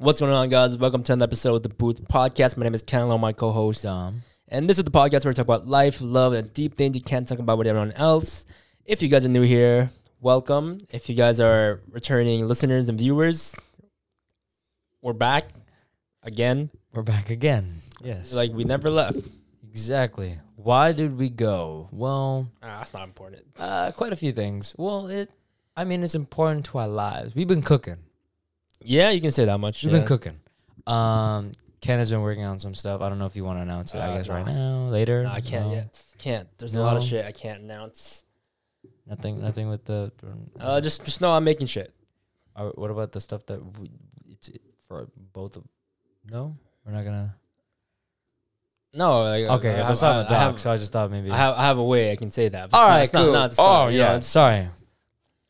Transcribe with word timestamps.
What's 0.00 0.18
going 0.20 0.32
on, 0.32 0.48
guys? 0.48 0.78
Welcome 0.78 1.02
to 1.04 1.12
another 1.12 1.28
episode 1.28 1.56
of 1.56 1.62
the 1.62 1.68
Booth 1.68 2.02
Podcast. 2.08 2.56
My 2.56 2.64
name 2.64 2.72
is 2.74 2.80
Ken 2.80 3.08
Lo, 3.08 3.18
my 3.18 3.34
co-host, 3.34 3.82
Dom. 3.82 4.22
and 4.48 4.66
this 4.66 4.78
is 4.78 4.84
the 4.84 4.90
podcast 4.90 5.24
where 5.26 5.32
we 5.32 5.34
talk 5.34 5.44
about 5.44 5.66
life, 5.66 5.98
love, 6.00 6.32
and 6.32 6.54
deep 6.54 6.74
things 6.74 6.96
you 6.96 7.02
can't 7.02 7.28
talk 7.28 7.38
about 7.38 7.58
with 7.58 7.66
everyone 7.66 7.92
else. 7.92 8.46
If 8.86 9.02
you 9.02 9.08
guys 9.08 9.26
are 9.26 9.28
new 9.28 9.42
here, 9.42 9.90
welcome. 10.18 10.78
If 10.90 11.10
you 11.10 11.14
guys 11.14 11.38
are 11.38 11.80
returning 11.90 12.48
listeners 12.48 12.88
and 12.88 12.96
viewers, 12.98 13.54
we're 15.02 15.12
back 15.12 15.48
again. 16.22 16.70
We're 16.94 17.02
back 17.02 17.28
again. 17.28 17.82
Yes. 18.02 18.32
Like 18.32 18.52
we 18.52 18.64
never 18.64 18.88
left. 18.88 19.18
exactly. 19.68 20.38
Why 20.56 20.92
did 20.92 21.18
we 21.18 21.28
go? 21.28 21.88
Well, 21.92 22.48
Ah, 22.62 22.78
that's 22.78 22.94
not 22.94 23.04
important. 23.04 23.42
uh, 23.58 23.92
quite 23.92 24.14
a 24.14 24.16
few 24.16 24.32
things. 24.32 24.74
Well, 24.78 25.08
it. 25.08 25.30
I 25.76 25.84
mean, 25.84 26.02
it's 26.02 26.14
important 26.14 26.64
to 26.66 26.78
our 26.78 26.88
lives. 26.88 27.34
We've 27.34 27.46
been 27.48 27.62
cooking. 27.62 27.96
Yeah, 28.82 29.10
you 29.10 29.20
can 29.20 29.30
say 29.30 29.44
that 29.44 29.58
much. 29.58 29.82
You've 29.82 29.92
yeah. 29.92 29.98
been 30.00 30.08
cooking. 30.08 30.40
Um, 30.86 31.52
Ken 31.80 31.98
has 31.98 32.10
been 32.10 32.22
working 32.22 32.44
on 32.44 32.58
some 32.60 32.74
stuff. 32.74 33.00
I 33.00 33.08
don't 33.08 33.18
know 33.18 33.26
if 33.26 33.36
you 33.36 33.44
want 33.44 33.58
to 33.58 33.62
announce 33.62 33.94
it. 33.94 33.98
I 33.98 34.08
Uh, 34.08 34.16
guess 34.16 34.28
no. 34.28 34.34
right 34.34 34.46
now, 34.46 34.88
later. 34.88 35.22
No, 35.24 35.30
I 35.30 35.40
can't 35.40 35.66
No? 35.66 35.72
yet. 35.74 36.02
Can't. 36.18 36.48
There's 36.58 36.74
a 36.74 36.80
lot 36.82 36.96
of 36.96 37.02
shit 37.02 37.24
I 37.24 37.32
can't 37.32 37.62
announce. 37.62 38.24
Nothing. 39.06 39.40
Nothing 39.40 39.68
with 39.68 39.84
the. 39.84 40.12
Uh, 40.58 40.80
just 40.80 41.04
just 41.04 41.20
know 41.20 41.32
I'm 41.32 41.44
making 41.44 41.66
shit. 41.66 41.92
Uh, 42.54 42.70
what 42.74 42.90
about 42.90 43.12
the 43.12 43.20
stuff 43.20 43.44
that 43.46 43.60
we, 43.78 43.90
it's 44.28 44.50
for 44.86 45.08
both 45.32 45.56
of? 45.56 45.64
No, 46.30 46.56
we're 46.84 46.92
not 46.92 47.04
gonna. 47.04 47.34
No, 48.92 49.22
like, 49.22 49.44
Okay, 49.44 49.70
I 49.76 49.80
I, 49.80 49.84
have- 49.84 49.96
saw 49.96 50.20
I- 50.22 50.28
I 50.28 50.38
have- 50.38 50.60
so 50.60 50.70
I 50.70 50.76
just 50.76 50.92
thought 50.92 51.10
maybe. 51.10 51.30
I 51.30 51.36
have 51.36 51.54
I 51.56 51.64
have 51.66 51.78
a 51.78 51.84
way 51.84 52.10
I 52.12 52.16
can 52.16 52.30
say 52.32 52.48
that. 52.48 52.66
It's 52.66 52.74
All 52.74 52.82
not- 52.82 52.88
right, 52.88 53.02
it's 53.04 53.12
not- 53.12 53.24
cool. 53.24 53.32
not- 53.32 53.54
oh 53.58 53.62
not- 53.84 53.92
yeah, 53.92 54.06
it's- 54.08 54.26
sorry. 54.26 54.68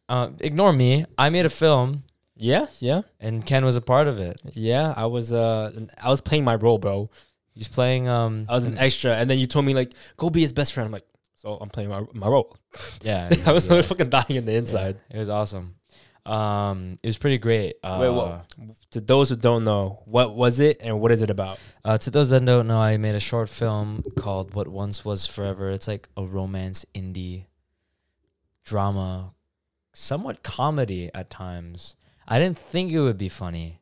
Uh, 0.09 0.31
ignore 0.41 0.73
me. 0.73 1.06
I 1.17 1.31
made 1.31 1.47
a 1.47 1.51
film, 1.51 2.03
yeah, 2.41 2.67
yeah, 2.79 3.03
and 3.21 3.45
Ken 3.45 3.65
was 3.65 3.77
a 3.77 3.80
part 3.83 4.09
of 4.09 4.19
it. 4.19 4.41
yeah. 4.55 4.95
I 4.97 5.07
was 5.07 5.33
uh 5.33 5.71
I 6.03 6.09
was 6.09 6.21
playing 6.21 6.45
my 6.45 6.55
role, 6.55 6.79
bro. 6.79 7.11
He's 7.55 7.69
playing. 7.69 8.09
Um, 8.09 8.47
I 8.48 8.55
was 8.55 8.64
an 8.64 8.78
extra, 8.78 9.14
and 9.14 9.28
then 9.28 9.39
you 9.39 9.47
told 9.47 9.67
me 9.67 9.75
like 9.75 9.92
go 10.17 10.31
be 10.31 10.41
his 10.41 10.53
best 10.53 10.73
friend. 10.73 10.87
I'm 10.87 10.92
like, 10.92 11.06
so 11.34 11.59
I'm 11.61 11.69
playing 11.69 11.91
my 11.91 12.03
my 12.14 12.29
role. 12.29 12.56
yeah. 13.03 13.29
I 13.47 13.53
was 13.53 13.69
yeah, 13.69 13.83
fucking 13.83 14.09
dying 14.09 14.37
in 14.37 14.45
the 14.47 14.53
yeah. 14.53 14.59
inside. 14.59 14.97
It 15.11 15.19
was 15.19 15.29
awesome. 15.29 15.77
Um, 16.25 16.98
it 17.03 17.09
was 17.09 17.19
pretty 17.19 17.39
great. 17.39 17.77
Uh, 17.83 17.98
Wait, 18.01 18.11
what? 18.11 18.47
To 18.92 19.01
those 19.01 19.31
who 19.31 19.36
don't 19.36 19.64
know, 19.64 20.03
what 20.05 20.34
was 20.34 20.61
it 20.61 20.79
and 20.81 21.01
what 21.01 21.12
is 21.12 21.23
it 21.23 21.31
about? 21.31 21.59
Uh, 21.84 21.98
to 21.98 22.11
those 22.11 22.31
that 22.31 22.45
don't 22.45 22.69
know, 22.69 22.81
I 22.81 22.97
made 22.98 23.14
a 23.14 23.20
short 23.20 23.48
film 23.48 24.03
called 24.17 24.55
"What 24.55 24.69
Once 24.69 25.05
Was 25.05 25.27
Forever." 25.27 25.70
It's 25.70 25.89
like 25.89 26.09
a 26.17 26.25
romance 26.25 26.86
indie 26.95 27.45
drama, 28.64 29.34
somewhat 29.92 30.42
comedy 30.42 31.11
at 31.14 31.29
times. 31.29 31.97
I 32.31 32.39
didn't 32.39 32.59
think 32.59 32.92
it 32.92 33.00
would 33.00 33.19
be 33.19 33.28
funny, 33.28 33.81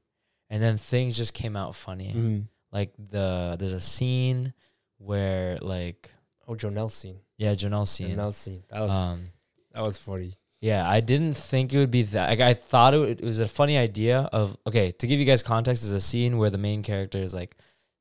and 0.51 0.63
then 0.63 0.79
things 0.79 1.17
just 1.17 1.35
came 1.35 1.55
out 1.57 1.75
funny. 1.75 2.09
Mm-hmm. 2.09 2.39
Like 2.73 2.93
the 2.99 3.57
there's 3.59 3.73
a 3.73 3.81
scene 3.81 4.53
where 4.99 5.57
like 5.61 6.11
Oh, 6.47 6.55
Jonelle 6.55 6.91
scene. 6.91 7.21
yeah, 7.37 7.53
Janelle 7.55 7.87
scene. 7.87 8.17
Jonelle 8.17 8.33
scene. 8.33 8.63
That 8.71 8.81
was 8.81 8.91
Um, 8.93 9.29
that 9.73 9.83
was 9.83 9.99
funny. 9.99 10.33
yeah, 10.61 10.89
I 10.89 11.01
didn't 11.01 11.35
think 11.35 11.73
it 11.75 11.79
would 11.79 11.91
be 11.91 12.03
that. 12.05 12.31
Like 12.31 12.41
I 12.41 12.55
thought 12.55 12.95
it, 12.95 12.99
would- 12.99 13.21
it 13.21 13.25
was 13.25 13.39
a 13.41 13.49
funny 13.49 13.77
idea 13.77 14.21
of 14.33 14.57
okay. 14.67 14.91
To 14.93 15.07
give 15.07 15.19
you 15.21 15.27
guys 15.27 15.43
context, 15.43 15.83
there's 15.83 15.93
a 15.93 16.01
scene 16.01 16.39
where 16.39 16.51
the 16.51 16.59
main 16.59 16.83
character 16.83 17.19
is 17.19 17.35
like 17.35 17.57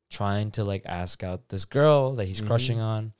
trying 0.09 0.51
to 0.51 0.63
like 0.63 0.83
ask 0.85 1.23
out 1.23 1.49
this 1.49 1.65
girl 1.65 2.13
that 2.15 2.25
he's 2.25 2.41
Mhm. 2.41 2.47
crushing 2.47 2.79
on, 2.79 3.13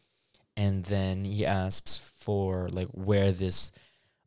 and 0.55 0.85
then 0.85 1.25
he 1.25 1.45
asks 1.45 1.97
for 2.15 2.69
like 2.69 2.87
where 2.93 3.31
this, 3.33 3.71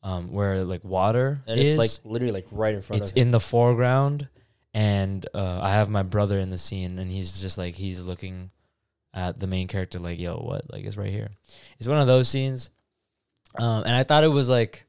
um, 0.02 0.32
where 0.32 0.64
like 0.64 0.84
water 0.84 1.40
And 1.46 1.60
is. 1.60 1.72
it's 1.74 1.78
like 1.78 2.10
literally 2.10 2.32
like 2.32 2.46
right 2.50 2.74
in 2.74 2.80
front 2.82 3.02
it's 3.02 3.10
of 3.12 3.16
him. 3.16 3.22
in 3.22 3.30
the 3.32 3.40
foreground, 3.40 4.28
and 4.72 5.26
uh, 5.34 5.60
I 5.60 5.70
have 5.70 5.88
my 5.90 6.02
brother 6.02 6.38
in 6.38 6.50
the 6.50 6.58
scene, 6.58 6.98
and 6.98 7.10
he's 7.10 7.40
just 7.40 7.58
like 7.58 7.74
he's 7.74 8.00
looking 8.00 8.50
at 9.12 9.38
the 9.40 9.46
main 9.46 9.66
character 9.68 9.98
like, 9.98 10.18
"Yo, 10.18 10.36
what? 10.36 10.70
Like, 10.72 10.84
it's 10.84 10.96
right 10.96 11.10
here." 11.10 11.30
It's 11.78 11.88
one 11.88 11.98
of 12.00 12.06
those 12.06 12.28
scenes, 12.28 12.70
um, 13.58 13.82
and 13.84 13.94
I 13.94 14.04
thought 14.04 14.24
it 14.24 14.28
was 14.28 14.48
like 14.48 14.86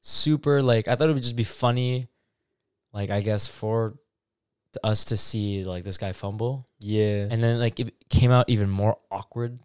super. 0.00 0.62
Like, 0.62 0.88
I 0.88 0.94
thought 0.96 1.10
it 1.10 1.12
would 1.14 1.22
just 1.22 1.36
be 1.36 1.44
funny, 1.44 2.08
like 2.92 3.10
I 3.10 3.20
guess 3.20 3.46
for 3.46 3.98
us 4.82 5.04
to 5.06 5.16
see 5.16 5.64
like 5.64 5.84
this 5.84 5.98
guy 5.98 6.12
fumble, 6.12 6.66
yeah, 6.78 7.26
and 7.30 7.42
then 7.42 7.58
like 7.60 7.78
it 7.80 7.94
came 8.08 8.30
out 8.30 8.48
even 8.48 8.70
more 8.70 8.96
awkward, 9.10 9.58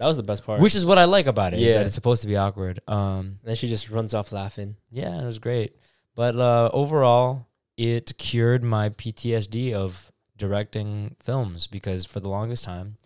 that 0.00 0.06
was 0.06 0.16
the 0.16 0.22
best 0.22 0.44
part. 0.44 0.60
which 0.60 0.74
is 0.74 0.86
what 0.86 0.96
I 0.98 1.04
like 1.04 1.26
about 1.26 1.52
it. 1.52 1.60
Yeah. 1.60 1.74
that 1.74 1.86
it's 1.86 1.94
supposed 1.94 2.22
to 2.22 2.28
be 2.28 2.36
awkward. 2.36 2.80
Um, 2.88 3.38
then 3.44 3.54
she 3.54 3.68
just 3.68 3.90
runs 3.90 4.14
off 4.14 4.32
laughing. 4.32 4.76
yeah, 4.90 5.20
it 5.20 5.24
was 5.26 5.38
great. 5.38 5.76
But 6.14 6.36
uh, 6.36 6.70
overall, 6.72 7.46
it 7.76 8.16
cured 8.16 8.64
my 8.64 8.88
PTSD 8.88 9.74
of 9.74 10.10
directing 10.38 11.16
films 11.20 11.66
because 11.66 12.06
for 12.06 12.18
the 12.18 12.30
longest 12.30 12.64
time, 12.64 12.96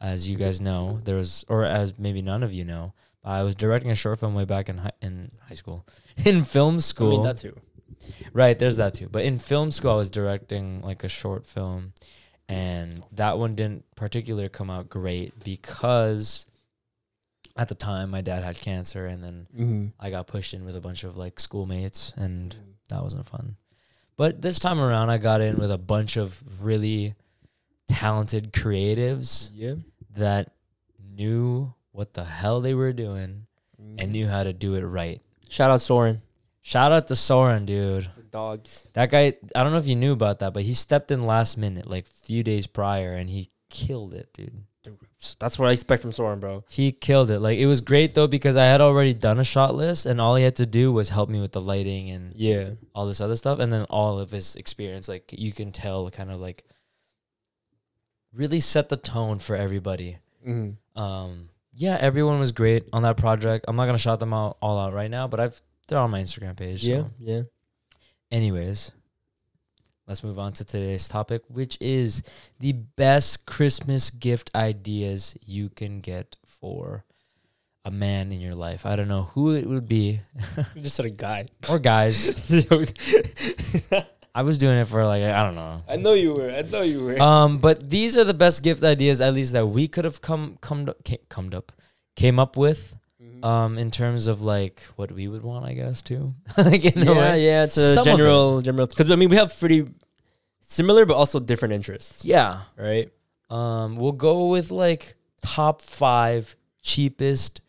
as 0.00 0.28
you 0.28 0.36
guys 0.36 0.60
know, 0.60 0.98
there 1.04 1.14
was, 1.14 1.44
or 1.48 1.64
as 1.64 1.96
maybe 1.96 2.22
none 2.22 2.42
of 2.42 2.52
you 2.52 2.64
know, 2.64 2.92
I 3.24 3.44
was 3.44 3.54
directing 3.54 3.92
a 3.92 3.94
short 3.94 4.18
film 4.18 4.34
way 4.34 4.44
back 4.44 4.68
in 4.68 4.78
high, 4.78 4.90
in 5.00 5.30
high 5.48 5.54
school, 5.54 5.86
in 6.24 6.42
film 6.42 6.80
school. 6.80 7.06
I 7.08 7.10
mean 7.12 7.22
that 7.22 7.38
too. 7.38 7.56
Right, 8.32 8.58
there's 8.58 8.78
that 8.78 8.94
too. 8.94 9.08
But 9.08 9.24
in 9.24 9.38
film 9.38 9.70
school, 9.70 9.92
I 9.92 9.94
was 9.94 10.10
directing 10.10 10.82
like 10.82 11.04
a 11.04 11.08
short 11.08 11.46
film, 11.46 11.92
and 12.48 13.02
that 13.12 13.38
one 13.38 13.54
didn't 13.54 13.84
particularly 13.96 14.48
come 14.48 14.70
out 14.70 14.88
great 14.88 15.32
because 15.44 16.46
at 17.56 17.68
the 17.68 17.74
time 17.74 18.10
my 18.10 18.20
dad 18.22 18.42
had 18.42 18.56
cancer, 18.56 19.06
and 19.06 19.22
then 19.22 19.46
Mm-hmm. 19.54 19.86
I 20.00 20.10
got 20.10 20.26
pushed 20.26 20.54
in 20.54 20.64
with 20.64 20.76
a 20.76 20.80
bunch 20.80 21.04
of 21.04 21.16
like 21.16 21.38
schoolmates, 21.40 22.12
and 22.16 22.54
that 22.88 23.02
wasn't 23.02 23.26
fun. 23.26 23.56
But 24.16 24.40
this 24.42 24.58
time 24.58 24.80
around, 24.80 25.10
I 25.10 25.18
got 25.18 25.40
in 25.40 25.56
with 25.56 25.70
a 25.70 25.78
bunch 25.78 26.16
of 26.16 26.42
really 26.62 27.14
talented 27.88 28.52
creatives 28.52 29.50
Yeah. 29.54 29.74
that 30.16 30.52
knew 31.14 31.74
what 31.92 32.14
the 32.14 32.24
hell 32.24 32.60
they 32.60 32.74
were 32.74 32.92
doing 32.92 33.46
and 33.98 34.12
knew 34.12 34.26
how 34.28 34.42
to 34.44 34.52
do 34.52 34.74
it 34.74 34.82
right. 34.82 35.20
Shout 35.48 35.70
out 35.70 35.80
Soren. 35.80 36.22
Shout 36.62 36.92
out 36.92 37.08
to 37.08 37.16
Soren, 37.16 37.64
dude. 37.66 38.08
Dogs. 38.30 38.88
That 38.94 39.10
guy, 39.10 39.34
I 39.54 39.62
don't 39.62 39.72
know 39.72 39.78
if 39.78 39.86
you 39.86 39.96
knew 39.96 40.12
about 40.12 40.38
that, 40.38 40.54
but 40.54 40.62
he 40.62 40.74
stepped 40.74 41.10
in 41.10 41.26
last 41.26 41.58
minute, 41.58 41.86
like 41.90 42.06
few 42.06 42.42
days 42.42 42.66
prior, 42.66 43.14
and 43.14 43.28
he 43.28 43.48
killed 43.68 44.14
it, 44.14 44.32
dude. 44.32 44.62
That's 45.38 45.56
what 45.58 45.68
I 45.68 45.72
expect 45.72 46.02
from 46.02 46.10
Soren, 46.12 46.40
bro. 46.40 46.64
He 46.68 46.90
killed 46.90 47.30
it. 47.30 47.38
Like 47.38 47.58
it 47.58 47.66
was 47.66 47.80
great 47.80 48.14
though 48.14 48.26
because 48.26 48.56
I 48.56 48.64
had 48.64 48.80
already 48.80 49.14
done 49.14 49.38
a 49.38 49.44
shot 49.44 49.74
list, 49.74 50.06
and 50.06 50.20
all 50.20 50.34
he 50.36 50.42
had 50.44 50.56
to 50.56 50.66
do 50.66 50.92
was 50.92 51.10
help 51.10 51.28
me 51.28 51.40
with 51.40 51.52
the 51.52 51.60
lighting 51.60 52.10
and 52.10 52.32
Yeah. 52.34 52.70
all 52.94 53.06
this 53.06 53.20
other 53.20 53.36
stuff, 53.36 53.58
and 53.60 53.72
then 53.72 53.84
all 53.84 54.18
of 54.18 54.30
his 54.32 54.56
experience, 54.56 55.08
like 55.08 55.32
you 55.36 55.52
can 55.52 55.70
tell, 55.72 56.10
kind 56.10 56.30
of 56.32 56.40
like 56.40 56.64
really 58.32 58.60
set 58.60 58.88
the 58.88 58.96
tone 58.96 59.38
for 59.38 59.54
everybody. 59.54 60.18
Mm-hmm. 60.46 61.00
Um, 61.00 61.48
yeah, 61.74 61.96
everyone 62.00 62.40
was 62.40 62.50
great 62.52 62.88
on 62.92 63.02
that 63.02 63.16
project. 63.16 63.64
I'm 63.68 63.76
not 63.76 63.86
gonna 63.86 63.98
shout 63.98 64.18
them 64.20 64.32
out 64.32 64.56
all 64.60 64.78
out 64.78 64.92
right 64.92 65.10
now, 65.10 65.28
but 65.28 65.38
I've 65.38 65.60
they're 65.92 66.00
on 66.00 66.10
my 66.10 66.22
Instagram 66.22 66.56
page. 66.56 66.84
Yeah. 66.84 67.02
So. 67.02 67.10
Yeah. 67.18 67.42
Anyways, 68.30 68.92
let's 70.06 70.24
move 70.24 70.38
on 70.38 70.52
to 70.54 70.64
today's 70.64 71.06
topic, 71.08 71.42
which 71.48 71.76
is 71.80 72.22
the 72.58 72.72
best 72.72 73.44
Christmas 73.46 74.10
gift 74.10 74.50
ideas 74.54 75.36
you 75.44 75.68
can 75.68 76.00
get 76.00 76.36
for 76.46 77.04
a 77.84 77.90
man 77.90 78.32
in 78.32 78.40
your 78.40 78.54
life. 78.54 78.86
I 78.86 78.96
don't 78.96 79.08
know 79.08 79.24
who 79.34 79.54
it 79.54 79.66
would 79.66 79.86
be 79.86 80.20
You 80.74 80.82
just 80.82 80.96
said 80.96 81.06
a 81.06 81.10
guy. 81.10 81.48
or 81.68 81.78
guys. 81.78 82.58
I 84.34 84.40
was 84.42 84.56
doing 84.56 84.78
it 84.78 84.86
for 84.86 85.04
like 85.04 85.22
I 85.22 85.44
don't 85.44 85.54
know. 85.54 85.82
I 85.86 85.96
know 85.96 86.14
you 86.14 86.32
were. 86.32 86.50
I 86.50 86.62
know 86.62 86.80
you 86.80 87.04
were. 87.04 87.20
Um, 87.20 87.58
but 87.58 87.90
these 87.90 88.16
are 88.16 88.24
the 88.24 88.32
best 88.32 88.62
gift 88.62 88.82
ideas, 88.82 89.20
at 89.20 89.34
least 89.34 89.52
that 89.52 89.66
we 89.66 89.88
could 89.88 90.06
have 90.06 90.22
come 90.22 90.56
come 90.62 90.88
came, 91.04 91.18
come 91.28 91.50
up 91.52 91.70
came 92.16 92.38
up 92.38 92.56
with. 92.56 92.96
Um, 93.44 93.78
in 93.78 93.90
terms 93.90 94.26
of 94.28 94.42
like 94.42 94.80
what 94.96 95.10
we 95.12 95.28
would 95.28 95.42
want, 95.42 95.64
I 95.64 95.74
guess 95.74 96.02
too. 96.02 96.34
like 96.56 96.84
in 96.84 97.02
a 97.06 97.12
yeah, 97.14 97.18
way. 97.20 97.44
yeah. 97.44 97.64
It's 97.64 97.76
a 97.76 97.94
Some 97.94 98.00
of 98.00 98.04
general, 98.18 98.60
general. 98.62 98.86
Because 98.86 99.10
I 99.10 99.16
mean, 99.16 99.30
we 99.30 99.36
have 99.36 99.58
pretty 99.58 99.86
similar, 100.60 101.04
but 101.06 101.14
also 101.14 101.40
different 101.40 101.74
interests, 101.74 102.24
yeah. 102.24 102.62
right? 102.76 103.10
Um, 103.50 103.96
we'll 103.96 104.12
go 104.12 104.48
with 104.48 104.70
like 104.70 105.14
top 105.42 105.82
five 105.82 106.54
cheapest 106.82 107.60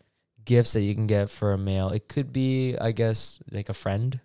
gifts 0.45 0.73
that 0.73 0.81
you 0.81 0.93
can 0.95 1.07
get 1.07 1.29
for 1.29 1.53
a 1.53 1.57
male. 1.57 1.89
It 1.89 2.07
could 2.07 2.31
be, 2.33 2.77
I 2.77 2.91
guess, 2.91 3.39
like 3.51 3.69
a 3.69 3.73
friend. 3.73 4.19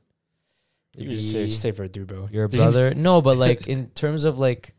It 0.96 1.02
You 1.02 1.08
could 1.10 1.18
just 1.18 1.32
say, 1.32 1.44
be 1.44 1.50
say 1.50 1.70
for 1.72 1.84
a 1.84 1.88
dude, 1.88 2.06
bro. 2.08 2.28
your 2.30 2.48
brother. 2.58 2.94
no, 2.94 3.20
but 3.22 3.36
like 3.36 3.66
in 3.66 3.88
terms 3.90 4.24
of 4.24 4.38
like, 4.38 4.74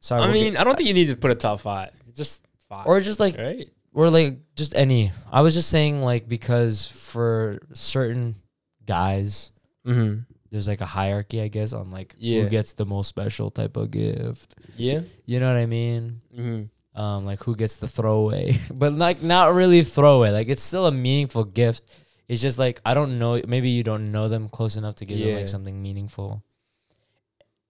sorry, 0.00 0.22
I 0.22 0.26
we'll 0.26 0.34
mean, 0.34 0.52
get- 0.52 0.60
I 0.60 0.64
don't 0.64 0.76
think 0.76 0.88
you 0.88 0.94
need 0.94 1.08
to 1.08 1.16
put 1.16 1.30
a 1.30 1.34
top 1.34 1.60
five. 1.60 1.90
Just 2.14 2.42
five, 2.68 2.86
or 2.86 2.98
just 3.00 3.20
like, 3.20 3.36
right? 3.36 3.68
Or 3.96 4.10
like 4.12 4.38
just 4.54 4.76
any. 4.76 5.10
I 5.32 5.40
was 5.40 5.54
just 5.56 5.70
saying 5.72 6.02
like 6.04 6.28
because 6.28 6.84
for 6.86 7.58
certain 7.72 8.36
guys, 8.84 9.50
Mm-hmm. 9.86 10.26
there's 10.50 10.66
like 10.68 10.80
a 10.82 10.86
hierarchy, 10.86 11.40
I 11.40 11.46
guess, 11.48 11.72
on 11.72 11.90
like 11.90 12.14
Yeah. 12.18 12.42
who 12.42 12.48
gets 12.50 12.72
the 12.74 12.84
most 12.84 13.06
special 13.08 13.50
type 13.50 13.76
of 13.78 13.90
gift. 13.90 14.54
Yeah. 14.76 15.00
You 15.24 15.38
know 15.40 15.46
what 15.46 15.56
I 15.56 15.66
mean? 15.66 16.20
Mm-hmm. 16.36 17.00
um, 17.00 17.24
like 17.24 17.40
who 17.44 17.54
gets 17.54 17.76
the 17.78 17.86
throwaway, 17.88 18.58
but 18.70 18.92
like 18.92 19.22
not 19.22 19.54
really 19.54 19.82
throwaway. 19.82 20.30
Like 20.30 20.48
it's 20.48 20.62
still 20.62 20.86
a 20.86 20.92
meaningful 20.92 21.44
gift. 21.44 21.84
It's 22.28 22.42
just 22.42 22.58
like 22.58 22.80
I 22.84 22.94
don't 22.94 23.18
know. 23.20 23.40
Maybe 23.46 23.70
you 23.70 23.84
don't 23.84 24.10
know 24.10 24.26
them 24.28 24.48
close 24.50 24.74
enough 24.76 24.96
to 24.96 25.06
give 25.06 25.20
them 25.24 25.36
like 25.36 25.46
something 25.48 25.80
meaningful. 25.80 26.42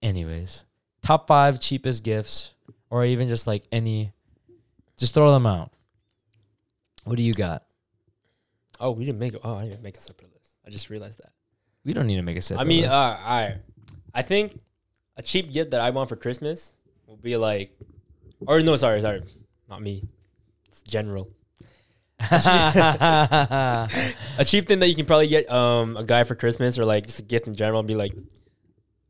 anyways, 0.01 0.65
top 1.01 1.27
five 1.27 1.59
cheapest 1.59 2.03
gifts, 2.03 2.53
or 2.89 3.05
even 3.05 3.27
just 3.27 3.45
like 3.47 3.63
any, 3.71 4.11
just 4.97 5.13
throw 5.13 5.31
them 5.31 5.45
out. 5.45 5.71
What 7.07 7.15
do 7.15 7.23
you 7.23 7.33
got? 7.33 7.63
Oh, 8.81 8.91
we 8.91 9.05
didn't 9.05 9.19
make. 9.19 9.33
Oh, 9.43 9.55
I 9.55 9.65
didn't 9.65 9.81
make 9.81 9.95
a 9.95 10.01
separate 10.01 10.33
list. 10.33 10.57
I 10.65 10.69
just 10.69 10.89
realized 10.89 11.19
that. 11.19 11.31
We 11.85 11.93
don't 11.93 12.05
need 12.05 12.17
to 12.17 12.21
make 12.21 12.35
a 12.37 12.41
separate. 12.41 12.67
List. 12.67 12.67
I 12.67 12.67
mean, 12.67 12.81
list. 12.81 12.93
uh, 12.93 13.17
I, 13.23 13.55
I 14.13 14.21
think 14.21 14.59
a 15.15 15.21
cheap 15.23 15.51
gift 15.51 15.71
that 15.71 15.79
I 15.79 15.89
want 15.91 16.09
for 16.09 16.17
Christmas 16.17 16.75
will 17.05 17.15
be 17.15 17.37
like, 17.37 17.71
or 18.45 18.59
no, 18.59 18.75
sorry, 18.75 18.99
sorry, 19.01 19.23
not 19.69 19.81
me. 19.81 20.03
It's 20.67 20.81
general. 20.81 21.31
A 22.19 23.87
cheap 24.45 24.65
thing 24.67 24.79
that 24.79 24.87
you 24.87 24.95
can 24.95 25.05
probably 25.05 25.27
get 25.27 25.49
um 25.49 25.95
a 25.95 26.03
guy 26.03 26.23
for 26.25 26.35
Christmas 26.35 26.77
or 26.77 26.83
like 26.83 27.05
just 27.05 27.19
a 27.19 27.23
gift 27.23 27.47
in 27.47 27.55
general 27.55 27.79
would 27.81 27.87
be 27.87 27.95
like 27.95 28.13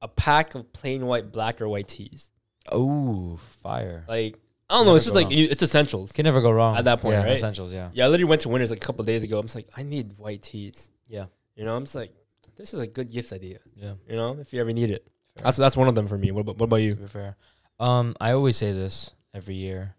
a 0.02 0.08
pack 0.08 0.54
of 0.56 0.72
plain 0.72 1.06
white, 1.08 1.32
black 1.32 1.62
or 1.62 1.68
white 1.68 1.88
tees. 1.88 2.32
oh, 2.72 3.38
fire! 3.38 4.06
Like 4.08 4.38
I 4.70 4.76
don't 4.76 4.86
know, 4.86 4.96
it's 4.96 5.06
just 5.06 5.16
like 5.16 5.32
you- 5.32 5.48
it's 5.50 5.64
essentials. 5.64 6.12
Can 6.12 6.24
never 6.26 6.42
go 6.42 6.52
wrong 6.52 6.76
At 6.78 6.86
that 6.86 7.00
point, 7.02 7.14
Yeah, 7.14 7.24
right? 7.24 7.32
Essentials, 7.34 7.74
yeah. 7.74 7.90
Yeah, 7.94 8.06
I 8.06 8.08
literally 8.10 8.30
went 8.30 8.42
to 8.42 8.50
Winners 8.50 8.70
like 8.70 8.82
a 8.84 8.86
couple 8.86 9.06
days 9.06 9.24
ago. 9.24 9.40
I'm 9.40 9.46
just 9.46 9.56
like, 9.56 9.70
I 9.78 9.84
need 9.84 10.14
white 10.18 10.42
tees. 10.42 10.92
Yeah. 11.08 11.28
You 11.56 11.64
know, 11.66 11.76
I'm 11.76 11.84
just 11.86 11.96
like, 11.96 12.12
this 12.58 12.74
is 12.74 12.80
a 12.82 12.88
good 12.88 13.10
gift 13.12 13.32
idea. 13.32 13.60
Yeah. 13.76 13.94
You 14.10 14.16
know, 14.18 14.38
if 14.42 14.52
you 14.54 14.60
ever 14.60 14.72
need 14.74 14.92
it. 14.92 15.08
That's 15.36 15.56
that's 15.58 15.78
one 15.78 15.88
of 15.88 15.96
them 15.96 16.08
for 16.08 16.18
me. 16.18 16.32
What 16.32 16.42
about, 16.42 16.58
what 16.58 16.66
about 16.66 16.78
To 16.78 16.82
you? 16.84 16.96
be 16.96 17.08
fair, 17.08 17.38
um, 17.80 18.16
I 18.20 18.32
always 18.32 18.58
say 18.58 18.74
this 18.74 19.12
every 19.34 19.56
year. 19.56 19.96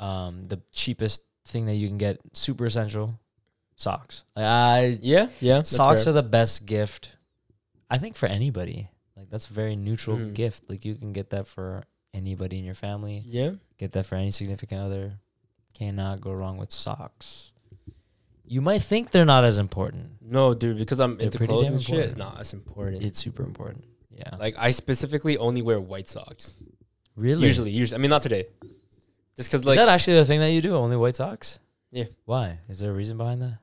Um, 0.00 0.44
the 0.44 0.60
cheapest 0.72 1.22
thing 1.46 1.66
that 1.66 1.74
you 1.76 1.86
can 1.88 1.96
get, 1.98 2.18
super 2.32 2.66
essential, 2.66 3.18
socks. 3.76 4.24
Like 4.36 4.44
I, 4.44 4.98
Yeah, 5.00 5.28
yeah. 5.40 5.62
socks 5.62 6.06
are 6.06 6.12
the 6.12 6.22
best 6.24 6.66
gift. 6.66 7.16
I 7.88 7.98
think 7.98 8.16
for 8.16 8.26
anybody, 8.26 8.90
like 9.16 9.30
that's 9.30 9.48
a 9.48 9.52
very 9.54 9.76
neutral 9.76 10.16
Mhm. 10.18 10.34
gift. 10.34 10.68
Like 10.68 10.84
you 10.84 10.96
can 10.96 11.12
get 11.12 11.30
that 11.30 11.46
for 11.46 11.84
anybody 12.14 12.58
in 12.58 12.64
your 12.64 12.74
family. 12.74 13.22
yeah. 13.26 13.52
Get 13.76 13.92
that 13.92 14.06
for 14.06 14.14
any 14.14 14.30
significant 14.30 14.80
other. 14.80 15.12
Cannot 15.74 16.20
go 16.20 16.32
wrong 16.32 16.56
with 16.56 16.70
socks. 16.70 17.50
You 18.46 18.60
might 18.60 18.82
think 18.82 19.10
they're 19.10 19.24
not 19.24 19.42
as 19.44 19.58
important. 19.58 20.10
No, 20.22 20.54
dude, 20.54 20.78
because 20.78 21.00
I'm 21.00 21.16
They're 21.16 21.26
into 21.26 21.38
clothes 21.44 21.70
and 21.70 21.82
shit. 21.82 21.94
important. 21.94 22.18
Nah, 22.18 22.36
it's 22.38 22.52
important. 22.52 23.02
It's 23.02 23.18
super 23.18 23.42
important. 23.42 23.84
Yeah. 24.10 24.36
like 24.38 24.54
I 24.56 24.70
specifically 24.70 25.36
only 25.38 25.60
wear 25.60 25.80
white 25.80 26.08
socks. 26.08 26.56
really? 27.16 27.46
Usually, 27.46 27.72
usually. 27.72 27.98
I 27.98 28.00
mean, 28.00 28.10
not 28.10 28.22
today. 28.22 28.46
Just 29.36 29.48
because 29.50 29.62
Is 29.62 29.66
like 29.66 29.76
that 29.76 29.88
actually 29.88 30.18
the 30.18 30.24
thing 30.24 30.38
that 30.40 30.50
you 30.52 30.60
do? 30.60 30.76
Only 30.76 30.96
white 30.96 31.16
socks? 31.16 31.58
Yeah. 31.90 32.04
Why? 32.26 32.58
Is 32.68 32.78
there 32.78 32.90
a 32.92 32.94
reason 32.94 33.16
behind 33.16 33.42
that? 33.42 33.58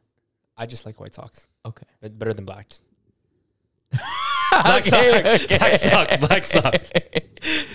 I 0.57 0.65
just 0.65 0.86
like 0.86 1.00
white 1.00 1.15
socks. 1.15 1.48
Okay. 1.65 1.88
But 2.01 2.19
better 2.19 2.33
than 2.33 2.44
black. 2.45 2.68
black 4.51 4.83
sock. 4.83 5.24
Black 5.50 5.75
sock. 5.80 6.19
Black 6.19 6.44
socks. 6.44 6.92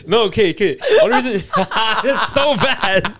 No, 0.06 0.22
okay, 0.24 0.50
okay. 0.50 0.78
Only 1.02 1.16
reason 1.16 1.32
it's 1.56 2.32
so 2.32 2.56
bad. 2.56 3.14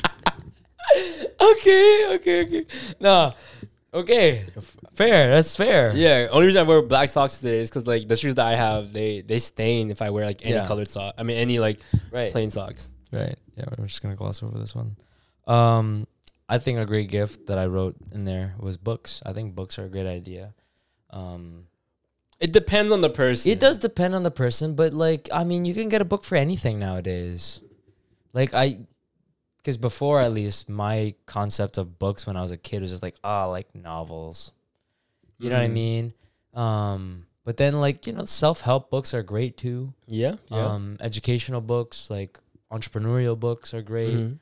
okay, 1.40 2.14
okay, 2.14 2.42
okay. 2.44 2.66
No. 3.00 3.32
Okay. 3.94 4.44
Fair. 4.94 5.30
That's 5.30 5.56
fair. 5.56 5.92
Yeah, 5.94 6.28
only 6.30 6.46
reason 6.46 6.60
I 6.60 6.68
wear 6.68 6.82
black 6.82 7.08
socks 7.08 7.38
today 7.38 7.58
is 7.60 7.70
because 7.70 7.86
like 7.86 8.08
the 8.08 8.16
shoes 8.16 8.34
that 8.34 8.46
I 8.46 8.54
have, 8.54 8.92
they 8.92 9.22
they 9.22 9.38
stain 9.38 9.90
if 9.90 10.02
I 10.02 10.10
wear 10.10 10.24
like 10.24 10.44
any 10.44 10.54
Yeah. 10.54 10.66
colored 10.66 10.90
sock. 10.90 11.14
I 11.18 11.22
mean, 11.22 11.38
any 11.38 11.58
like 11.58 11.80
Right. 12.10 12.30
plain 12.32 12.50
socks. 12.50 12.90
Right. 13.10 13.38
Yeah, 13.56 13.64
we're 13.78 13.86
just 13.86 14.02
gonna 14.02 14.16
gloss 14.16 14.42
over 14.42 14.58
this 14.58 14.74
one. 14.74 14.96
Um, 15.46 16.06
I 16.48 16.58
think 16.58 16.78
a 16.78 16.84
great 16.84 17.08
gift 17.10 17.46
that 17.46 17.58
I 17.58 17.66
wrote 17.66 17.96
in 18.12 18.24
there 18.24 18.54
was 18.58 18.76
books. 18.76 19.22
I 19.24 19.32
think 19.32 19.54
books 19.54 19.78
are 19.78 19.84
a 19.84 19.88
great 19.88 20.06
idea. 20.06 20.54
Um, 21.10 21.64
It 22.38 22.52
depends 22.52 22.92
on 22.92 23.00
the 23.00 23.08
person. 23.10 23.50
it 23.50 23.58
does 23.60 23.78
depend 23.78 24.14
on 24.14 24.22
the 24.22 24.30
person, 24.30 24.74
but 24.74 24.92
like, 24.92 25.28
I 25.32 25.44
mean, 25.44 25.64
you 25.64 25.72
can 25.74 25.88
get 25.88 26.02
a 26.02 26.04
book 26.04 26.22
for 26.24 26.36
anything 26.36 26.78
nowadays. 26.78 27.60
Like 28.32 28.52
I, 28.52 28.78
because 29.58 29.76
before 29.78 30.20
at 30.20 30.32
least 30.32 30.68
my 30.68 31.14
concept 31.24 31.78
of 31.78 31.98
books 31.98 32.26
when 32.26 32.36
I 32.36 32.42
was 32.42 32.50
a 32.50 32.56
kid 32.58 32.82
was 32.82 32.90
just 32.90 33.02
like, 33.02 33.16
ah, 33.24 33.46
like 33.46 33.74
novels. 33.74 34.52
You 35.38 35.48
know 35.50 35.56
what 35.56 35.62
I 35.64 35.68
Mhm. 35.68 35.72
mean? 35.72 36.14
Um, 36.54 37.26
but 37.44 37.56
then 37.56 37.80
like 37.80 38.06
you 38.06 38.12
know, 38.12 38.24
self 38.26 38.60
help 38.60 38.90
books 38.90 39.14
are 39.14 39.22
great 39.22 39.56
too. 39.56 39.92
Yeah, 40.06 40.36
yeah. 40.48 40.74
Um, 40.74 40.96
educational 41.00 41.60
books 41.60 42.10
like 42.10 42.38
entrepreneurial 42.70 43.38
books 43.38 43.72
are 43.74 43.82
great. 43.82 44.14
Mhm. 44.14 44.38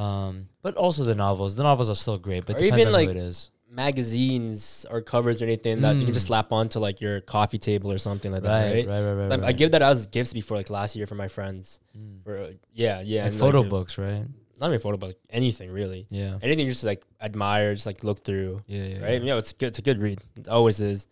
Um, 0.00 0.48
but 0.62 0.76
also 0.76 1.04
the 1.04 1.14
novels. 1.14 1.56
The 1.56 1.62
novels 1.64 1.90
are 1.90 1.94
still 1.96 2.18
great, 2.18 2.46
but 2.46 2.56
Or 2.56 2.58
depends 2.60 2.82
even, 2.82 2.88
on 2.88 2.92
like, 2.92 3.04
who 3.06 3.10
it 3.10 3.16
is. 3.16 3.50
Magazines 3.70 4.86
or 4.90 5.00
covers 5.02 5.40
or 5.42 5.44
anything 5.46 5.80
that 5.82 5.96
you 5.96 6.04
can 6.04 6.12
just 6.14 6.26
Mm. 6.26 6.28
slap 6.28 6.52
onto 6.52 6.78
like 6.78 7.00
your 7.00 7.20
coffee 7.20 7.58
table 7.58 7.90
or 7.92 7.98
something 7.98 8.30
like 8.32 8.42
that, 8.42 8.64
Right, 8.72 8.86
right? 8.86 8.88
right, 8.88 9.02
right, 9.08 9.12
right. 9.20 9.30
Like, 9.30 9.44
I 9.44 9.52
give 9.52 9.72
that 9.72 9.82
as 9.82 10.06
gifts 10.06 10.32
before, 10.32 10.56
like 10.56 10.70
last 10.70 10.96
year 10.96 11.06
for 11.06 11.14
my 11.14 11.28
friends. 11.28 11.80
Mm. 11.96 12.22
For 12.24 12.36
uh, 12.38 12.50
yeah, 12.72 13.00
yeah, 13.00 13.22
like 13.24 13.32
and, 13.32 13.40
photo 13.40 13.60
uh, 13.60 13.64
books, 13.64 13.98
right? 13.98 14.24
Not 14.60 14.68
even 14.68 14.80
photo, 14.80 14.96
but 14.96 15.06
like, 15.08 15.18
anything 15.30 15.70
really. 15.70 16.06
Yeah. 16.10 16.38
Anything 16.42 16.66
you 16.66 16.72
just 16.72 16.84
like 16.84 17.04
admire, 17.20 17.74
just 17.74 17.86
like 17.86 18.02
look 18.04 18.24
through, 18.24 18.60
Yeah, 18.66 18.84
yeah. 18.84 19.04
right? 19.04 19.22
Yeah, 19.22 19.36
it's 19.36 19.52
good. 19.52 19.66
It's 19.68 19.78
a 19.78 19.82
good 19.82 20.00
read. 20.02 20.20
It 20.36 20.48
always 20.48 20.80
is. 20.80 21.06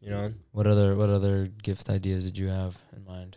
You 0.00 0.10
know, 0.10 0.34
What 0.50 0.66
other 0.66 0.96
what 0.96 1.08
other 1.10 1.46
gift 1.62 1.88
ideas 1.88 2.24
did 2.24 2.36
you 2.36 2.48
have 2.48 2.76
in 2.96 3.04
mind? 3.04 3.36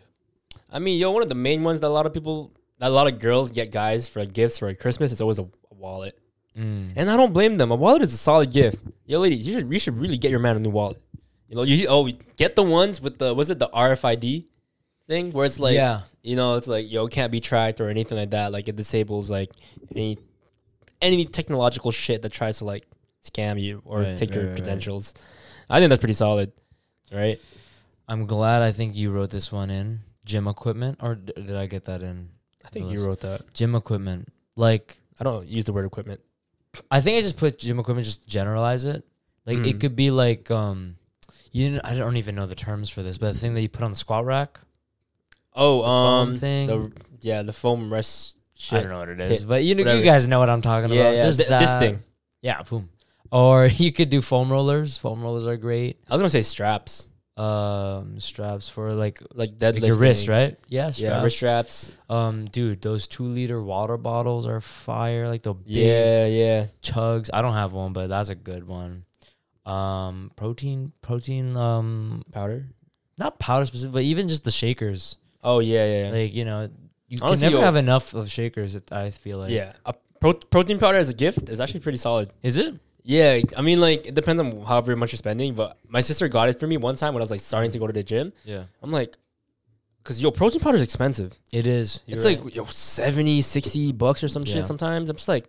I 0.68 0.80
mean, 0.80 0.98
yo, 0.98 1.12
one 1.12 1.22
of 1.22 1.28
the 1.28 1.36
main 1.36 1.62
ones 1.62 1.78
that 1.80 1.86
a 1.86 1.96
lot 1.98 2.06
of 2.06 2.12
people, 2.12 2.50
that 2.78 2.88
a 2.88 2.94
lot 3.00 3.06
of 3.06 3.20
girls 3.20 3.52
get 3.52 3.70
guys 3.70 4.08
for 4.08 4.18
like, 4.18 4.32
gifts 4.32 4.58
for 4.58 4.66
like, 4.66 4.80
Christmas 4.80 5.12
is 5.12 5.20
always 5.20 5.38
a, 5.38 5.44
a 5.44 5.74
wallet, 5.74 6.18
Mm. 6.56 6.92
and 6.96 7.10
I 7.10 7.16
don't 7.16 7.32
blame 7.32 7.58
them. 7.58 7.70
A 7.70 7.74
wallet 7.76 8.02
is 8.02 8.14
a 8.14 8.16
solid 8.16 8.50
gift. 8.50 8.78
Yo, 9.04 9.20
ladies, 9.20 9.46
you 9.46 9.52
should 9.54 9.70
you 9.72 9.78
should 9.78 9.98
really 9.98 10.16
get 10.16 10.30
your 10.30 10.40
man 10.40 10.56
a 10.56 10.58
new 10.60 10.70
wallet. 10.70 11.00
You 11.48 11.56
know, 11.56 11.62
you 11.62 11.86
oh 11.88 12.08
get 12.36 12.56
the 12.56 12.62
ones 12.62 13.00
with 13.00 13.18
the 13.18 13.34
was 13.34 13.50
it 13.50 13.58
the 13.58 13.68
RFID 13.68 14.46
thing 15.06 15.30
where 15.32 15.44
it's 15.46 15.60
like 15.60 15.74
yeah, 15.74 16.02
you 16.22 16.34
know 16.34 16.56
it's 16.56 16.66
like 16.66 16.90
yo 16.90 17.06
can't 17.08 17.30
be 17.30 17.40
tracked 17.40 17.80
or 17.80 17.88
anything 17.90 18.16
like 18.18 18.30
that. 18.30 18.52
Like 18.52 18.68
it 18.68 18.76
disables 18.76 19.30
like 19.30 19.50
any 19.94 20.18
any 21.02 21.26
technological 21.26 21.90
shit 21.92 22.22
that 22.22 22.32
tries 22.32 22.58
to 22.58 22.64
like 22.64 22.84
scam 23.22 23.60
you 23.60 23.82
or 23.84 24.00
Right, 24.00 24.16
take 24.16 24.30
right, 24.30 24.36
your 24.36 24.46
right, 24.48 24.56
credentials. 24.56 25.14
I 25.68 25.78
think 25.78 25.90
that's 25.90 26.00
pretty 26.00 26.14
solid, 26.14 26.52
right? 27.12 27.38
I'm 28.08 28.24
glad. 28.26 28.62
I 28.62 28.72
think 28.72 28.96
you 28.96 29.10
wrote 29.10 29.30
this 29.30 29.50
one 29.52 29.68
in 29.68 30.00
gym 30.24 30.48
equipment, 30.48 30.98
or 31.02 31.16
d- 31.16 31.32
did 31.36 31.56
I 31.56 31.66
get 31.66 31.84
that 31.86 32.02
in 32.02 32.30
I 32.64 32.68
think 32.68 32.90
you 32.90 33.04
wrote 33.04 33.20
that. 33.20 33.52
gym 33.52 33.74
equipment? 33.74 34.28
Like, 34.56 34.96
I 35.20 35.24
don't 35.24 35.46
use 35.46 35.64
the 35.64 35.72
word 35.72 35.84
equipment. 35.86 36.20
I 36.90 37.00
think 37.00 37.18
I 37.18 37.22
just 37.22 37.36
put 37.36 37.58
gym 37.58 37.78
equipment, 37.78 38.04
just 38.06 38.26
generalize 38.26 38.84
it. 38.84 39.04
Like, 39.46 39.58
it 39.58 39.76
Mhm. 39.76 39.80
could 39.80 39.96
be 39.96 40.10
like, 40.10 40.50
um, 40.50 40.96
you. 41.52 41.70
Know, 41.72 41.80
I 41.84 41.94
don't 41.94 42.16
even 42.16 42.34
know 42.34 42.46
the 42.46 42.54
terms 42.54 42.90
for 42.90 43.02
this, 43.02 43.18
but 43.18 43.34
the 43.34 43.38
thing 43.38 43.54
that 43.54 43.60
you 43.62 43.68
put 43.68 43.82
on 43.82 43.90
the 43.90 43.96
squat 43.96 44.24
rack. 44.24 44.60
Oh, 45.54 45.82
foam 45.82 46.28
um, 46.30 46.36
thing? 46.36 46.66
The, 46.66 46.92
yeah, 47.22 47.42
the 47.42 47.52
foam 47.52 47.92
rest 47.92 48.36
shit. 48.54 48.78
I 48.78 48.82
don't 48.82 48.90
know 48.90 48.98
what 48.98 49.08
it 49.08 49.20
is, 49.20 49.44
but 49.44 49.64
you 49.64 49.74
know, 49.74 49.80
you 49.82 49.86
Whatever. 49.86 50.04
guys 50.04 50.28
know 50.28 50.38
what 50.38 50.50
I'm 50.50 50.62
talking 50.62 50.90
Yeah, 50.92 51.00
about. 51.00 51.14
yeah. 51.14 51.22
There's 51.22 51.36
th- 51.38 51.48
this 51.48 51.70
that. 51.70 51.78
thing. 51.78 52.02
Yeah, 52.42 52.62
boom. 52.62 52.90
Or 53.32 53.66
you 53.72 53.90
could 53.92 54.10
do 54.10 54.20
foam 54.20 54.50
rollers. 54.52 54.98
Foam 54.98 55.22
rollers 55.22 55.46
are 55.46 55.56
great. 55.56 55.98
I 56.08 56.12
was 56.14 56.20
gonna 56.20 56.28
say 56.28 56.42
straps, 56.42 57.08
Um, 57.36 58.18
straps 58.18 58.66
for 58.68 58.92
like, 58.92 59.20
like 59.34 59.52
like 59.60 59.78
your 59.80 59.96
wrist, 59.98 60.26
right? 60.26 60.56
Yeah, 60.68 60.88
straps. 60.90 61.00
Yeah, 61.00 61.22
wrist 61.22 61.36
straps. 61.36 61.92
Um, 62.08 62.46
dude, 62.46 62.80
those 62.80 63.06
two 63.06 63.24
liter 63.24 63.62
water 63.62 63.98
bottles 63.98 64.46
are 64.46 64.62
fire. 64.62 65.28
Like 65.28 65.42
the 65.42 65.52
big 65.52 65.66
Yeah, 65.68 66.26
yeah. 66.26 66.66
chugs. 66.82 67.28
I 67.32 67.42
don't 67.42 67.52
have 67.52 67.72
one, 67.72 67.92
but 67.92 68.06
that's 68.08 68.30
a 68.30 68.34
good 68.34 68.66
one. 68.66 69.04
Um, 69.66 70.30
protein, 70.36 70.92
protein. 71.02 71.56
Um, 71.56 72.22
Powder. 72.32 72.66
not 73.18 73.38
powder 73.38 73.66
specific, 73.66 73.92
but 73.92 74.02
even 74.04 74.28
just 74.28 74.44
the 74.44 74.50
shakers. 74.50 75.16
Oh 75.44 75.58
yeah, 75.58 75.84
yeah, 75.86 76.04
yeah. 76.06 76.10
Like 76.12 76.34
you 76.34 76.44
know, 76.46 76.70
you 77.08 77.18
Honestly, 77.20 77.36
can 77.46 77.52
never 77.52 77.58
yo- 77.58 77.64
have 77.64 77.76
enough 77.76 78.14
of 78.14 78.30
shakers. 78.30 78.78
I 78.90 79.10
feel 79.10 79.38
like. 79.38 79.50
yeah. 79.50 79.72
A 79.84 79.94
pro- 80.20 80.32
protein 80.34 80.78
powder 80.78 80.96
as 80.98 81.08
a 81.10 81.14
gift 81.14 81.48
is 81.50 81.60
actually 81.60 81.80
pretty 81.80 81.98
solid. 81.98 82.30
Is 82.42 82.56
it? 82.56 82.74
Yeah, 83.08 83.40
I 83.56 83.62
mean, 83.62 83.80
like 83.80 84.08
it 84.08 84.14
depends 84.16 84.42
on 84.42 84.62
however 84.62 84.96
much 84.96 85.12
you're 85.12 85.18
spending. 85.18 85.54
But 85.54 85.78
my 85.88 86.00
sister 86.00 86.26
got 86.26 86.48
it 86.48 86.58
for 86.58 86.66
me 86.66 86.76
one 86.76 86.96
time 86.96 87.14
when 87.14 87.20
I 87.22 87.24
was 87.24 87.30
like 87.30 87.40
starting 87.40 87.70
to 87.70 87.78
go 87.78 87.86
to 87.86 87.92
the 87.92 88.02
gym. 88.02 88.32
Yeah. 88.44 88.64
I'm 88.82 88.90
like, 88.90 89.16
cause 90.02 90.20
yo, 90.20 90.32
protein 90.32 90.60
powder 90.60 90.74
is 90.76 90.82
expensive. 90.82 91.38
It 91.52 91.66
is. 91.68 92.00
it's 92.08 92.24
like 92.24 92.52
yo 92.54 92.64
70, 92.64 93.42
60 93.42 93.92
bucks 93.92 94.24
or 94.24 94.28
some 94.28 94.42
Yeah. 94.44 94.54
shit. 94.54 94.66
Sometimes 94.66 95.08
I'm 95.08 95.14
just 95.16 95.28
like, 95.28 95.46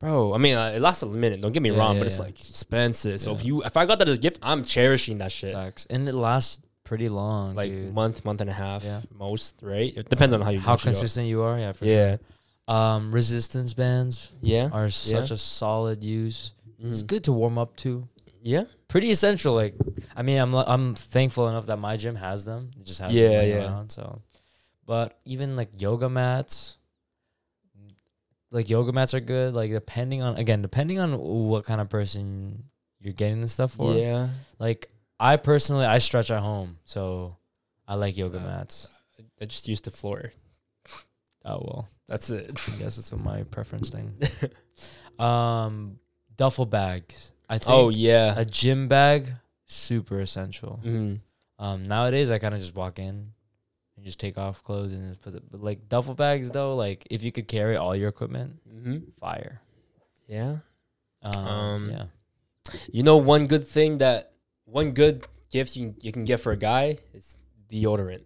bro. 0.00 0.34
I 0.34 0.38
mean, 0.38 0.56
uh, 0.56 0.72
it 0.74 0.80
lasts 0.80 1.04
a 1.04 1.06
minute. 1.06 1.40
Don't 1.40 1.52
get 1.52 1.62
me 1.62 1.70
Yeah, 1.70 1.78
wrong, 1.78 1.94
yeah, 1.94 2.00
but 2.00 2.06
it's 2.08 2.18
like 2.18 2.38
expensive. 2.40 3.20
So 3.20 3.32
if 3.32 3.44
you 3.44 3.62
if 3.62 3.76
I 3.76 3.86
got 3.86 4.00
that 4.00 4.08
as 4.08 4.18
a 4.18 4.20
gift, 4.20 4.40
I'm 4.42 4.64
cherishing 4.64 5.18
that 5.18 5.30
shit. 5.30 5.54
facts, 5.54 5.86
and 5.88 6.08
it 6.08 6.14
lasts 6.16 6.58
pretty 6.82 7.08
long. 7.08 7.54
like 7.54 7.70
dude. 7.70 7.94
month, 7.94 8.24
month 8.24 8.40
and 8.40 8.50
a 8.50 8.52
half, 8.52 8.84
most. 9.16 9.54
Right? 9.62 9.96
It 9.96 10.08
depends 10.08 10.34
on 10.34 10.40
how 10.40 10.50
you 10.50 10.58
how 10.58 10.74
go. 10.76 10.82
consistent 10.82 11.28
you 11.28 11.42
are. 11.42 11.58
Yeah, 11.60 11.72
for 11.72 11.84
Yeah, 11.84 12.16
sure. 12.16 12.20
Um, 12.76 13.12
resistance 13.12 13.72
bands 13.74 14.30
yeah, 14.40 14.68
are 14.72 14.88
such 14.88 15.30
a 15.30 15.36
solid 15.36 16.02
use. 16.02 16.54
It's 16.82 17.02
Mhm. 17.02 17.06
good 17.06 17.24
to 17.24 17.32
warm 17.32 17.58
up 17.58 17.76
to. 17.78 18.08
yeah. 18.42 18.64
Pretty 18.88 19.10
essential. 19.10 19.54
Like, 19.54 19.74
I 20.16 20.22
mean, 20.22 20.38
I'm 20.38 20.52
I'm 20.54 20.94
thankful 20.94 21.48
enough 21.48 21.66
that 21.66 21.78
my 21.78 21.96
gym 21.96 22.16
has 22.16 22.44
them. 22.44 22.70
It 22.78 22.84
just 22.84 23.00
has 23.00 23.12
Yeah, 23.14 23.40
them 23.40 23.48
yeah. 23.48 23.56
around. 23.68 23.90
So, 23.92 24.20
but 24.84 25.18
even 25.24 25.56
like 25.56 25.80
yoga 25.80 26.08
mats, 26.10 26.76
like 28.50 28.68
yoga 28.68 28.92
mats 28.92 29.14
are 29.14 29.20
good. 29.20 29.54
Like 29.54 29.70
depending 29.70 30.22
on 30.22 30.36
again, 30.36 30.60
depending 30.62 30.98
on 30.98 31.18
what 31.18 31.64
kind 31.64 31.80
of 31.80 31.88
person 31.88 32.64
you're 33.00 33.14
getting 33.14 33.40
this 33.40 33.52
stuff 33.52 33.72
for. 33.72 33.94
Yeah, 33.94 34.28
Like 34.58 34.88
I 35.18 35.36
personally, 35.36 35.86
I 35.86 35.98
stretch 35.98 36.30
at 36.30 36.40
home, 36.42 36.78
so 36.84 37.36
I 37.86 37.94
like 37.94 38.16
yoga 38.18 38.38
Uh, 38.38 38.42
mats. 38.44 38.88
I 39.40 39.44
just 39.46 39.68
use 39.68 39.80
the 39.80 39.90
floor. 39.90 40.32
Oh 41.44 41.58
well, 41.62 41.88
That's 42.06 42.30
it. 42.30 42.52
I 42.68 42.76
guess 42.76 42.98
it's 42.98 43.10
my 43.12 43.42
preference 43.44 43.90
thing. 43.90 44.14
um, 45.18 45.98
duffel 46.42 46.66
bags. 46.66 47.32
I 47.48 47.58
think 47.58 47.70
Oh 47.70 47.88
yeah. 47.90 48.34
a 48.36 48.44
gym 48.44 48.88
bag 48.88 49.26
super 49.66 50.18
essential. 50.20 50.80
Mm. 50.84 51.20
Um, 51.58 51.86
nowadays 51.86 52.30
I 52.30 52.38
kind 52.38 52.54
of 52.54 52.60
just 52.60 52.74
walk 52.74 52.98
in 52.98 53.30
and 53.96 54.02
just 54.04 54.18
take 54.18 54.36
off 54.38 54.62
clothes 54.64 54.92
and 54.92 55.08
just 55.10 55.22
put 55.22 55.34
it. 55.34 55.42
But 55.50 55.62
like 55.62 55.88
duffel 55.88 56.14
bags 56.14 56.50
though, 56.50 56.74
like 56.74 57.06
if 57.10 57.22
you 57.22 57.30
could 57.30 57.46
carry 57.46 57.76
all 57.76 57.94
your 57.94 58.08
equipment, 58.08 58.58
hmm 58.68 58.98
fire. 59.20 59.60
Yeah. 60.26 60.56
Um, 61.22 61.46
Um, 61.46 61.90
yeah. 61.90 62.06
You 62.90 63.02
know, 63.02 63.16
one 63.18 63.46
good 63.46 63.64
thing 63.66 63.98
that 63.98 64.32
one 64.64 64.90
good 64.92 65.26
gift 65.50 65.76
you 65.76 65.90
can, 65.92 65.96
you 66.00 66.10
can 66.12 66.24
get 66.24 66.40
for 66.40 66.50
a 66.52 66.56
guy 66.56 66.98
is 67.14 67.36
deodorant. 67.70 68.24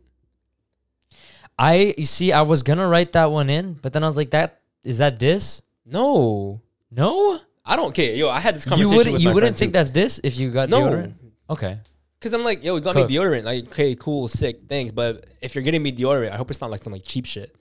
I 1.59 1.95
you 1.97 2.05
see, 2.05 2.33
I 2.33 2.43
was 2.43 2.63
gonna 2.63 2.87
write 2.89 3.13
that 3.13 3.31
one 3.31 3.49
in, 3.51 3.75
but 3.75 3.93
then 3.93 4.05
I 4.05 4.07
was 4.07 4.17
like, 4.17 4.31
that 4.31 4.61
is 4.85 4.99
that 4.99 5.19
diss? 5.19 5.63
No, 5.85 6.61
No, 6.91 7.41
I 7.67 7.77
don't 7.77 7.95
care. 7.95 8.15
Yo, 8.15 8.29
I 8.29 8.41
had 8.41 8.55
this 8.55 8.65
you 8.65 8.71
conversation. 8.71 8.97
wouldn't. 8.97 9.13
with 9.15 9.23
You 9.23 9.29
my 9.31 9.35
wouldn't 9.35 9.57
think 9.57 9.73
that's 9.73 9.91
diss 9.91 10.21
if 10.23 10.39
you 10.39 10.51
got 10.51 10.69
no. 10.69 10.83
deodorant. 10.83 11.15
Okay. 11.51 11.79
Cause 12.21 12.33
I'm 12.33 12.43
like, 12.45 12.65
yo, 12.65 12.75
we 12.75 12.81
got 12.81 12.95
Cook. 12.95 13.09
me 13.11 13.17
deodorant. 13.17 13.45
Like, 13.45 13.65
okay, 13.67 13.95
cool, 13.95 14.27
sick, 14.29 14.61
thanks. 14.69 14.91
But 14.93 15.27
if 15.43 15.55
you're 15.55 15.63
getting 15.63 15.83
me 15.83 15.93
deodorant, 15.93 16.33
I 16.33 16.37
hope 16.37 16.51
it's 16.51 16.61
not 16.61 16.71
like 16.71 16.83
some 16.83 16.93
like 16.93 17.03
cheap 17.05 17.27
shit, 17.27 17.55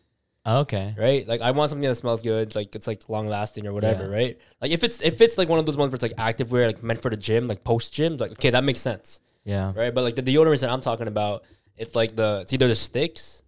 oh, 0.45 0.59
Okay. 0.59 0.95
right? 0.97 1.27
Like, 1.27 1.41
I 1.41 1.51
want 1.51 1.69
something 1.69 1.87
that 1.87 1.95
smells 1.95 2.21
good, 2.21 2.55
like 2.55 2.73
it's 2.75 2.87
like 2.87 3.07
long 3.09 3.27
lasting 3.27 3.67
or 3.67 3.73
whatever, 3.73 4.03
Yeah. 4.09 4.15
right? 4.15 4.37
Like, 4.61 4.71
if 4.71 4.83
it's 4.83 5.01
if 5.01 5.19
it's 5.21 5.37
like 5.37 5.49
one 5.49 5.59
of 5.59 5.65
those 5.65 5.75
ones 5.77 5.89
where 5.91 5.95
it's 5.95 6.03
like 6.03 6.13
active 6.17 6.51
wear, 6.51 6.67
like 6.67 6.81
meant 6.83 7.01
for 7.01 7.09
the 7.11 7.17
gym, 7.17 7.47
like 7.47 7.63
post 7.63 7.93
gym, 7.93 8.15
like 8.17 8.31
okay, 8.31 8.49
that 8.51 8.63
makes 8.63 8.79
sense, 8.79 9.21
Yeah. 9.43 9.73
right? 9.75 9.93
But 9.93 10.03
like 10.03 10.15
the 10.15 10.23
deodorants 10.23 10.61
that 10.61 10.69
I'm 10.69 10.81
talking 10.81 11.07
about, 11.07 11.43
it's 11.75 11.93
like 11.93 12.15
the 12.15 12.39
it's 12.43 12.53
either 12.53 12.67
the 12.69 12.75
sticks, 12.75 13.43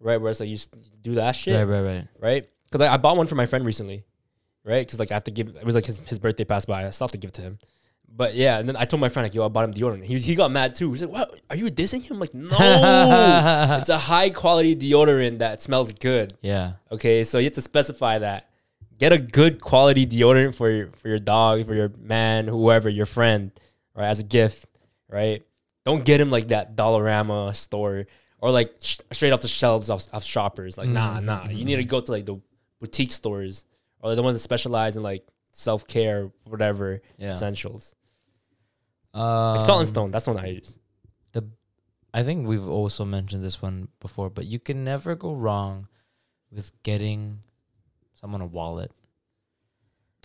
right, 0.00 0.18
where 0.18 0.30
it's 0.30 0.40
like 0.40 0.48
you 0.48 0.58
do 1.02 1.14
that 1.16 1.32
shit, 1.32 1.56
Right. 1.56 1.64
Right. 1.64 1.80
Right. 1.82 2.06
right? 2.20 2.48
Because 2.70 2.86
I, 2.86 2.94
I 2.94 2.96
bought 2.96 3.16
one 3.16 3.26
for 3.26 3.34
my 3.34 3.46
friend 3.46 3.66
recently, 3.66 4.04
right? 4.64 4.84
Because 4.86 4.98
like 4.98 5.10
I 5.10 5.14
have 5.14 5.24
to 5.24 5.30
give 5.30 5.48
it 5.48 5.64
was 5.64 5.74
like 5.74 5.84
his, 5.86 5.98
his 6.06 6.18
birthday 6.18 6.44
passed 6.44 6.66
by. 6.66 6.86
I 6.86 6.90
still 6.90 7.06
have 7.06 7.12
to 7.12 7.18
give 7.18 7.28
it 7.28 7.34
to 7.34 7.42
him. 7.42 7.58
But 8.16 8.34
yeah, 8.36 8.58
and 8.60 8.68
then 8.68 8.76
I 8.76 8.84
told 8.84 9.00
my 9.00 9.08
friend 9.08 9.24
like, 9.26 9.34
yo, 9.34 9.44
I 9.44 9.48
bought 9.48 9.64
him 9.64 9.74
deodorant. 9.74 10.04
He 10.04 10.18
he 10.18 10.34
got 10.36 10.50
mad 10.52 10.74
too. 10.74 10.92
He's 10.92 11.02
like, 11.02 11.12
what? 11.12 11.40
Are 11.50 11.56
you 11.56 11.66
dissing 11.66 12.02
him? 12.02 12.14
I'm 12.16 12.20
like, 12.20 12.32
no, 12.34 13.76
it's 13.80 13.88
a 13.88 13.98
high 13.98 14.30
quality 14.30 14.76
deodorant 14.76 15.38
that 15.38 15.60
smells 15.60 15.92
good. 15.92 16.34
yeah. 16.40 16.74
Okay, 16.92 17.24
so 17.24 17.38
you 17.38 17.44
have 17.44 17.54
to 17.54 17.62
specify 17.62 18.18
that. 18.20 18.48
Get 18.98 19.12
a 19.12 19.18
good 19.18 19.60
quality 19.60 20.06
deodorant 20.06 20.54
for 20.54 20.70
your 20.70 20.88
for 20.96 21.08
your 21.08 21.18
dog, 21.18 21.66
for 21.66 21.74
your 21.74 21.90
man, 21.98 22.46
whoever, 22.46 22.88
your 22.88 23.06
friend, 23.06 23.50
right? 23.96 24.06
As 24.06 24.20
a 24.20 24.24
gift, 24.24 24.66
right? 25.08 25.42
Don't 25.84 26.04
get 26.04 26.20
him 26.20 26.30
like 26.30 26.48
that 26.48 26.76
Dollarama 26.76 27.54
store 27.56 28.06
or 28.38 28.50
like 28.52 28.76
sh- 28.80 28.98
straight 29.10 29.32
off 29.32 29.40
the 29.40 29.48
shelves 29.48 29.90
of, 29.90 30.06
of 30.12 30.22
shoppers. 30.22 30.78
Like, 30.78 30.88
nah, 30.88 31.18
Mhm, 31.18 31.24
nah. 31.24 31.48
You 31.48 31.64
need 31.64 31.76
to 31.76 31.84
go 31.84 31.98
to 32.00 32.12
like 32.12 32.24
the 32.26 32.40
boutique 32.80 33.10
stores 33.12 33.66
or 34.04 34.14
the 34.14 34.22
ones 34.22 34.34
that 34.36 34.40
specialize 34.40 34.96
in 34.96 35.02
like 35.02 35.24
self 35.50 35.86
care, 35.86 36.30
whatever 36.44 37.00
Yeah. 37.18 37.32
essentials. 37.32 37.96
Um, 39.14 39.56
Like 39.56 39.66
Salt 39.66 39.80
and 39.80 39.88
Stone, 39.88 40.10
that's 40.10 40.24
the 40.26 40.32
one 40.32 40.44
I 40.44 40.48
use. 40.48 40.78
The, 41.32 41.48
I 42.12 42.22
think 42.22 42.46
we've 42.46 42.66
also 42.68 43.04
mentioned 43.04 43.42
this 43.42 43.62
one 43.62 43.88
before, 44.00 44.28
but 44.30 44.44
you 44.46 44.58
can 44.58 44.84
never 44.84 45.14
go 45.14 45.32
wrong 45.32 45.88
with 46.52 46.70
getting 46.82 47.40
someone 48.14 48.40
a 48.40 48.46
wallet. 48.46 48.92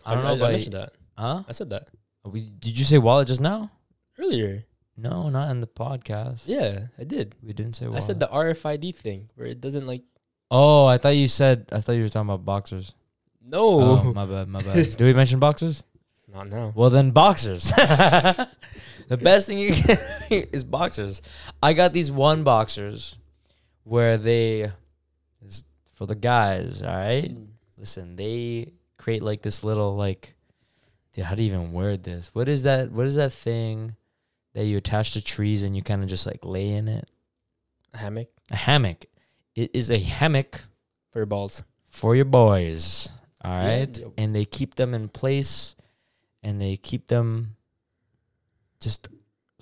I 0.06 0.14
don't 0.16 0.24
know 0.24 0.32
I, 0.32 0.36
about 0.38 0.52
mentioned 0.52 0.74
that. 0.74 0.92
Huh? 1.18 1.44
I 1.48 1.52
said 1.52 1.70
that 1.72 1.90
We, 2.26 2.50
did 2.50 2.78
you 2.78 2.86
say 2.86 2.98
wallet 2.98 3.28
just 3.28 3.42
now? 3.42 3.72
earlier. 4.20 4.66
No, 4.98 5.30
not 5.30 5.50
in 5.52 5.62
the 5.62 5.68
podcast. 5.68 6.44
Yeah, 6.46 6.88
I 6.98 7.06
did. 7.06 7.36
We 7.42 7.54
didn't 7.54 7.76
say 7.78 7.86
wallet. 7.88 8.04
I 8.04 8.06
said 8.06 8.20
the 8.20 8.28
RFID 8.28 8.94
thing 8.96 9.30
where 9.36 9.48
it 9.48 9.62
doesn't 9.62 9.88
like 9.88 10.04
Oh, 10.52 10.88
I 10.88 10.98
thought 10.98 11.10
you 11.16 11.28
said. 11.28 11.70
I 11.72 11.80
thought 11.80 11.94
you 11.94 12.02
were 12.02 12.10
talking 12.10 12.28
about 12.28 12.44
boxers. 12.44 12.96
No. 13.46 13.82
Oh, 13.82 14.14
my 14.14 14.26
bad, 14.26 14.48
my 14.48 14.62
bad. 14.62 14.76
Did 14.98 15.02
we 15.02 15.14
mention 15.14 15.40
boxers? 15.40 15.84
Not 16.32 16.50
now. 16.50 16.72
Well, 16.76 16.90
then 16.90 17.12
boxers. 17.12 17.72
the 17.72 19.18
best 19.20 19.48
thing 19.48 19.58
you 19.58 19.74
can 19.74 19.98
is 20.30 20.64
boxers. 20.64 21.22
I 21.62 21.74
got 21.74 21.94
these 21.94 22.12
one 22.12 22.44
boxers 22.44 23.18
where 23.84 24.18
they 24.18 24.72
is 25.46 25.64
for 25.96 26.06
the 26.06 26.16
guys. 26.16 26.84
All 26.84 26.96
right, 26.96 27.36
mm. 27.36 27.48
listen. 27.78 28.16
They 28.16 28.74
create 28.98 29.24
like 29.24 29.42
this 29.42 29.64
little 29.64 29.96
like, 29.96 30.36
dude. 31.14 31.26
How 31.26 31.36
do 31.36 31.42
you 31.42 31.50
even 31.50 31.72
word 31.72 32.04
this? 32.04 32.30
What 32.34 32.48
is 32.48 32.64
that? 32.64 32.92
What 32.92 33.08
is 33.08 33.16
that 33.16 33.34
thing 33.34 33.96
that 34.54 34.66
you 34.66 34.78
attach 34.78 35.14
to 35.14 35.24
trees 35.24 35.64
and 35.64 35.76
you 35.76 35.82
kind 35.82 36.04
of 36.04 36.10
just 36.10 36.28
like 36.28 36.46
lay 36.46 36.70
in 36.70 36.88
it? 36.88 37.10
A 37.96 37.98
hammock 37.98 38.30
A 38.52 38.56
hammock. 38.56 39.06
It 39.56 39.72
is 39.74 39.90
a 39.90 39.98
hammock 39.98 40.62
for 41.12 41.20
your 41.20 41.26
balls. 41.26 41.64
for 41.90 42.16
your 42.16 42.26
boys. 42.26 43.10
All 43.44 43.52
Yeah, 43.52 43.80
yep. 43.80 44.12
And 44.18 44.36
they 44.36 44.46
keep 44.46 44.76
them 44.76 44.94
in 44.94 45.08
place 45.10 45.76
and 46.44 46.60
they 46.62 46.76
keep 46.78 47.08
them 47.08 47.56
just 48.82 49.08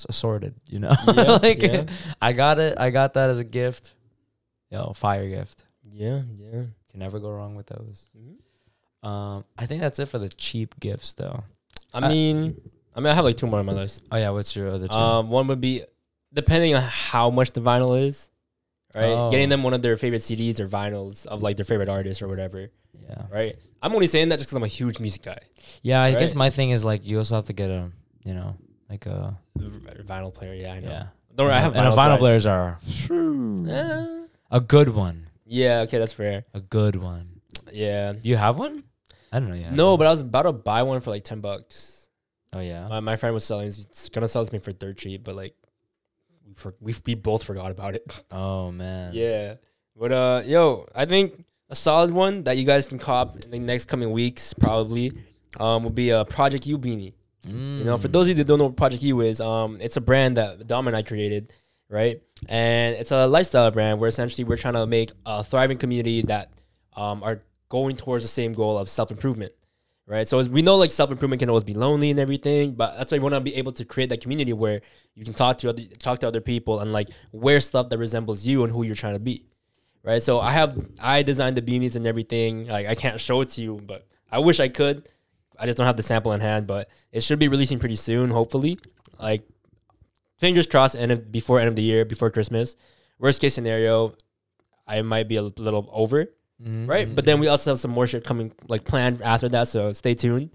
assorted, 0.10 0.56
you 0.68 0.80
know? 0.80 0.96
Yeah, 1.08 1.32
like 1.42 1.62
yeah. 1.62 1.86
I 2.22 2.34
got 2.34 2.60
it. 2.60 2.78
I 2.78 2.90
got 2.90 3.14
that 3.16 3.30
as 3.30 3.40
a 3.40 3.44
gift. 3.44 3.94
Yo, 4.70 4.94
fire 4.94 5.28
gift. 5.30 5.64
Yeah, 5.92 6.22
yeah. 6.36 6.64
Can 6.90 7.00
never 7.00 7.20
go 7.20 7.30
wrong 7.30 7.56
with 7.56 7.68
those. 7.68 8.06
Mhm. 8.18 9.08
Um, 9.08 9.46
I 9.58 9.66
think 9.66 9.82
that's 9.82 10.00
it 10.00 10.08
for 10.08 10.20
the 10.20 10.30
cheap 10.30 10.80
gifts 10.80 11.14
though. 11.14 11.44
I 11.94 12.00
Uh, 12.00 12.10
mean, 12.10 12.62
I 12.96 13.00
mean, 13.00 13.08
I 13.08 13.14
have 13.14 13.24
like 13.26 13.38
two 13.38 13.48
more 13.48 13.60
on 13.60 13.66
my 13.66 13.74
list. 13.84 14.06
Oh 14.12 14.18
yeah, 14.18 14.30
what's 14.32 14.56
your 14.56 14.70
other 14.72 14.88
two? 14.88 14.94
Um, 14.98 15.30
one 15.30 15.48
would 15.48 15.62
be 15.62 15.84
depending 16.34 16.76
on 16.76 16.82
how 16.84 17.30
much 17.30 17.52
the 17.52 17.62
vinyl 17.62 18.00
is, 18.06 18.30
right? 18.96 19.06
Oh. 19.06 19.30
Getting 19.32 19.50
them 19.50 19.64
one 19.64 19.74
of 19.74 19.82
their 19.82 19.98
favorite 19.98 20.22
CDs 20.22 20.60
or 20.60 20.68
vinyls 20.68 21.26
of 21.26 21.42
like 21.42 21.58
their 21.58 21.66
favorite 21.66 21.90
artist 21.90 22.22
or 22.22 22.28
whatever, 22.28 22.70
yeah. 23.08 23.22
right? 23.32 23.56
I'm 23.82 23.94
only 23.94 24.08
saying 24.08 24.30
that 24.30 24.38
just 24.38 24.50
because 24.50 24.58
I'm 24.58 24.64
a 24.64 24.68
huge 24.68 25.00
music 25.00 25.24
guy. 25.24 25.40
Yeah, 25.84 26.02
I 26.02 26.14
guess 26.16 26.34
my 26.34 26.50
thing 26.50 26.72
is 26.72 26.84
like 26.84 27.06
you 27.06 27.18
also 27.18 27.36
have 27.36 27.46
to 27.46 27.54
get 27.54 27.70
a, 27.70 27.92
you 28.24 28.34
know, 28.34 28.56
like 28.90 29.06
a 29.06 29.38
V- 29.58 30.04
Vinyl 30.04 30.34
player, 30.34 30.54
yeah, 30.54 30.74
I 30.74 30.80
know. 30.80 30.90
yeah. 30.90 31.08
Don't 31.36 31.48
worry, 31.48 31.56
I 31.56 31.60
have 31.60 31.76
and 31.76 31.86
a 31.86 31.92
vinyl 31.92 32.14
but 32.14 32.20
players 32.20 32.46
are 32.48 32.80
I- 32.84 33.72
Eh, 33.72 34.26
a 34.50 34.60
good 34.60 34.90
one. 34.90 35.28
yeah, 35.46 35.82
okay, 35.82 36.00
that's 36.00 36.14
fair. 36.14 36.46
A 36.54 36.62
good 36.62 36.96
one. 36.96 37.42
Yeah. 37.72 38.14
Do 38.14 38.30
you 38.30 38.38
have 38.38 38.58
one? 38.58 38.84
I 39.32 39.40
don't 39.40 39.50
know. 39.50 39.56
Yeah. 39.56 39.72
No, 39.72 39.98
but 39.98 40.08
I 40.08 40.10
was 40.10 40.22
about 40.22 40.44
to 40.44 40.54
buy 40.54 40.84
one 40.84 41.02
for 41.02 41.10
like 41.12 41.24
ten 41.24 41.42
bucks. 41.42 42.10
Oh 42.54 42.60
yeah. 42.62 42.88
My, 42.88 43.02
my 43.02 43.16
friend 43.18 43.34
was 43.34 43.44
selling. 43.44 43.66
He's 43.66 44.10
gonna 44.10 44.28
sell 44.28 44.42
it 44.42 44.48
to 44.48 44.54
me 44.54 44.60
for 44.60 44.72
dirt 44.72 44.98
cheap, 44.98 45.24
but 45.26 45.36
like, 45.36 45.54
we 46.48 46.54
for, 46.54 46.74
we 46.82 46.96
we 47.06 47.16
both 47.16 47.44
forgot 47.44 47.72
about 47.72 47.96
it. 47.96 48.04
Oh 48.32 48.72
man. 48.72 49.12
Yeah. 49.14 49.56
But 49.96 50.12
uh 50.12 50.42
yo, 50.46 50.86
I 50.96 51.06
think 51.06 51.44
a 51.70 51.76
solid 51.76 52.12
one 52.12 52.44
that 52.44 52.58
you 52.58 52.64
guys 52.66 52.88
can 52.88 53.00
cop 53.00 53.36
in 53.44 53.52
the 53.52 53.60
next 53.60 53.86
coming 53.88 54.12
weeks 54.12 54.54
probably 54.54 55.12
um 55.60 55.84
will 55.84 55.92
be 55.92 56.10
a 56.12 56.24
Project 56.26 56.66
U 56.68 56.78
beanie. 56.78 57.14
You 57.46 57.84
know, 57.86 57.98
for 57.98 58.08
Mm. 58.10 58.12
those 58.12 58.26
of 58.28 58.30
you 58.38 58.44
that 58.44 58.48
don't 58.48 58.60
know 58.60 58.66
what 58.66 58.76
Project 58.78 59.04
U 59.04 59.22
is, 59.22 59.40
um 59.42 59.78
it's 59.82 59.98
a 59.98 60.02
brand 60.02 60.38
that 60.38 60.68
Dom 60.68 60.88
and 60.88 60.96
I 60.96 61.02
created, 61.02 61.54
right? 61.90 62.22
And 62.50 62.96
it's 62.96 63.12
a 63.12 63.26
lifestyle 63.28 63.72
brand 63.72 64.00
where 64.00 64.08
essentially 64.10 64.44
we're 64.44 64.58
trying 64.58 64.74
to 64.76 64.86
make 64.86 65.12
a 65.26 65.44
thriving 65.44 65.78
community 65.78 66.22
that 66.24 66.52
um 66.96 67.24
are 67.24 67.42
going 67.70 67.96
towards 67.98 68.24
the 68.24 68.28
same 68.30 68.54
goal 68.54 68.78
of 68.78 68.88
self-improvement. 68.90 69.52
Right. 70.10 70.26
So 70.26 70.42
we 70.46 70.62
know 70.62 70.78
like 70.78 70.94
self-improvement 70.94 71.42
can 71.42 71.50
always 71.50 71.66
be 71.66 71.74
lonely 71.74 72.10
and 72.12 72.20
everything, 72.20 72.76
but 72.76 72.96
that's 72.98 73.12
why 73.12 73.18
we 73.18 73.24
want 73.24 73.36
to 73.36 73.42
be 73.42 73.56
able 73.56 73.74
to 73.74 73.84
create 73.84 74.08
that 74.10 74.22
community 74.22 74.54
where 74.54 74.80
you 75.16 75.26
can 75.26 75.34
talk 75.34 75.58
to 75.58 75.70
other 75.70 75.84
talk 76.00 76.20
to 76.20 76.28
other 76.30 76.40
people 76.40 76.80
and 76.80 76.94
like 76.94 77.10
wear 77.34 77.60
stuff 77.60 77.90
that 77.90 77.98
resembles 77.98 78.46
you 78.46 78.64
and 78.64 78.72
who 78.72 78.84
you're 78.84 78.96
trying 78.96 79.16
to 79.16 79.20
be 79.20 79.48
right? 80.08 80.24
So 80.24 80.40
I 80.40 80.54
have 80.54 80.78
I 81.00 81.22
designed 81.22 81.58
the 81.58 81.62
beanies 81.62 81.96
and 81.96 82.08
everything. 82.08 82.68
Like 82.68 82.88
I 82.88 82.96
can't 82.96 83.20
show 83.20 83.42
it 83.42 83.50
to 83.50 83.62
you, 83.62 83.82
but 83.86 84.08
I 84.32 84.40
wish 84.40 84.60
I 84.60 84.70
could. 84.70 85.08
I 85.60 85.66
just 85.66 85.78
don't 85.78 85.86
have 85.88 85.98
the 85.98 86.04
sample 86.04 86.32
in 86.34 86.40
hand, 86.40 86.66
but 86.66 86.88
it 87.12 87.22
should 87.22 87.40
be 87.40 87.48
releasing 87.48 87.78
pretty 87.78 87.98
soon, 87.98 88.30
hopefully. 88.32 88.80
Like 89.20 89.44
fingers 90.38 90.66
crossed, 90.66 90.96
end 90.96 91.12
of 91.12 91.32
before 91.32 91.60
end 91.60 91.68
of 91.68 91.76
the 91.76 91.84
year, 91.84 92.06
before 92.06 92.30
Christmas. 92.32 92.78
Worst 93.20 93.42
case 93.42 93.54
scenario, 93.54 94.16
I 94.88 95.02
might 95.02 95.28
be 95.28 95.36
a 95.36 95.42
little 95.42 95.90
over, 95.92 96.28
Mhm, 96.62 96.88
right? 96.88 97.14
But 97.14 97.26
then 97.26 97.40
we 97.40 97.48
also 97.48 97.72
have 97.72 97.80
some 97.80 97.92
more 97.92 98.08
shit 98.08 98.24
coming 98.24 98.52
like 98.68 98.84
planned 98.84 99.22
after 99.22 99.48
that, 99.50 99.68
so 99.68 99.92
stay 99.94 100.16
tuned. 100.16 100.50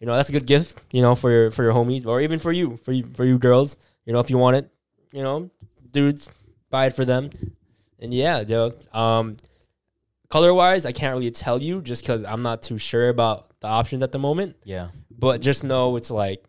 You 0.00 0.06
know, 0.06 0.14
that's 0.14 0.28
a 0.28 0.32
good 0.32 0.46
gift, 0.46 0.78
you 0.92 1.00
know, 1.00 1.14
for 1.14 1.30
your 1.30 1.50
for 1.50 1.62
your 1.64 1.72
homies 1.72 2.04
or 2.06 2.20
even 2.20 2.38
for 2.38 2.52
you, 2.52 2.76
for 2.76 2.92
you 2.92 3.04
for 3.16 3.24
you 3.24 3.38
girls. 3.38 3.78
You 4.04 4.12
know, 4.12 4.20
if 4.20 4.28
you 4.30 4.36
want 4.38 4.56
it, 4.56 4.70
you 5.12 5.22
know, 5.22 5.50
dudes, 5.90 6.28
buy 6.70 6.86
it 6.86 6.94
for 6.94 7.04
them. 7.06 7.30
And 7.98 8.12
yeah, 8.12 8.40
yo, 8.40 8.72
um 8.92 9.36
color 10.28 10.52
wise, 10.52 10.84
I 10.84 10.92
can't 10.92 11.14
really 11.16 11.30
tell 11.30 11.62
you 11.62 11.80
just 11.80 12.02
because 12.02 12.22
I'm 12.24 12.42
not 12.42 12.60
too 12.60 12.76
sure 12.78 13.08
about 13.08 13.48
the 13.60 13.68
options 13.68 14.02
at 14.02 14.12
the 14.12 14.18
moment. 14.18 14.56
yeah, 14.64 14.88
But 15.10 15.40
just 15.40 15.64
know 15.64 15.96
it's 15.96 16.10
like 16.10 16.44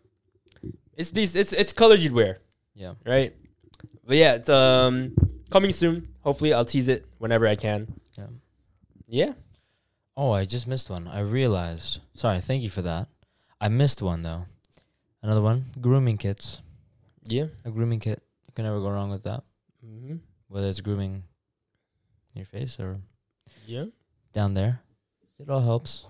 it's 0.96 1.10
these 1.12 1.34
it's 1.34 1.54
it's 1.54 1.72
colors 1.72 2.04
you'd 2.04 2.12
wear, 2.12 2.38
yeah. 2.74 2.92
right? 3.06 3.32
But 4.04 4.16
yeah, 4.18 4.34
it's 4.34 4.50
um 4.50 5.14
coming 5.50 5.72
soon. 5.72 6.08
Hopefully 6.20 6.52
I'll 6.52 6.66
tease 6.66 6.88
it 6.88 7.06
whenever 7.16 7.46
I 7.46 7.54
can. 7.56 7.88
Yeah. 9.08 9.32
Oh, 10.16 10.32
I 10.32 10.44
just 10.44 10.66
missed 10.66 10.90
one. 10.90 11.08
I 11.08 11.20
realized. 11.20 12.00
Sorry, 12.14 12.40
thank 12.40 12.62
you 12.62 12.70
for 12.70 12.82
that. 12.82 13.08
I 13.60 13.68
missed 13.68 14.02
one 14.02 14.22
though. 14.22 14.44
Another 15.22 15.42
one. 15.42 15.64
Grooming 15.80 16.18
kits. 16.18 16.60
Yeah. 17.26 17.46
A 17.64 17.70
grooming 17.70 18.00
kit. 18.00 18.22
You 18.46 18.52
can 18.54 18.64
never 18.64 18.80
go 18.80 18.90
wrong 18.90 19.10
with 19.10 19.24
that. 19.24 19.42
Mm-hmm. 19.84 20.16
Whether 20.48 20.68
it's 20.68 20.80
grooming 20.80 21.22
your 22.34 22.46
face 22.46 22.78
or 22.78 22.98
Yeah. 23.66 23.86
down 24.32 24.54
there. 24.54 24.80
It 25.38 25.48
all 25.48 25.60
helps. 25.60 26.06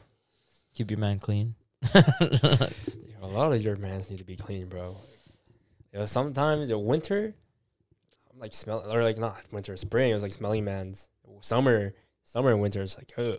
Keep 0.75 0.91
your 0.91 1.01
man 1.01 1.19
clean. 1.19 1.55
A 1.95 3.27
lot 3.27 3.53
of 3.53 3.63
your 3.63 3.77
mans 3.77 4.11
need 4.11 4.19
to 4.19 4.25
be 4.25 4.37
clean, 4.37 4.67
bro. 4.69 4.97
You 5.93 6.01
know, 6.01 6.07
sometimes 6.07 6.71
in 6.71 6.85
winter, 6.85 7.35
I'm 8.33 8.39
like 8.39 8.53
smell 8.53 8.85
or 8.91 9.03
like 9.03 9.19
not 9.19 9.37
winter, 9.51 9.77
spring. 9.77 10.11
It 10.11 10.15
was 10.15 10.23
like 10.23 10.33
smelly 10.33 10.61
man's. 10.61 11.11
Summer, 11.41 11.95
summer 12.29 12.51
and 12.51 12.61
winter 12.61 12.83
is 12.83 12.97
like, 12.99 13.13
ugh, 13.17 13.39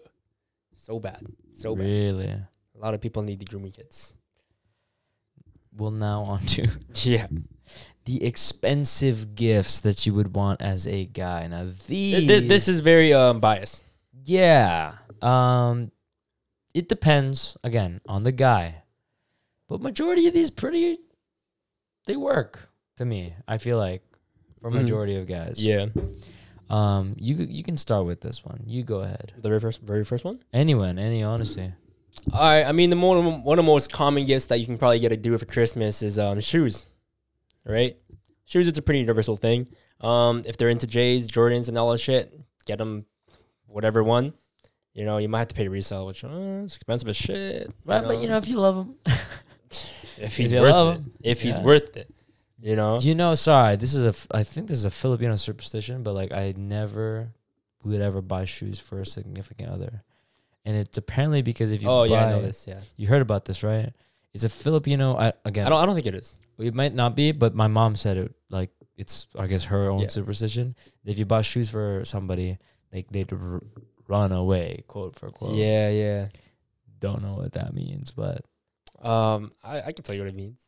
so 0.75 0.99
bad, 0.99 1.21
so 1.53 1.75
bad. 1.75 1.85
really. 1.85 2.27
A 2.29 2.77
lot 2.79 2.93
of 2.93 3.01
people 3.01 3.21
need 3.21 3.39
the 3.39 3.45
grooming 3.45 3.71
kits. 3.71 4.15
Well, 5.77 5.91
now 5.91 6.23
on 6.23 6.39
to 6.57 6.67
Yeah, 7.03 7.27
the 8.05 8.23
expensive 8.25 9.35
gifts 9.35 9.81
that 9.81 10.05
you 10.05 10.13
would 10.15 10.35
want 10.35 10.61
as 10.61 10.87
a 10.87 11.05
guy. 11.05 11.45
Now 11.47 11.65
these, 11.87 12.27
this, 12.27 12.47
this 12.47 12.67
is 12.67 12.79
very 12.79 13.13
um 13.13 13.39
biased. 13.39 13.83
yeah. 14.25 14.93
Um, 15.21 15.91
it 16.73 16.87
depends 16.87 17.57
again 17.63 17.99
on 18.07 18.23
the 18.23 18.31
guy, 18.31 18.83
but 19.67 19.81
majority 19.81 20.27
of 20.27 20.33
these 20.33 20.49
pretty, 20.49 20.97
they 22.05 22.15
work 22.15 22.69
to 22.97 23.05
me. 23.05 23.33
I 23.47 23.57
feel 23.57 23.77
like 23.77 24.01
for 24.61 24.71
Mhm. 24.71 24.75
majority 24.81 25.15
of 25.17 25.27
guys. 25.27 25.61
Yeah, 25.61 25.87
Um, 26.69 27.15
you 27.17 27.35
you 27.35 27.63
can 27.63 27.77
start 27.77 28.05
with 28.05 28.21
this 28.21 28.45
one. 28.45 28.63
You 28.65 28.83
go 28.83 28.99
ahead. 28.99 29.33
the 29.37 29.49
very 29.49 29.59
first, 29.59 29.81
very 29.81 30.03
first 30.03 30.23
one. 30.23 30.39
Anyone, 30.53 30.99
any 30.99 31.23
honesty. 31.23 31.71
All 32.33 32.41
right, 32.41 32.63
I 32.63 32.71
mean 32.73 32.89
the 32.89 32.95
more 32.95 33.19
one 33.21 33.59
of 33.59 33.65
the 33.65 33.71
most 33.71 33.91
common 33.91 34.25
gifts 34.25 34.45
that 34.47 34.59
you 34.59 34.65
can 34.65 34.77
probably 34.77 34.99
get 34.99 35.09
to 35.09 35.17
do 35.17 35.37
for 35.37 35.45
Christmas 35.45 36.01
is 36.01 36.19
um 36.19 36.39
shoes, 36.41 36.85
right? 37.65 37.97
Shoes, 38.45 38.67
it's 38.67 38.79
a 38.79 38.81
pretty 38.81 38.99
universal 38.99 39.37
thing. 39.37 39.67
Um, 40.01 40.43
if 40.45 40.57
they're 40.57 40.69
into 40.69 40.87
J's, 40.87 41.27
Jordans, 41.27 41.67
and 41.69 41.77
all 41.77 41.91
that 41.91 41.99
shit, 41.99 42.33
get 42.65 42.77
them 42.77 43.05
whatever 43.67 44.03
one. 44.03 44.33
You 44.93 45.05
know, 45.05 45.17
you 45.17 45.29
might 45.29 45.39
have 45.39 45.47
to 45.49 45.55
pay 45.55 45.67
resale, 45.67 46.05
which 46.07 46.23
uh, 46.23 46.29
it's 46.65 46.75
expensive 46.75 47.09
as 47.09 47.15
shit. 47.15 47.71
Right, 47.85 48.03
but 48.03 48.17
you 48.19 48.27
know, 48.27 48.37
if 48.37 48.47
you 48.47 48.59
love 48.59 48.75
them, 48.75 48.95
if 50.19 50.35
he's 50.35 50.51
you 50.51 50.61
worth 50.61 50.71
love 50.73 50.95
it, 50.95 51.01
if 51.21 51.41
he's 51.41 51.59
worth 51.59 51.95
it, 51.95 52.13
you 52.61 52.75
know. 52.75 52.99
you 52.99 53.15
know, 53.15 53.35
sorry, 53.35 53.75
this 53.75 53.93
is 53.93 54.03
a. 54.05 54.35
I 54.37 54.43
think 54.43 54.67
this 54.67 54.77
is 54.77 54.85
a 54.85 54.91
Filipino 54.91 55.35
superstition, 55.35 56.03
but 56.03 56.13
like 56.13 56.31
I 56.31 56.53
never 56.57 57.31
would 57.83 58.01
ever 58.01 58.21
buy 58.21 58.45
shoes 58.45 58.79
for 58.79 58.99
a 58.99 59.05
significant 59.05 59.69
other, 59.69 60.03
and 60.65 60.75
it's 60.77 60.97
apparently 60.97 61.41
because 61.41 61.71
if 61.71 61.81
you 61.81 61.89
Oh 61.89 62.01
buy, 62.07 62.13
yeah, 62.15 62.25
I 62.25 62.29
know 62.31 62.41
this. 62.41 62.65
Yeah, 62.67 62.79
you 62.97 63.07
heard 63.07 63.21
about 63.21 63.45
this, 63.45 63.63
right? 63.63 63.91
It's 64.33 64.43
a 64.43 64.49
Filipino. 64.49 65.15
I, 65.17 65.33
again, 65.45 65.65
I 65.65 65.69
don't. 65.69 65.81
I 65.81 65.85
don't 65.85 65.95
think 65.95 66.07
it 66.07 66.15
is. 66.15 66.35
it 66.59 66.73
might 66.75 66.93
not 66.93 67.15
be, 67.15 67.31
but 67.31 67.55
my 67.55 67.67
mom 67.67 67.95
said 67.95 68.17
it. 68.17 68.33
Like 68.49 68.69
it's, 68.97 69.27
I 69.37 69.47
guess, 69.47 69.65
her 69.65 69.89
own 69.89 70.01
Yeah. 70.01 70.07
superstition. 70.09 70.75
If 71.05 71.17
you 71.17 71.25
buy 71.25 71.41
shoes 71.41 71.69
for 71.69 72.03
somebody, 72.03 72.57
like 72.93 73.07
they'd 73.09 73.31
r- 73.31 73.61
run 74.07 74.31
away, 74.33 74.83
quote 74.87 75.15
for 75.15 75.31
quote. 75.31 75.55
Yeah, 75.55 75.89
yeah. 75.89 76.27
don't 76.99 77.23
know 77.23 77.35
what 77.35 77.53
that 77.53 77.73
means, 77.73 78.11
but 78.11 78.43
Um, 79.01 79.51
I, 79.63 79.81
I 79.81 79.91
can 79.93 80.03
tell 80.03 80.13
you 80.15 80.21
what 80.21 80.27
it 80.29 80.35
means, 80.35 80.59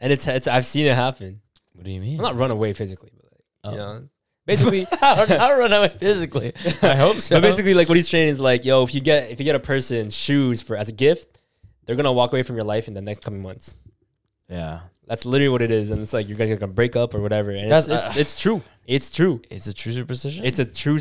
and 0.00 0.12
it's 0.12 0.26
it's 0.26 0.48
I've 0.48 0.66
seen 0.66 0.86
it 0.86 0.96
happen. 0.96 1.40
what 1.74 1.84
do 1.84 1.90
you 1.90 2.00
mean? 2.00 2.18
I'm 2.18 2.24
not 2.24 2.36
run 2.36 2.50
away 2.50 2.72
physically, 2.72 3.10
but 3.16 3.26
like, 3.32 3.44
Oh. 3.62 3.70
you 3.72 3.76
know, 3.76 4.08
basically. 4.46 4.86
I 5.02 5.24
don't 5.26 5.58
run 5.58 5.72
away 5.72 5.88
physically. 5.88 6.52
I 6.82 6.96
hope 6.96 7.20
so. 7.20 7.36
But 7.36 7.42
basically, 7.42 7.74
like 7.74 7.88
what 7.88 7.96
he's 7.96 8.08
saying 8.08 8.30
is 8.30 8.40
like, 8.40 8.64
yo, 8.64 8.82
if 8.82 8.94
you 8.94 9.00
get 9.00 9.30
if 9.30 9.38
you 9.38 9.44
get 9.44 9.54
a 9.54 9.60
person 9.60 10.10
shoes 10.10 10.62
for 10.62 10.76
as 10.76 10.88
a 10.88 10.92
gift, 10.92 11.38
they're 11.86 11.96
gonna 11.96 12.12
walk 12.12 12.32
away 12.32 12.42
from 12.42 12.56
your 12.56 12.64
life 12.64 12.88
in 12.88 12.94
the 12.94 13.02
next 13.02 13.22
coming 13.22 13.42
months. 13.42 13.76
yeah, 14.48 14.80
That's 15.06 15.24
literally 15.26 15.48
what 15.50 15.62
it 15.62 15.70
is, 15.70 15.90
and 15.90 16.00
it's 16.02 16.12
like 16.12 16.28
you 16.28 16.34
guys 16.34 16.50
are 16.50 16.56
gonna 16.56 16.72
break 16.72 16.96
up 16.96 17.14
or 17.14 17.20
whatever. 17.20 17.50
And 17.50 17.70
That's- 17.70 17.88
it's, 17.88 18.06
it's 18.08 18.16
it's 18.16 18.40
true. 18.40 18.62
It's 18.86 19.10
true. 19.10 19.40
it's 19.50 19.66
a 19.66 19.74
true 19.74 19.92
superstition. 19.92 20.44
It's 20.44 20.58
a 20.58 20.64
true. 20.64 20.98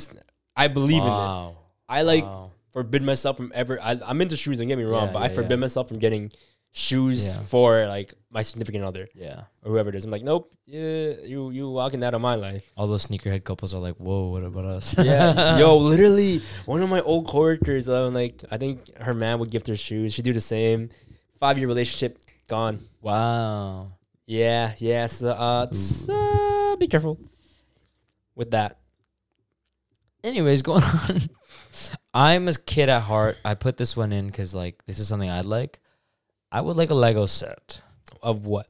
I 0.56 0.68
believe 0.68 1.01
in 1.01 1.08
it. 1.08 1.53
I 1.91 2.01
like 2.03 2.24
Wow. 2.25 2.51
forbid 2.72 3.01
myself 3.01 3.38
from 3.38 3.51
ever. 3.56 3.82
I, 3.82 3.98
I'm 4.06 4.22
into 4.22 4.36
shoes. 4.38 4.58
Don't 4.60 4.68
get 4.68 4.77
me 4.77 4.83
wrong, 4.83 5.07
Yeah, 5.07 5.14
but 5.14 5.22
I 5.24 5.29
forbid 5.29 5.51
yeah. 5.51 5.55
myself 5.66 5.88
from 5.88 5.98
getting 5.98 6.31
shoes 6.72 7.25
Yeah. 7.36 7.42
for 7.44 7.88
like 7.88 8.14
my 8.29 8.42
significant 8.44 8.84
other 8.84 9.08
yeah. 9.16 9.46
or 9.64 9.72
whoever 9.72 9.90
it 9.90 9.96
is. 9.96 10.05
I'm 10.05 10.12
like, 10.12 10.24
nope. 10.24 10.51
Yeah, 10.66 11.14
you 11.25 11.50
you 11.50 11.68
walking 11.72 12.03
out 12.03 12.14
of 12.14 12.22
my 12.22 12.36
life. 12.36 12.72
All 12.77 12.86
those 12.86 13.03
sneakerhead 13.08 13.44
couples 13.44 13.74
are 13.74 13.82
like, 13.82 13.98
"Whoa, 13.98 14.29
what 14.29 14.44
about 14.44 14.66
us?" 14.66 14.94
Yeah, 15.00 15.58
yo, 15.62 15.75
literally, 15.77 16.44
one 16.66 16.84
of 16.84 16.90
my 16.90 17.01
old 17.01 17.25
coworkers, 17.27 17.90
um, 17.90 18.14
like, 18.14 18.44
I 18.51 18.58
think 18.58 18.96
her 19.01 19.16
man 19.16 19.40
would 19.40 19.50
gift 19.50 19.66
her 19.66 19.75
shoes. 19.75 20.14
She'd 20.14 20.25
do 20.25 20.32
the 20.34 20.40
same. 20.40 20.90
Five 21.40 21.58
year 21.58 21.68
relationship, 21.68 22.20
gone. 22.48 22.86
wow. 23.01 23.94
Yeah, 24.27 24.75
yeah. 24.77 25.08
So, 25.08 25.29
uh, 25.34 25.66
uh, 26.10 26.75
be 26.75 26.86
careful 26.86 27.18
with 28.36 28.51
that. 28.51 28.77
Anyways, 30.24 30.62
going 30.70 30.84
on. 30.84 31.22
I'm 32.14 32.48
a 32.48 32.53
kid 32.53 32.90
at 32.90 33.01
heart. 33.01 33.38
I 33.44 33.55
put 33.55 33.77
this 33.77 33.98
one 33.98 34.12
in 34.14 34.27
because 34.27 34.53
like 34.53 34.86
this 34.86 35.00
is 35.00 35.08
something 35.08 35.29
I'd 35.29 35.46
like. 35.46 35.79
I 36.51 36.62
would 36.62 36.77
like 36.77 36.90
a 36.90 36.96
Lego 36.96 37.25
set. 37.25 37.81
Of 38.22 38.46
what? 38.46 38.68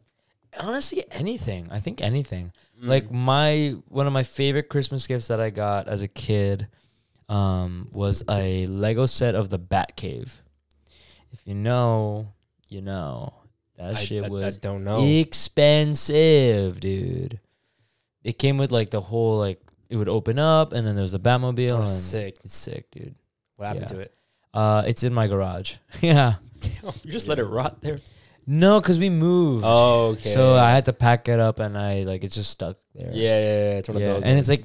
Honestly, 0.59 1.03
anything. 1.11 1.67
I 1.71 1.79
think 1.79 2.01
anything. 2.01 2.51
Mm. 2.81 2.87
Like 2.87 3.11
my 3.11 3.75
one 3.87 4.07
of 4.07 4.13
my 4.13 4.23
favorite 4.23 4.69
Christmas 4.69 5.07
gifts 5.07 5.27
that 5.27 5.39
I 5.39 5.49
got 5.49 5.87
as 5.87 6.03
a 6.03 6.07
kid 6.07 6.67
um, 7.29 7.87
was 7.91 8.23
a 8.29 8.65
Lego 8.67 9.05
set 9.05 9.35
of 9.35 9.49
the 9.49 9.59
Batcave. 9.59 10.37
If 11.31 11.45
you 11.45 11.53
know, 11.55 12.27
you 12.67 12.81
know. 12.81 13.33
That 13.77 13.95
I, 13.95 13.99
shit 13.99 14.23
I- 14.23 14.27
I 14.27 14.29
was 14.29 14.57
don't 14.57 14.83
know. 14.83 15.05
expensive, 15.05 16.79
dude. 16.79 17.39
It 18.23 18.37
came 18.37 18.57
with 18.57 18.71
like 18.71 18.91
the 18.91 18.99
whole 19.01 19.37
like 19.39 19.61
it 19.89 19.95
would 19.95 20.09
open 20.09 20.37
up 20.37 20.73
and 20.73 20.85
then 20.85 20.95
there's 20.95 21.11
the 21.11 21.19
Batmobile 21.19 21.71
Oh, 21.71 21.79
and 21.81 21.89
sick. 21.89 22.37
it's 22.43 22.55
sick, 22.55 22.91
dude. 22.91 23.15
What 23.55 23.67
happened 23.67 23.85
yeah. 23.89 23.95
to 23.95 23.99
it? 24.01 24.13
Uh, 24.53 24.83
it's 24.85 25.03
in 25.03 25.13
my 25.13 25.27
garage. 25.27 25.77
yeah. 26.01 26.35
You 27.03 27.11
just 27.11 27.27
let 27.27 27.39
it 27.39 27.45
rot 27.45 27.81
there. 27.81 27.97
No, 28.47 28.81
cause 28.81 28.97
we 28.97 29.09
moved. 29.09 29.63
Oh, 29.67 30.07
okay. 30.13 30.29
So 30.29 30.55
I 30.55 30.71
had 30.71 30.85
to 30.85 30.93
pack 30.93 31.27
it 31.27 31.39
up 31.39 31.59
and 31.59 31.77
I 31.77 32.03
like 32.03 32.23
it's 32.23 32.35
just 32.35 32.49
stuck 32.49 32.77
there. 32.95 33.11
Yeah, 33.13 33.39
yeah, 33.39 33.43
yeah. 33.43 33.77
It's 33.77 33.89
one 33.89 33.97
Yeah, 33.99 34.07
of 34.07 34.13
those. 34.15 34.23
and 34.25 34.39
it's 34.39 34.49
like, 34.49 34.63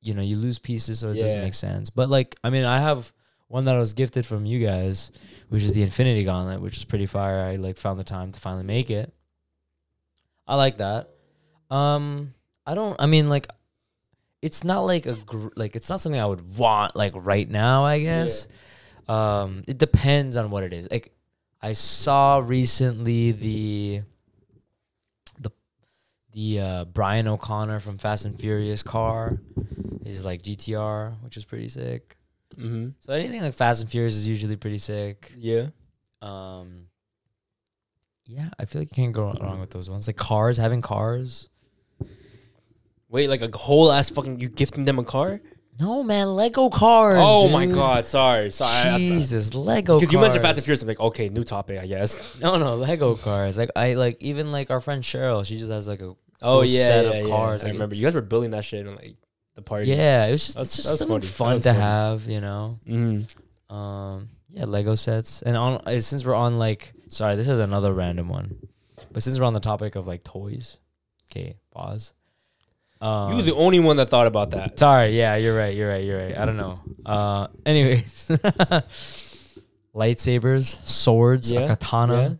you 0.00 0.14
know, 0.14 0.22
you 0.22 0.36
lose 0.36 0.58
pieces, 0.58 0.98
so 0.98 1.10
it 1.10 1.18
doesn't 1.20 1.40
make 1.40 1.54
sense. 1.54 1.88
But 1.90 2.10
like, 2.10 2.34
I 2.42 2.50
mean, 2.50 2.64
I 2.64 2.80
have 2.80 3.12
one 3.46 3.66
that 3.66 3.76
I 3.76 3.78
was 3.78 3.92
gifted 3.92 4.26
from 4.26 4.44
you 4.46 4.58
guys, 4.64 5.12
which 5.50 5.62
is 5.62 5.72
the 5.72 5.82
Infinity 5.82 6.24
Gauntlet, 6.24 6.60
which 6.60 6.76
is 6.76 6.84
pretty 6.84 7.06
fire. 7.06 7.38
I 7.40 7.56
like 7.56 7.76
found 7.76 8.00
the 8.00 8.04
time 8.04 8.32
to 8.32 8.40
finally 8.40 8.64
make 8.64 8.90
it. 8.90 9.12
I 10.46 10.56
like 10.56 10.78
that. 10.78 11.10
Um, 11.70 12.34
I 12.66 12.74
don't. 12.74 13.00
I 13.00 13.06
mean, 13.06 13.28
like, 13.28 13.46
it's 14.40 14.64
not 14.64 14.80
like 14.80 15.06
a 15.06 15.14
gr- 15.14 15.52
like 15.54 15.76
it's 15.76 15.88
not 15.88 16.00
something 16.00 16.20
I 16.20 16.26
would 16.26 16.56
want 16.58 16.96
like 16.96 17.12
right 17.14 17.48
now. 17.48 17.84
I 17.84 18.00
guess. 18.00 18.48
Um, 19.08 19.62
it 19.68 19.78
depends 19.78 20.36
on 20.36 20.50
what 20.50 20.64
it 20.64 20.72
is. 20.72 20.88
Like, 20.90 21.12
I 21.62 21.74
saw 21.74 22.38
recently 22.44 23.32
the 23.32 24.02
the 25.38 25.52
the 26.32 26.60
uh, 26.60 26.84
Brian 26.86 27.28
O'Connor 27.28 27.80
from 27.80 27.98
Fast 27.98 28.26
and 28.26 28.38
Furious 28.38 28.82
car. 28.82 29.38
He's 30.04 30.24
like 30.24 30.42
GTR, 30.42 31.22
which 31.22 31.36
is 31.36 31.44
pretty 31.44 31.68
sick. 31.68 32.16
Mm-hmm. 32.56 32.90
So 32.98 33.12
anything 33.12 33.42
like 33.42 33.54
Fast 33.54 33.80
and 33.80 33.90
Furious 33.90 34.16
is 34.16 34.26
usually 34.26 34.56
pretty 34.56 34.78
sick. 34.78 35.32
Yeah. 35.36 35.68
Um, 36.20 36.86
yeah, 38.26 38.48
I 38.58 38.64
feel 38.64 38.80
like 38.80 38.90
you 38.90 38.96
can't 38.96 39.12
go 39.12 39.32
wrong 39.32 39.60
with 39.60 39.70
those 39.70 39.88
ones. 39.88 40.06
Like 40.06 40.16
cars, 40.16 40.58
having 40.58 40.80
cars. 40.80 41.48
Wait, 43.08 43.28
like 43.28 43.42
a 43.42 43.56
whole 43.56 43.92
ass 43.92 44.10
fucking 44.10 44.40
you 44.40 44.48
gifting 44.48 44.84
them 44.84 44.98
a 44.98 45.04
car? 45.04 45.40
No 45.80 46.02
man, 46.04 46.36
Lego 46.36 46.68
cars. 46.68 47.18
oh 47.20 47.48
my 47.48 47.64
dude. 47.66 47.74
god, 47.74 48.06
sorry, 48.06 48.50
sorry. 48.50 48.98
Jesus, 48.98 49.54
Lego. 49.54 49.98
Because 49.98 50.12
you 50.12 50.20
mentioned 50.20 50.42
Fast 50.42 50.58
and. 50.58 50.64
Furious, 50.64 50.82
I'm 50.82 50.88
like, 50.88 51.00
okay, 51.00 51.28
new 51.30 51.44
topic, 51.44 51.80
I 51.80 51.86
guess. 51.86 52.38
No, 52.40 52.56
no, 52.58 52.76
Lego 52.76 53.14
cars. 53.16 53.56
Like 53.56 53.70
I 53.74 53.94
like 53.94 54.18
even 54.20 54.52
like 54.52 54.70
our 54.70 54.80
friend 54.80 55.02
Cheryl. 55.02 55.44
She 55.46 55.56
just 55.58 55.70
has 55.70 55.88
like 55.88 56.00
a 56.02 56.14
Oh 56.42 56.62
yeah, 56.62 56.86
set 56.86 57.04
yeah, 57.04 57.10
of 57.12 57.26
yeah. 57.26 57.34
cars, 57.34 57.62
I 57.62 57.68
like- 57.68 57.72
remember 57.74 57.94
you 57.94 58.04
guys 58.04 58.14
were 58.14 58.20
building 58.20 58.50
that 58.50 58.64
shit 58.64 58.86
in 58.86 58.94
like 58.94 59.16
the 59.54 59.62
party. 59.62 59.86
yeah. 59.88 60.26
It 60.26 60.32
was 60.32 60.42
just 60.44 60.54
That's- 60.54 60.74
it's 60.78 60.84
just 60.84 60.98
something 60.98 61.20
fun 61.22 61.56
to 61.56 61.62
funny. 61.62 61.78
have, 61.78 62.26
you 62.26 62.40
know. 62.40 62.78
Mm-hmm. 62.86 63.74
Um, 63.74 64.28
yeah, 64.50 64.66
Lego 64.66 64.94
sets. 64.94 65.40
And 65.42 65.56
on 65.56 65.80
uh, 65.86 65.98
since 66.00 66.26
we're 66.26 66.34
on 66.34 66.58
like, 66.58 66.92
sorry, 67.08 67.36
this 67.36 67.48
is 67.48 67.58
another 67.60 67.92
random 67.94 68.28
one, 68.28 68.56
but 69.10 69.22
since 69.22 69.38
we're 69.38 69.46
on 69.46 69.54
the 69.54 69.60
topic 69.60 69.96
of 69.96 70.06
like 70.06 70.22
toys, 70.24 70.78
okay, 71.30 71.56
pause. 71.70 72.12
Um, 73.02 73.30
you 73.30 73.36
were 73.36 73.42
the 73.42 73.54
only 73.56 73.80
one 73.80 73.96
that 73.96 74.08
thought 74.10 74.28
about 74.28 74.50
that. 74.52 74.78
Sorry, 74.78 75.18
yeah, 75.18 75.34
you're 75.36 75.56
right, 75.56 75.74
you're 75.74 75.88
right, 75.88 76.04
you're 76.04 76.18
right. 76.18 76.38
I 76.38 76.44
don't 76.46 76.56
know. 76.56 76.78
Uh, 77.04 77.48
anyways, 77.66 78.28
lightsabers, 79.94 80.64
swords, 80.86 81.50
Yeah, 81.50 81.60
a 81.60 81.68
katana. 81.68 82.38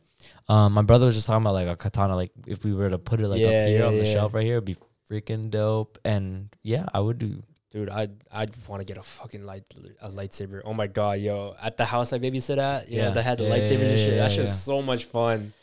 Um, 0.49 0.73
my 0.73 0.83
brother 0.83 1.07
was 1.07 1.15
just 1.15 1.27
talking 1.27 1.43
about 1.43 1.55
like 1.55 1.69
a 1.69 1.77
katana. 1.77 2.15
Like 2.17 2.31
if 2.47 2.65
we 2.65 2.73
were 2.75 2.91
to 2.91 2.99
put 2.99 3.21
it 3.21 3.29
like 3.29 3.41
Yeah, 3.41 3.49
up 3.49 3.67
here 3.69 3.79
yeah, 3.81 3.87
on 3.87 3.97
the 3.99 4.05
yeah. 4.05 4.13
shelf 4.13 4.35
right 4.35 4.45
here, 4.45 4.55
it'd 4.59 4.65
be 4.65 4.77
freaking 5.11 5.51
dope. 5.51 5.99
And 6.05 6.49
yeah, 6.63 6.87
I 6.93 7.01
would 7.01 7.19
do. 7.19 7.43
Dude, 7.71 7.89
I 7.89 8.09
I 8.31 8.47
want 8.69 8.81
to 8.81 8.85
get 8.85 8.99
a 8.99 9.03
fucking 9.03 9.45
light 9.47 9.65
a 10.03 10.11
lightsaber. 10.11 10.61
Oh 10.65 10.75
my 10.75 10.87
god, 10.89 11.21
yo! 11.21 11.55
At 11.61 11.77
the 11.79 11.87
house 11.87 12.13
I 12.13 12.19
babysit 12.19 12.59
at, 12.59 12.89
you 12.91 12.99
Yeah. 12.99 13.09
know, 13.09 13.15
they 13.15 13.23
had 13.23 13.39
the 13.39 13.45
Yeah, 13.45 13.51
lightsabers 13.57 13.71
yeah, 13.71 13.89
and 13.89 13.99
shit. 13.99 14.09
yeah, 14.11 14.15
That's 14.17 14.37
yeah. 14.37 14.43
just 14.43 14.65
so 14.65 14.83
much 14.83 15.07
fun. 15.07 15.55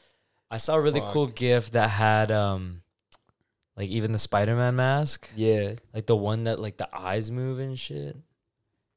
I 0.50 0.58
saw 0.58 0.76
a 0.76 0.82
really 0.82 1.02
Fuck. 1.02 1.14
cool 1.14 1.28
gift 1.28 1.74
that 1.74 1.88
had 1.90 2.32
um, 2.32 2.82
like 3.80 3.90
even 3.90 4.12
the 4.12 4.20
Spider 4.20 4.56
Man 4.56 4.76
mask, 4.76 5.32
Yeah, 5.36 5.74
like 5.94 6.06
the 6.06 6.16
one 6.16 6.44
that 6.44 6.60
like 6.60 6.78
the 6.78 6.88
eyes 6.96 7.32
move 7.32 7.58
and 7.60 7.80
shit. 7.80 8.16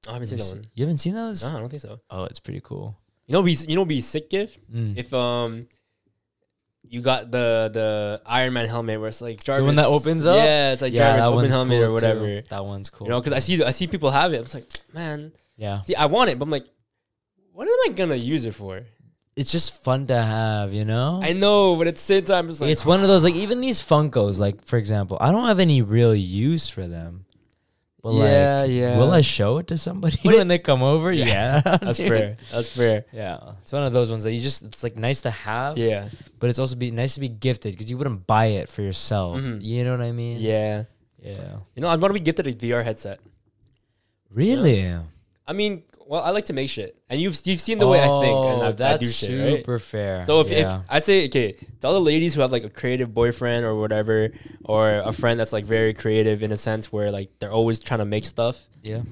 I 0.08 0.12
haven't 0.14 0.28
seen 0.28 0.38
that 0.38 0.48
one. 0.56 0.66
You 0.74 0.84
haven't 0.84 0.98
seen 0.98 1.14
those? 1.14 1.42
No, 1.44 1.56
I 1.56 1.60
don't 1.60 1.68
think 1.70 1.80
so. 1.82 2.00
Oh, 2.10 2.24
it's 2.24 2.40
pretty 2.40 2.60
cool. 2.62 2.98
You 3.26 3.32
know, 3.34 3.42
be 3.42 3.52
you 3.52 3.76
know, 3.76 3.84
be 3.86 4.00
sick 4.02 4.28
gift 4.28 4.60
Mm. 4.70 4.98
if 4.98 5.14
um. 5.14 5.68
You 6.84 7.00
got 7.00 7.30
the 7.30 7.70
the 7.72 8.20
Iron 8.26 8.52
Man 8.52 8.66
helmet 8.68 8.98
where 8.98 9.08
it's 9.08 9.22
like 9.22 9.42
Jarvis. 9.44 9.64
one 9.64 9.76
that 9.76 9.86
opens 9.86 10.26
up? 10.26 10.36
Yeah, 10.36 10.72
it's 10.72 10.82
like 10.82 10.92
Jarvis 10.92 11.24
open 11.24 11.48
helmet 11.50 11.80
or 11.80 11.86
cool, 11.86 11.94
whatever. 11.94 12.42
too. 12.42 12.42
That 12.50 12.64
one's 12.66 12.90
cool. 12.90 13.06
You 13.06 13.12
know, 13.12 13.20
because 13.20 13.32
I 13.32 13.38
see 13.38 13.62
I 13.62 13.70
see 13.70 13.86
people 13.86 14.10
have 14.10 14.34
it. 14.34 14.38
I'm 14.38 14.42
just 14.42 14.54
like, 14.54 14.66
man, 14.92 15.32
yeah, 15.56 15.80
see, 15.82 15.94
I 15.94 16.06
want 16.06 16.30
it, 16.30 16.38
but 16.38 16.44
I'm 16.44 16.50
like, 16.50 16.66
what 17.52 17.66
am 17.68 17.76
I 17.86 17.94
gonna 17.94 18.16
use 18.16 18.44
it 18.44 18.54
for? 18.54 18.82
It's 19.36 19.52
just 19.52 19.82
fun 19.82 20.06
to 20.08 20.20
have. 20.20 20.72
You 20.72 20.84
know, 20.84 21.20
I 21.22 21.32
know, 21.32 21.76
but 21.76 21.86
at 21.86 21.94
the 21.94 22.00
same 22.00 22.24
time, 22.24 22.48
it's 22.48 22.60
like 22.60 22.70
it's 22.70 22.84
one 22.84 23.02
of 23.02 23.08
those 23.08 23.24
like 23.24 23.34
even 23.34 23.60
these 23.60 23.80
Funkos. 23.80 24.38
Like 24.38 24.64
for 24.64 24.76
example, 24.76 25.18
I 25.20 25.30
don't 25.32 25.46
have 25.46 25.60
any 25.60 25.82
real 25.82 26.14
use 26.14 26.68
for 26.68 26.86
them. 26.86 27.24
But 28.02 28.14
yeah, 28.14 28.60
like, 28.62 28.70
yeah. 28.72 28.98
will 28.98 29.12
I 29.12 29.20
show 29.20 29.58
it 29.58 29.68
to 29.68 29.76
somebody 29.78 30.18
But 30.24 30.34
when 30.34 30.48
they 30.48 30.58
come 30.58 30.82
over? 30.82 31.12
Yeah. 31.12 31.62
Yeah, 31.64 31.76
That's 31.82 31.98
fair. 31.98 32.36
That's 32.50 32.68
fair. 32.68 33.04
Yeah, 33.12 33.38
it's 33.62 33.72
one 33.72 33.84
of 33.84 33.92
those 33.92 34.10
ones 34.10 34.24
that 34.24 34.32
you 34.32 34.40
just 34.40 34.64
it's 34.64 34.82
like 34.82 34.96
nice 34.96 35.20
to 35.20 35.30
have. 35.30 35.78
Yeah, 35.78 36.08
but 36.40 36.50
it's 36.50 36.58
also 36.58 36.74
be 36.74 36.90
nice 36.90 37.14
to 37.14 37.20
be 37.20 37.28
gifted 37.28 37.72
because 37.72 37.88
you 37.88 37.96
wouldn't 37.96 38.26
buy 38.26 38.46
it 38.58 38.68
for 38.68 38.82
yourself. 38.82 39.38
Mhm. 39.38 39.62
You 39.62 39.84
know 39.84 39.92
what 39.92 40.04
I 40.04 40.10
mean? 40.12 40.40
yeah. 40.40 40.84
Yeah. 41.22 41.58
You 41.76 41.82
know, 41.82 41.88
I'm 41.88 42.00
gonna 42.00 42.14
be 42.14 42.20
gifted 42.20 42.48
a 42.48 42.52
VR 42.52 42.82
headset. 42.82 43.20
Really? 44.30 44.80
Yeah. 44.80 45.02
I 45.46 45.52
mean, 45.52 45.84
well, 46.06 46.22
I 46.22 46.30
like 46.30 46.46
to 46.46 46.52
make 46.52 46.68
shit, 46.68 46.96
and 47.08 47.20
you've 47.20 47.38
you've 47.44 47.60
seen 47.60 47.78
the 47.78 47.86
way 47.86 48.00
I 48.00 48.06
think, 48.20 48.46
and 48.46 48.60
Oh, 48.60 48.62
I, 48.62 48.68
I 48.68 48.72
that's 48.72 49.04
do 49.04 49.10
shit. 49.10 49.40
Right? 49.40 49.56
super 49.58 49.78
fair. 49.78 50.24
So 50.24 50.40
if, 50.40 50.50
yeah. 50.50 50.78
if 50.80 50.84
I 50.88 50.98
say 51.00 51.26
okay, 51.26 51.52
to 51.80 51.86
all 51.86 51.94
the 51.94 52.00
ladies 52.00 52.34
who 52.34 52.40
have 52.40 52.52
like 52.52 52.64
a 52.64 52.70
creative 52.70 53.12
boyfriend 53.14 53.64
or 53.64 53.74
whatever, 53.74 54.30
or 54.64 54.90
a 54.90 55.12
friend 55.12 55.38
that's 55.40 55.52
like 55.52 55.64
very 55.64 55.94
creative 55.94 56.42
in 56.42 56.52
a 56.52 56.56
sense 56.56 56.92
where 56.92 57.10
like 57.10 57.30
they're 57.38 57.52
always 57.52 57.80
trying 57.80 58.00
to 58.00 58.04
make 58.06 58.24
stuff. 58.24 58.62
yeah, 58.82 59.02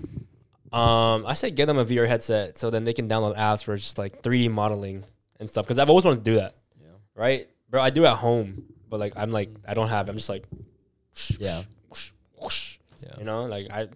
Um, 0.73 1.25
I 1.27 1.35
say 1.35 1.51
get 1.51 1.67
them 1.67 1.79
a 1.79 1.85
VR 1.85 2.07
headset 2.07 2.59
so 2.59 2.71
then 2.71 2.85
they 2.85 2.93
can 2.93 3.09
download 3.09 3.37
apps 3.37 3.65
for 3.65 3.77
just 3.77 3.99
like 3.99 4.23
3D 4.23 4.51
modeling 4.51 5.05
and 5.39 5.49
stuff. 5.49 5.65
Because 5.67 5.79
I've 5.79 5.89
always 5.91 6.05
wanted 6.05 6.25
to 6.25 6.31
do 6.31 6.37
that, 6.37 6.57
yeah, 6.81 6.89
right, 7.15 7.49
bro? 7.71 7.81
I 7.83 7.91
do 7.91 8.07
at 8.07 8.17
home, 8.17 8.65
but 8.89 9.01
like 9.01 9.15
I'm 9.17 9.31
like 9.31 9.51
I 9.67 9.75
don't 9.75 9.89
have. 9.89 10.09
I'm 10.09 10.17
just 10.17 10.29
like, 10.29 10.45
yeah, 11.39 11.63
yeah. 13.03 13.15
you 13.19 13.25
know, 13.25 13.45
like 13.47 13.71
I, 13.71 13.89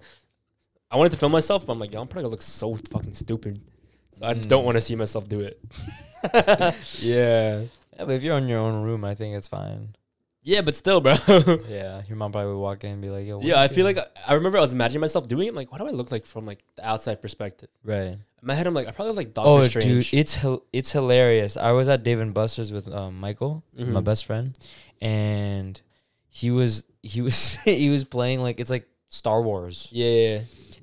I 0.91 0.97
wanted 0.97 1.13
to 1.13 1.19
film 1.19 1.33
myself, 1.33 1.67
but 1.67 1.73
I'm 1.73 1.79
like, 1.81 1.93
yo, 1.93 2.01
I'm 2.01 2.07
probably 2.09 2.25
gonna 2.25 2.31
look 2.33 2.43
so 2.43 2.77
fucking 2.91 3.15
stupid, 3.15 3.61
so 4.13 4.27
I 4.27 4.35
Mm. 4.35 4.47
don't 4.49 4.65
want 4.65 4.77
to 4.77 4.81
see 4.81 4.95
myself 4.97 5.29
do 5.29 5.41
it. 5.41 5.61
yeah, 6.35 6.73
Yeah, 7.01 7.65
but 7.99 8.11
if 8.11 8.23
you're 8.23 8.39
in 8.39 8.49
your 8.49 8.59
own 8.61 8.83
room, 8.83 9.05
I 9.05 9.15
think 9.15 9.37
it's 9.37 9.49
fine. 9.49 9.95
yeah, 10.43 10.61
but 10.61 10.75
still, 10.75 11.01
bro. 11.01 11.15
Yeah, 11.69 12.03
your 12.09 12.17
mom 12.17 12.33
probably 12.33 12.53
would 12.53 12.61
walk 12.61 12.85
in 12.85 12.93
and 12.93 13.03
be 13.03 13.11
like, 13.11 13.27
"Yo, 13.27 13.39
what 13.39 13.47
yeah, 13.47 13.55
you 13.57 13.61
I 13.63 13.69
feel 13.69 13.85
doing?" 13.85 13.97
like 13.97 14.07
I, 14.27 14.33
I 14.33 14.35
remember 14.35 14.59
I 14.59 14.61
was 14.61 14.73
imagining 14.73 15.01
myself 15.01 15.27
doing 15.27 15.47
it. 15.47 15.51
I'm 15.51 15.57
like, 15.57 15.73
what 15.73 15.79
do 15.79 15.87
I 15.87 15.91
look 15.91 16.11
like 16.13 16.27
from 16.27 16.47
like 16.47 16.61
the 16.77 16.87
outside 16.87 17.21
perspective? 17.23 17.69
right." 17.83 18.17
In 18.43 18.49
my 18.49 18.55
head, 18.55 18.67
I'm 18.67 18.75
like, 18.75 18.87
I 18.87 18.91
probably 18.91 19.13
look 19.13 19.17
like 19.17 19.33
Doctor 19.35 19.51
Oh, 19.51 19.63
Strange. 19.63 20.11
dude, 20.11 20.19
it's 20.21 20.35
hil- 20.37 20.65
it's 20.73 20.93
hilarious. 20.93 21.57
I 21.57 21.73
was 21.73 21.89
at 21.89 22.05
Dave 22.05 22.21
and 22.21 22.35
Buster's 22.35 22.73
with 22.73 22.93
um, 22.93 23.19
Michael, 23.19 23.65
my 23.77 23.85
Mhm. 24.01 24.05
best 24.05 24.27
friend, 24.27 24.55
and 25.01 25.81
he 26.29 26.51
was 26.51 26.85
he 27.03 27.21
was 27.23 27.55
he 27.65 27.89
was 27.91 28.05
playing 28.05 28.43
like 28.43 28.61
it's 28.61 28.71
like 28.71 28.87
Star 29.09 29.41
Wars. 29.43 29.89
yeah, 29.93 30.09
yeah, 30.09 30.29
yeah. 30.29 30.41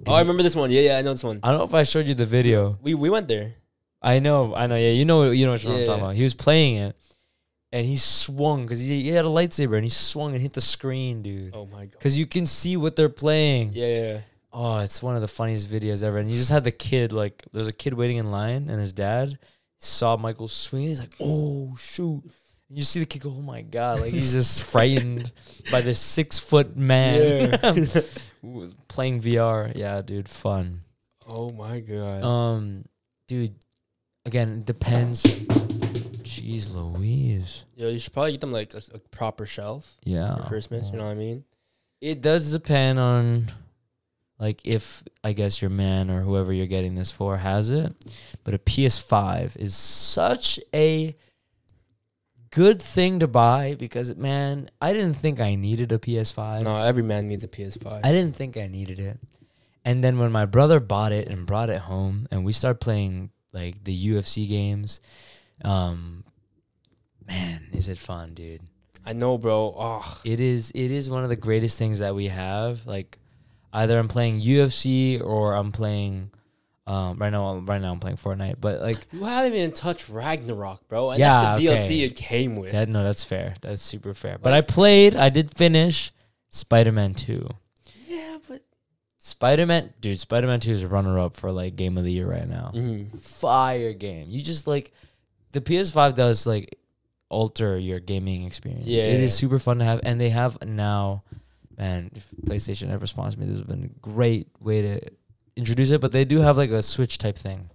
Oh, 0.07 0.13
I 0.13 0.19
remember 0.21 0.43
this 0.43 0.55
one. 0.55 0.71
Yeah, 0.71 0.81
yeah, 0.81 0.97
I 0.97 1.01
know 1.01 1.11
this 1.11 1.23
one. 1.23 1.39
I 1.43 1.49
don't 1.49 1.59
know 1.59 1.63
if 1.65 1.73
I 1.73 1.83
showed 1.83 2.05
you 2.07 2.13
the 2.15 2.25
video. 2.25 2.77
We 2.81 2.93
we 2.93 3.09
went 3.09 3.27
there. 3.27 3.53
I 4.01 4.19
know, 4.19 4.55
I 4.55 4.65
know. 4.67 4.75
Yeah, 4.75 4.91
you 4.91 5.05
know, 5.05 5.29
you 5.29 5.45
know 5.45 5.51
what 5.51 5.63
I'm 5.65 5.71
Yeah. 5.79 5.85
talking 5.85 6.01
about. 6.03 6.15
He 6.15 6.23
was 6.23 6.33
playing 6.33 6.77
it, 6.77 6.95
and 7.71 7.85
he 7.85 7.97
swung 7.97 8.63
because 8.63 8.79
he, 8.79 9.03
he 9.03 9.09
had 9.09 9.25
a 9.25 9.29
lightsaber, 9.29 9.75
and 9.75 9.83
he 9.83 9.89
swung 9.91 10.33
and 10.33 10.41
hit 10.41 10.53
the 10.53 10.61
screen, 10.61 11.21
dude. 11.21 11.55
Oh 11.55 11.67
my 11.67 11.85
god. 11.85 11.91
Because 11.91 12.17
you 12.17 12.25
can 12.25 12.47
see 12.47 12.77
what 12.77 12.95
they're 12.95 13.09
playing. 13.09 13.71
Yeah, 13.73 13.87
yeah. 13.87 14.19
Oh, 14.53 14.79
it's 14.79 15.01
one 15.03 15.15
of 15.15 15.21
the 15.21 15.27
funniest 15.29 15.69
videos 15.71 16.03
ever. 16.03 16.17
And 16.17 16.29
you 16.29 16.35
just 16.35 16.49
had 16.51 16.65
the 16.65 16.71
kid 16.71 17.13
like, 17.13 17.41
there's 17.53 17.67
a 17.69 17.73
kid 17.73 17.93
waiting 17.93 18.17
in 18.17 18.31
line, 18.31 18.69
and 18.69 18.79
his 18.81 18.91
dad 18.91 19.37
saw 19.77 20.17
Michael 20.17 20.47
swing. 20.47 20.83
He's 20.87 20.99
like, 20.99 21.15
"Oh 21.19 21.75
shoot!" 21.79 22.23
And 22.71 22.77
you 22.77 22.85
see 22.85 23.01
the 23.01 23.05
kid 23.05 23.21
go, 23.21 23.35
"Oh 23.37 23.41
my 23.41 23.63
god!" 23.63 23.99
Like 23.99 24.11
he's 24.13 24.31
just 24.31 24.63
frightened 24.63 25.29
by 25.69 25.81
this 25.81 25.99
six 25.99 26.39
foot 26.39 26.77
man 26.77 27.51
playing 28.87 29.21
VR. 29.21 29.75
Yeah, 29.75 30.01
dude, 30.01 30.29
fun. 30.29 30.79
Oh 31.27 31.49
my 31.49 31.81
god. 31.81 32.23
Um, 32.23 32.85
dude, 33.27 33.55
again, 34.25 34.59
it 34.59 34.65
depends. 34.65 35.23
Jeez 36.23 36.73
Louise. 36.73 37.65
Yo, 37.75 37.89
you 37.89 37.99
should 37.99 38.13
probably 38.13 38.31
get 38.31 38.39
them 38.39 38.53
like 38.53 38.73
a, 38.73 38.81
a 38.93 38.99
proper 38.99 39.45
shelf 39.45 39.97
Yeah. 40.05 40.37
for 40.37 40.43
Christmas. 40.43 40.89
You 40.91 40.97
know 40.97 41.03
what 41.03 41.11
I 41.11 41.15
mean? 41.15 41.43
It 41.99 42.21
does 42.21 42.53
depend 42.53 42.99
on 42.99 43.51
like 44.39 44.61
if 44.63 45.03
I 45.25 45.33
guess 45.33 45.61
your 45.61 45.71
man 45.71 46.09
or 46.09 46.21
whoever 46.21 46.53
you're 46.53 46.67
getting 46.67 46.95
this 46.95 47.11
for 47.11 47.35
has 47.35 47.69
it. 47.69 47.93
But 48.45 48.53
a 48.53 48.59
PS5 48.59 49.57
is 49.57 49.75
such 49.75 50.57
a 50.73 51.13
good 52.51 52.81
thing 52.81 53.19
to 53.19 53.27
buy 53.27 53.75
because 53.77 54.15
man, 54.15 54.69
I 54.81 54.93
didn't 54.93 55.15
think 55.15 55.39
I 55.39 55.55
needed 55.55 55.91
a 55.91 55.97
PS5. 55.97 56.63
No, 56.63 56.81
every 56.81 57.03
man 57.03 57.27
needs 57.27 57.43
a 57.43 57.47
PS5. 57.47 58.01
I 58.03 58.11
didn't 58.11 58.35
think 58.35 58.57
I 58.57 58.67
needed 58.67 58.99
it. 58.99 59.19
And 59.83 60.03
then 60.03 60.19
when 60.19 60.31
my 60.31 60.45
brother 60.45 60.79
bought 60.79 61.11
it 61.11 61.27
and 61.27 61.45
brought 61.47 61.69
it 61.69 61.79
home 61.81 62.27
and 62.29 62.45
we 62.45 62.53
started 62.53 62.79
playing 62.79 63.31
like 63.51 63.83
the 63.83 64.07
UFC 64.09 64.47
games, 64.47 65.01
um 65.63 66.23
man, 67.27 67.67
is 67.73 67.89
it 67.89 67.97
fun, 67.97 68.33
dude. 68.33 68.61
I 69.05 69.13
know, 69.13 69.37
bro. 69.37 69.73
Oh, 69.77 70.21
It 70.23 70.39
is 70.39 70.71
it 70.75 70.91
is 70.91 71.09
one 71.09 71.23
of 71.23 71.29
the 71.29 71.35
greatest 71.35 71.77
things 71.79 71.99
that 71.99 72.13
we 72.13 72.27
have. 72.27 72.85
Like 72.85 73.17
either 73.73 73.97
I'm 73.97 74.07
playing 74.07 74.41
UFC 74.41 75.19
or 75.21 75.55
I'm 75.55 75.71
playing 75.71 76.31
um 76.91 77.17
right 77.17 77.29
now 77.29 77.57
right 77.59 77.81
now 77.81 77.91
I'm 77.93 77.99
playing 77.99 78.17
Fortnite, 78.17 78.55
but 78.59 78.81
like 78.81 78.97
you 79.11 79.23
haven't 79.23 79.53
even 79.53 79.71
touched 79.71 80.09
Ragnarok, 80.09 80.87
bro. 80.87 81.11
And 81.11 81.19
Yeah, 81.19 81.41
that's 81.41 81.59
the 81.61 81.69
okay. 81.69 81.87
DLC 81.87 82.05
it 82.05 82.15
came 82.15 82.55
with. 82.55 82.71
that 82.73 82.89
no, 82.89 83.03
that's 83.03 83.23
fair. 83.23 83.55
That's 83.61 83.81
super 83.83 84.13
fair. 84.13 84.37
But 84.41 84.53
I 84.53 84.61
played, 84.61 85.15
I 85.15 85.29
did 85.29 85.55
finish 85.55 86.11
Spider-Man 86.49 87.13
2. 87.13 87.47
yeah, 88.07 88.37
but. 88.47 88.61
Spider-Man, 89.19 89.93
dude, 90.01 90.19
Spider-Man 90.19 90.59
2 90.59 90.71
is 90.71 90.83
runner 90.85 91.19
up 91.19 91.37
for 91.37 91.51
like 91.51 91.75
game 91.75 91.97
of 91.97 92.03
the 92.03 92.11
year 92.11 92.27
right 92.29 92.47
now. 92.49 92.71
Mhm. 92.73 93.17
Fire 93.19 93.93
game. 93.93 94.27
You 94.29 94.41
just 94.41 94.65
like 94.67 94.91
the 95.51 95.61
PS5 95.61 96.15
does 96.15 96.45
like 96.47 96.77
alter 97.29 97.77
your 97.77 97.99
gaming 97.99 98.43
experience. 98.45 98.85
Yeah, 98.85 99.03
It 99.03 99.21
is 99.21 99.31
yeah. 99.31 99.47
super 99.47 99.59
fun 99.59 99.77
to 99.77 99.85
have 99.85 100.01
and 100.03 100.19
they 100.19 100.29
have 100.29 100.57
now 100.65 101.23
man, 101.77 102.11
if 102.15 102.27
PlayStation 102.45 102.91
ever 102.91 103.07
sponsors 103.07 103.37
me, 103.37 103.45
this 103.45 103.57
has 103.59 103.65
been 103.67 103.85
a 103.85 103.99
great 104.01 104.47
way 104.59 104.81
to 104.81 104.99
introduce 105.55 105.91
it, 105.91 106.01
but 106.01 106.11
they 106.11 106.25
do 106.25 106.39
have 106.39 106.57
like 106.57 106.71
a 106.71 106.81
Switch 106.81 107.17
type 107.17 107.37
thing. 107.37 107.69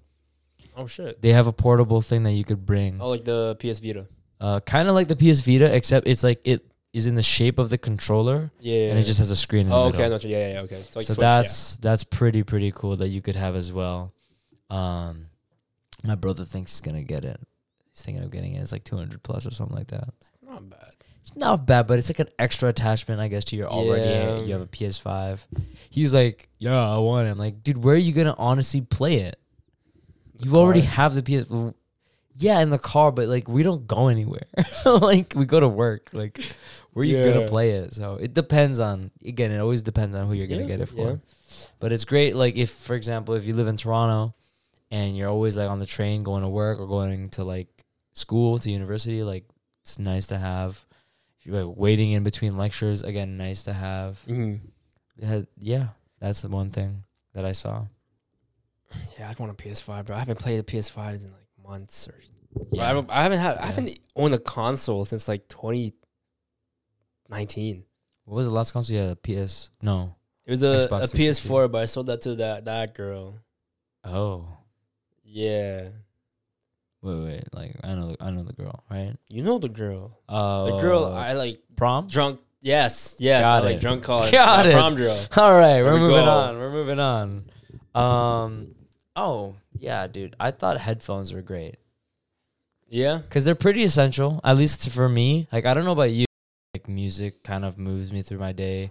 Oh 0.76 0.86
shit. 0.86 1.22
They 1.22 1.30
have 1.32 1.46
a 1.46 1.52
portable 1.52 2.02
thing 2.02 2.22
that 2.24 2.32
you 2.32 2.44
could 2.44 2.66
bring. 2.66 3.00
Oh, 3.00 3.08
like 3.10 3.24
the 3.24 3.56
PS 3.60 3.78
Vita. 3.80 4.06
Uh 4.40 4.60
kind 4.60 4.88
of 4.88 4.94
like 4.94 5.08
the 5.08 5.16
PS 5.16 5.40
Vita 5.40 5.74
except 5.74 6.06
it's 6.06 6.22
like 6.22 6.40
it 6.44 6.64
is 6.92 7.06
in 7.06 7.14
the 7.14 7.22
shape 7.22 7.58
of 7.58 7.68
the 7.70 7.78
controller 7.78 8.50
Yeah. 8.60 8.90
and 8.90 8.98
it 8.98 9.02
just 9.04 9.18
has 9.18 9.30
a 9.30 9.36
screen 9.36 9.66
in 9.66 9.72
Oh, 9.72 9.84
okay. 9.86 9.86
I 9.86 9.90
middle. 9.90 10.08
know 10.08 10.14
what 10.16 10.24
you- 10.24 10.30
yeah, 10.30 10.48
yeah, 10.48 10.52
yeah, 10.54 10.60
okay. 10.60 10.80
So, 10.80 10.98
like 10.98 11.06
so 11.06 11.14
Switch, 11.14 11.20
that's 11.22 11.76
that's 11.78 12.04
pretty 12.04 12.42
pretty 12.42 12.70
cool 12.72 12.96
that 12.96 13.08
you 13.08 13.20
could 13.22 13.36
have 13.36 13.56
as 13.56 13.72
well. 13.72 14.12
Um, 14.70 15.26
my 16.04 16.14
brother 16.14 16.44
thinks 16.44 16.72
he's 16.72 16.80
gonna 16.82 17.02
get 17.02 17.24
it. 17.24 17.40
He's 17.92 18.02
thinking 18.02 18.22
of 18.24 18.30
getting 18.30 18.54
it. 18.54 18.60
It's 18.60 18.72
like 18.72 18.84
two 18.84 18.96
hundred 18.96 19.22
plus 19.22 19.46
or 19.46 19.50
something 19.50 19.76
like 19.76 19.88
that. 19.88 20.08
yeah. 20.42 20.50
not 20.50 20.68
bad. 20.68 20.92
It's 21.26 21.36
not 21.36 21.66
bad, 21.66 21.86
but 21.88 21.98
it's 21.98 22.08
like 22.08 22.20
an 22.20 22.28
extra 22.38 22.68
attachment, 22.68 23.20
I 23.20 23.28
guess, 23.28 23.44
to 23.46 23.56
your 23.56 23.68
already. 23.68 24.04
Uh, 24.08 24.36
yeah. 24.36 24.44
You 24.44 24.52
have 24.52 24.62
a 24.62 24.66
PS5. 24.66 25.46
He's 25.90 26.14
like, 26.14 26.48
yeah, 26.58 26.78
I 26.78 26.98
want 26.98 27.26
it. 27.26 27.30
I'm 27.32 27.38
like, 27.38 27.62
dude, 27.64 27.82
where 27.82 27.94
are 27.94 27.98
you 27.98 28.12
gonna 28.12 28.34
honestly 28.38 28.80
play 28.80 29.16
it? 29.16 29.38
The 30.36 30.44
You 30.46 30.56
already 30.56 30.82
have 30.82 31.14
the 31.14 31.22
PS. 31.22 31.50
Yeah, 32.38 32.60
in 32.60 32.68
the 32.70 32.78
car, 32.78 33.10
but 33.12 33.28
like 33.28 33.48
we 33.48 33.62
don't 33.62 33.86
go 33.86 34.08
anywhere. 34.08 34.46
like 34.84 35.32
we 35.34 35.46
go 35.46 35.58
to 35.58 35.68
work. 35.68 36.10
Like 36.12 36.38
where 36.92 37.02
are 37.02 37.04
you 37.04 37.16
Yeah. 37.16 37.24
gonna 37.24 37.48
play 37.48 37.70
it? 37.72 37.92
So 37.94 38.16
it 38.16 38.34
depends 38.34 38.78
on. 38.78 39.10
Again, 39.24 39.50
it 39.50 39.58
always 39.58 39.82
depends 39.82 40.14
on 40.14 40.26
who 40.26 40.34
you're 40.34 40.46
gonna 40.46 40.60
Yeah, 40.62 40.66
get 40.76 40.80
it 40.80 40.88
for. 40.90 41.20
But 41.80 41.92
it's 41.92 42.04
great. 42.04 42.36
Like 42.36 42.56
if, 42.56 42.70
for 42.70 42.94
example, 42.94 43.34
if 43.34 43.46
you 43.46 43.54
live 43.54 43.66
in 43.66 43.76
Toronto 43.78 44.34
and 44.90 45.16
you're 45.16 45.30
always 45.30 45.56
like 45.56 45.70
on 45.70 45.80
the 45.80 45.86
train 45.86 46.22
going 46.22 46.42
to 46.42 46.48
work 46.48 46.78
or 46.78 46.86
going 46.86 47.28
to 47.30 47.44
like 47.44 47.68
school 48.12 48.58
to 48.58 48.70
university, 48.70 49.22
like 49.22 49.44
it's 49.82 49.98
nice 49.98 50.26
to 50.28 50.38
have. 50.38 50.84
If 51.46 51.52
you're 51.52 51.64
like 51.64 51.76
waiting 51.76 52.11
in 52.11 52.24
between 52.24 52.56
lectures, 52.56 53.04
again, 53.04 53.37
nice 53.37 53.62
to 53.64 53.72
have. 53.72 54.20
Mhm. 54.26 54.61
Has, 55.22 55.46
yeah, 55.61 55.90
that's 56.18 56.40
the 56.42 56.48
one 56.48 56.70
thing 56.70 57.04
that 57.35 57.44
I 57.44 57.52
saw. 57.52 57.85
Yeah, 59.16 59.30
I 59.30 59.35
want 59.40 59.52
a 59.52 59.54
PS5, 59.54 60.06
bro. 60.06 60.16
I 60.16 60.18
haven't 60.18 60.40
played 60.40 60.59
a 60.59 60.64
PS5 60.64 61.24
in 61.24 61.30
like 61.32 61.46
months 61.62 62.09
or. 62.09 62.16
Bro, 62.52 62.66
Yeah. 62.72 63.00
I, 63.09 63.20
I 63.20 63.22
haven't 63.22 63.38
had. 63.38 63.59
I 63.59 63.66
haven't 63.66 63.96
owned 64.16 64.35
a 64.35 64.40
console 64.40 65.04
since 65.04 65.28
like 65.28 65.46
2019. 65.48 67.85
What 68.24 68.35
was 68.35 68.46
the 68.46 68.52
last 68.52 68.72
console 68.72 68.96
you 68.96 69.02
had? 69.02 69.12
A 69.12 69.16
PS? 69.16 69.70
No. 69.80 70.16
It 70.46 70.50
was 70.50 70.64
a, 70.64 70.88
Xbox 70.88 71.14
a 71.14 71.16
PS4, 71.16 71.70
but 71.70 71.78
I 71.78 71.85
sold 71.85 72.06
that 72.06 72.22
to 72.22 72.35
that 72.37 72.64
that 72.64 72.92
girl. 72.94 73.38
Oh. 74.02 74.48
Yeah, 75.22 75.90
Wait, 77.07 77.25
wait. 77.25 77.45
Like 77.55 77.77
I 77.85 77.95
know, 77.95 78.16
I 78.21 78.31
know 78.31 78.42
the 78.42 78.53
girl, 78.53 78.83
right? 78.90 79.14
you 79.29 79.42
know 79.42 79.59
the 79.59 79.69
girl. 79.69 80.19
Uh, 80.29 80.64
The 80.64 80.79
girl 80.81 81.05
I 81.07 81.33
like 81.35 81.61
prom. 81.77 82.09
drunk. 82.09 82.40
Yes, 82.61 83.14
yes. 83.21 83.42
Got 83.45 83.62
I 83.62 83.66
like 83.66 83.81
drunk 83.81 84.03
call. 84.03 84.29
Got 84.31 84.66
it. 84.66 84.73
Prom 84.73 84.97
girl. 84.97 85.16
All 85.37 85.55
right, 85.55 85.83
we're 85.85 85.95
we 85.95 86.01
moving 86.01 86.25
go. 86.25 86.31
on. 86.31 86.59
We're 86.59 86.73
moving 86.73 86.99
on. 86.99 87.45
Um. 87.95 88.75
Oh 89.14 89.55
yeah, 89.79 90.07
dude. 90.09 90.35
I 90.40 90.51
thought 90.51 90.81
headphones 90.81 91.33
were 91.33 91.42
great 91.42 91.77
Yeah. 92.88 93.19
because 93.19 93.45
they're 93.45 93.55
pretty 93.55 93.85
essential. 93.85 94.40
At 94.42 94.57
least 94.57 94.90
for 94.90 95.09
me. 95.09 95.47
Like 95.53 95.64
I 95.64 95.75
don't 95.75 95.85
know 95.85 95.92
about 95.92 96.11
you. 96.11 96.27
Like 96.75 96.88
music 96.88 97.42
kind 97.45 97.64
of 97.64 97.79
moves 97.79 98.12
me 98.12 98.23
through 98.23 98.38
my 98.38 98.53
day. 98.53 98.90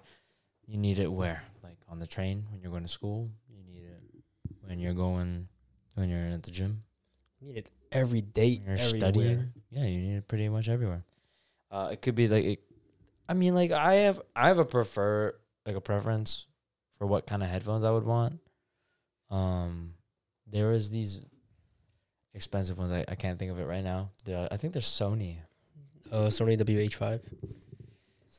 You 0.68 0.78
need 0.78 0.98
it 1.00 1.12
where? 1.12 1.44
Like 1.64 1.78
on 1.90 2.00
the 2.00 2.08
train 2.08 2.46
when 2.50 2.62
you're 2.62 2.72
going 2.72 2.84
to 2.84 2.90
school. 2.90 3.28
You 3.50 3.62
need 3.72 3.84
it 3.84 4.02
when 4.66 4.80
you're 4.80 4.94
going 4.96 5.48
when 5.96 6.10
you're 6.10 6.26
at 6.32 6.44
the 6.44 6.52
gym. 6.52 6.80
Need 7.42 7.58
it 7.58 7.70
every 7.96 8.22
day, 8.22 8.58
When 8.58 8.66
you're 8.66 8.78
everywhere. 8.86 9.12
studying. 9.12 9.54
Yeah, 9.72 9.86
you 9.86 10.00
need 10.00 10.16
it 10.18 10.28
pretty 10.28 10.50
much 10.50 10.70
everywhere. 10.70 11.04
Uh, 11.72 11.90
it 11.92 12.02
could 12.02 12.16
be 12.16 12.28
like, 12.28 12.46
it, 12.46 12.60
I 13.28 13.34
mean, 13.34 13.56
like 13.56 13.72
I 13.72 13.94
have, 14.06 14.22
I 14.36 14.48
have 14.50 14.60
a 14.60 14.66
prefer, 14.66 15.34
like 15.66 15.76
a 15.76 15.82
preference 15.82 16.48
for 16.98 17.08
what 17.08 17.26
kind 17.26 17.42
of 17.44 17.50
headphones 17.50 17.84
I 17.84 17.92
would 17.92 18.06
want. 18.06 18.40
Um, 19.30 19.94
there 20.48 20.72
is 20.72 20.90
these 20.90 21.22
expensive 22.34 22.78
ones. 22.78 22.92
I, 22.92 23.04
I 23.08 23.16
can't 23.16 23.40
think 23.40 23.52
of 23.52 23.60
it 23.60 23.66
right 23.66 23.84
now. 23.84 24.12
They're, 24.24 24.48
I 24.52 24.58
think 24.58 24.74
they're 24.74 24.82
Sony. 24.82 25.38
Uh, 26.12 26.28
Sony 26.28 26.58
WH5. 26.58 27.20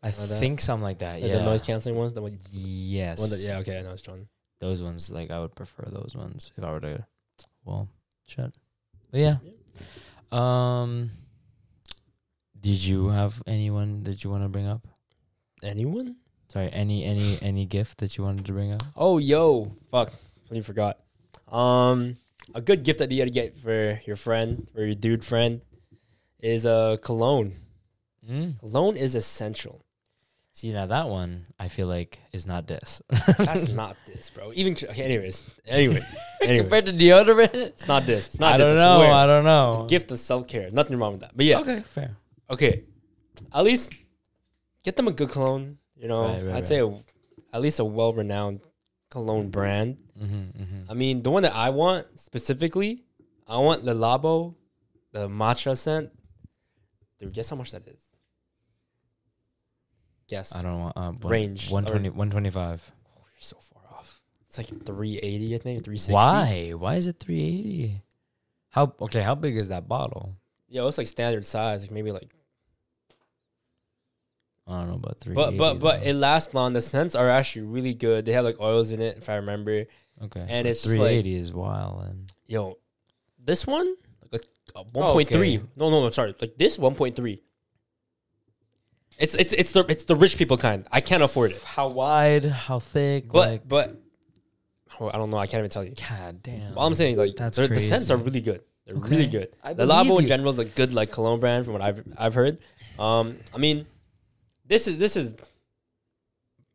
I 0.02 0.10
Something 0.10 0.20
like 0.22 0.28
that. 0.28 0.38
think 0.38 0.60
something 0.60 0.84
like 0.84 0.98
that. 0.98 1.14
Like 1.20 1.30
yeah. 1.30 1.38
The 1.38 1.44
noise 1.44 1.64
canceling 1.64 1.96
ones. 1.96 2.12
The 2.12 2.22
one, 2.22 2.38
yes. 2.52 3.18
one 3.18 3.30
that, 3.30 3.40
yeah. 3.40 3.58
Okay, 3.58 3.78
I 3.78 3.82
know 3.82 3.92
it's 3.92 4.02
John. 4.02 4.28
Those 4.60 4.80
ones, 4.82 5.10
like 5.10 5.30
I 5.30 5.40
would 5.40 5.54
prefer 5.54 5.84
those 5.90 6.14
ones 6.14 6.52
if 6.56 6.62
I 6.64 6.70
were 6.70 6.80
to, 6.80 7.06
well, 7.64 7.88
shut. 8.26 8.54
But 9.16 9.22
yeah. 9.22 9.38
Um. 10.30 11.10
Did 12.60 12.84
you 12.84 13.08
have 13.08 13.42
anyone 13.46 14.02
that 14.04 14.22
you 14.22 14.28
want 14.28 14.42
to 14.42 14.50
bring 14.50 14.66
up? 14.66 14.86
Anyone? 15.62 16.16
Sorry, 16.52 16.68
any 16.70 17.02
any 17.02 17.38
any 17.40 17.64
gift 17.64 17.96
that 17.98 18.18
you 18.18 18.24
wanted 18.24 18.44
to 18.44 18.52
bring 18.52 18.72
up? 18.72 18.82
Oh, 18.94 19.16
yo, 19.16 19.72
fuck, 19.90 20.12
completely 20.34 20.60
forgot. 20.60 20.98
Um, 21.48 22.18
a 22.54 22.60
good 22.60 22.82
gift 22.82 22.98
that 22.98 23.10
you 23.10 23.16
gotta 23.16 23.30
get 23.30 23.56
for 23.56 24.02
your 24.04 24.16
friend 24.16 24.68
or 24.76 24.84
your 24.84 24.94
dude 24.94 25.24
friend 25.24 25.62
is 26.40 26.66
a 26.66 26.98
cologne. 27.00 27.54
Mm. 28.28 28.60
Cologne 28.60 28.98
is 28.98 29.14
essential. 29.14 29.80
See 30.56 30.72
now 30.72 30.86
that 30.86 31.10
one 31.10 31.44
I 31.60 31.68
feel 31.68 31.86
like 31.86 32.18
is 32.32 32.46
not 32.46 32.66
this. 32.66 33.02
That's 33.36 33.68
not 33.82 33.94
this, 34.06 34.30
bro. 34.30 34.52
Even 34.54 34.72
okay, 34.72 35.02
anyways, 35.04 35.44
anyways, 35.66 36.02
anyways, 36.40 36.60
Compared 36.62 36.86
to 36.86 36.92
deodorant, 36.94 37.52
it's 37.52 37.86
not 37.86 38.04
this. 38.06 38.28
It's 38.28 38.40
not 38.40 38.56
this. 38.56 38.66
I 38.68 38.70
this. 38.70 38.80
don't 38.82 39.00
know. 39.00 39.12
I 39.12 39.26
don't 39.26 39.44
The 39.44 39.78
know. 39.82 39.86
gift 39.86 40.10
of 40.12 40.18
self 40.18 40.48
care. 40.48 40.70
Nothing 40.70 40.96
wrong 40.98 41.12
with 41.12 41.20
that. 41.20 41.36
But 41.36 41.44
yeah, 41.44 41.58
Okay, 41.60 41.80
fair. 41.80 42.16
okay. 42.48 42.84
At 43.52 43.64
least 43.64 43.92
get 44.82 44.96
them 44.96 45.08
a 45.08 45.12
good 45.12 45.28
cologne. 45.28 45.76
You 45.94 46.08
know, 46.08 46.22
Right, 46.24 46.32
right, 46.40 46.46
I'd 46.48 46.52
right. 46.54 46.64
say 46.66 46.80
a, 46.80 46.88
at 47.52 47.60
least 47.60 47.78
a 47.78 47.84
well 47.84 48.14
renowned 48.14 48.60
cologne 49.10 49.50
brand. 49.50 49.98
Mm-hmm, 50.18 50.62
mm-hmm. 50.62 50.90
I 50.90 50.94
mean, 50.94 51.22
the 51.22 51.30
one 51.30 51.42
that 51.42 51.54
I 51.54 51.68
want 51.68 52.06
specifically, 52.18 53.04
I 53.46 53.58
want 53.58 53.84
Le 53.84 53.92
Labo, 53.94 54.54
the 55.12 55.28
matcha 55.28 55.76
scent. 55.76 56.08
Dude, 57.18 57.34
guess 57.34 57.50
how 57.50 57.56
much 57.56 57.72
that 57.72 57.86
is? 57.86 58.05
Guess. 60.28 60.56
I 60.56 60.62
don't 60.62 60.78
want 60.80 60.96
um, 60.96 61.18
one, 61.20 61.32
Range, 61.32 61.70
120, 61.70 62.10
125. 62.10 62.92
Oh, 63.16 63.20
You're 63.32 63.40
so 63.40 63.56
far 63.60 63.82
off. 63.96 64.20
It's 64.48 64.58
like 64.58 64.66
380, 64.68 65.54
I 65.54 65.58
think, 65.58 65.84
360. 65.84 66.12
Why? 66.12 66.72
Why 66.76 66.94
is 66.96 67.06
it 67.06 67.18
380? 67.20 68.02
How 68.70 68.92
okay? 69.00 69.22
How 69.22 69.34
big 69.34 69.56
is 69.56 69.68
that 69.68 69.88
bottle? 69.88 70.36
Yo, 70.68 70.86
it's 70.88 70.98
like 70.98 71.06
standard 71.06 71.44
size, 71.46 71.82
like 71.82 71.90
maybe 71.92 72.12
like. 72.12 72.28
I 74.66 74.78
don't 74.78 74.88
know 74.88 74.94
about 74.96 75.20
three. 75.20 75.34
But 75.34 75.56
but 75.56 75.78
but 75.78 76.00
though. 76.00 76.06
it 76.10 76.14
lasts 76.14 76.52
long. 76.52 76.72
The 76.72 76.80
scents 76.80 77.14
are 77.14 77.30
actually 77.30 77.62
really 77.62 77.94
good. 77.94 78.24
They 78.24 78.32
have 78.32 78.44
like 78.44 78.60
oils 78.60 78.90
in 78.90 79.00
it, 79.00 79.16
if 79.16 79.28
I 79.28 79.36
remember. 79.36 79.84
okay, 80.24 80.44
and 80.48 80.66
it's 80.66 80.82
just 80.82 80.98
like- 80.98 81.22
380 81.22 81.34
is 81.36 81.54
wild. 81.54 82.02
And 82.08 82.32
Yo, 82.46 82.78
this 83.42 83.66
one 83.66 83.94
like 84.32 84.42
Oh, 84.74 84.84
1.3. 84.92 85.20
okay. 85.36 85.62
No, 85.76 85.90
no, 85.90 86.02
no, 86.02 86.10
sorry. 86.10 86.34
Like 86.40 86.58
this 86.58 86.78
1.3. 86.78 87.38
It's 89.18 89.34
it's 89.34 89.52
it's 89.52 89.72
the 89.72 89.84
it's 89.88 90.04
the 90.04 90.16
rich 90.16 90.36
people 90.36 90.56
kind. 90.58 90.86
I 90.92 91.00
can't 91.00 91.22
afford 91.22 91.52
it. 91.52 91.62
how 91.62 91.88
wide? 91.88 92.44
How 92.44 92.78
thick? 92.78 93.28
But 93.28 93.48
like, 93.48 93.68
but 93.68 93.96
oh, 95.00 95.08
I 95.08 95.16
don't 95.16 95.30
know. 95.30 95.38
I 95.38 95.46
can't 95.46 95.60
even 95.60 95.70
tell 95.70 95.84
you. 95.84 95.94
God 96.08 96.42
damn. 96.42 96.76
All 96.76 96.86
I'm 96.86 96.94
saying 96.94 97.16
like 97.16 97.34
That's 97.36 97.56
they're- 97.56 97.68
the 97.68 97.76
scents 97.76 98.10
are 98.10 98.16
really 98.18 98.40
good. 98.42 98.60
They're 98.86 98.96
Okay. 98.96 99.08
really 99.10 99.26
good. 99.26 99.48
I 99.64 99.72
the 99.72 99.86
believe 99.86 100.06
Labo 100.06 100.16
in 100.18 100.22
you. 100.22 100.28
general 100.28 100.50
is 100.50 100.58
a 100.58 100.64
good 100.64 100.92
like 100.94 101.10
cologne 101.10 101.40
brand 101.40 101.64
from 101.64 101.72
what 101.74 101.82
I've 101.82 102.04
I've 102.18 102.34
heard. 102.34 102.58
Um, 102.98 103.38
I 103.54 103.58
mean, 103.58 103.86
this 104.66 104.86
is 104.86 104.98
this 104.98 105.16
is 105.16 105.34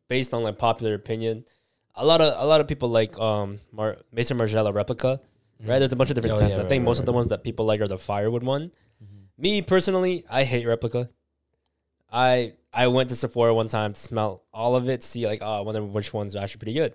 based 0.08 0.34
on 0.34 0.42
like 0.42 0.58
popular 0.58 0.94
opinion. 0.94 1.44
A 1.94 2.04
lot 2.04 2.20
of 2.20 2.34
a 2.36 2.46
lot 2.46 2.60
of 2.60 2.68
people 2.68 2.88
like 2.88 3.18
um 3.18 3.58
Mar- 3.72 3.98
Maison 4.12 4.38
Margiela 4.38 4.74
replica. 4.74 5.20
Right, 5.64 5.78
there's 5.78 5.92
a 5.92 5.96
bunch 5.96 6.10
of 6.10 6.16
different 6.16 6.34
Oh, 6.34 6.38
scents. 6.38 6.50
yeah, 6.52 6.56
I 6.56 6.60
right, 6.62 6.68
think 6.68 6.80
right, 6.80 6.86
most 6.86 6.98
of 6.98 7.06
the 7.06 7.12
ones 7.12 7.28
that 7.28 7.44
people 7.44 7.64
like 7.66 7.80
are 7.80 7.86
the 7.86 7.96
firewood 7.98 8.42
one. 8.42 8.72
Mhm. 9.00 9.28
Me 9.38 9.62
personally, 9.62 10.24
I 10.28 10.42
hate 10.42 10.66
replica. 10.66 11.08
I 12.12 12.52
I 12.72 12.86
went 12.88 13.08
to 13.10 13.16
Sephora 13.16 13.54
one 13.54 13.68
time 13.68 13.94
to 13.94 14.00
smell 14.00 14.44
all 14.52 14.76
of 14.76 14.88
it, 14.88 15.02
see 15.02 15.26
like 15.26 15.38
oh, 15.42 15.58
I 15.58 15.60
wonder 15.62 15.82
which 15.82 16.12
ones 16.12 16.36
are 16.36 16.42
actually 16.42 16.58
pretty 16.60 16.74
good. 16.74 16.94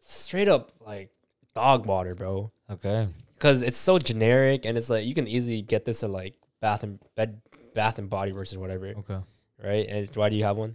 Straight 0.00 0.48
up 0.48 0.72
like 0.84 1.10
dog 1.54 1.86
water, 1.86 2.14
bro. 2.14 2.50
Okay. 2.70 3.08
Because 3.34 3.62
it's 3.62 3.78
so 3.78 3.98
generic 3.98 4.64
and 4.66 4.76
it's 4.78 4.90
like 4.90 5.04
you 5.04 5.14
can 5.14 5.28
easily 5.28 5.62
get 5.62 5.84
this 5.84 6.02
at 6.02 6.10
like 6.10 6.34
Bath 6.60 6.82
and 6.82 6.98
Bed 7.14 7.40
Bath 7.74 7.98
and 7.98 8.08
Body 8.10 8.30
versus 8.32 8.58
whatever, 8.58 8.86
Okay. 8.98 9.18
right? 9.62 9.86
And 9.88 10.16
why 10.16 10.28
do 10.28 10.36
you 10.36 10.44
have 10.44 10.56
one? 10.56 10.74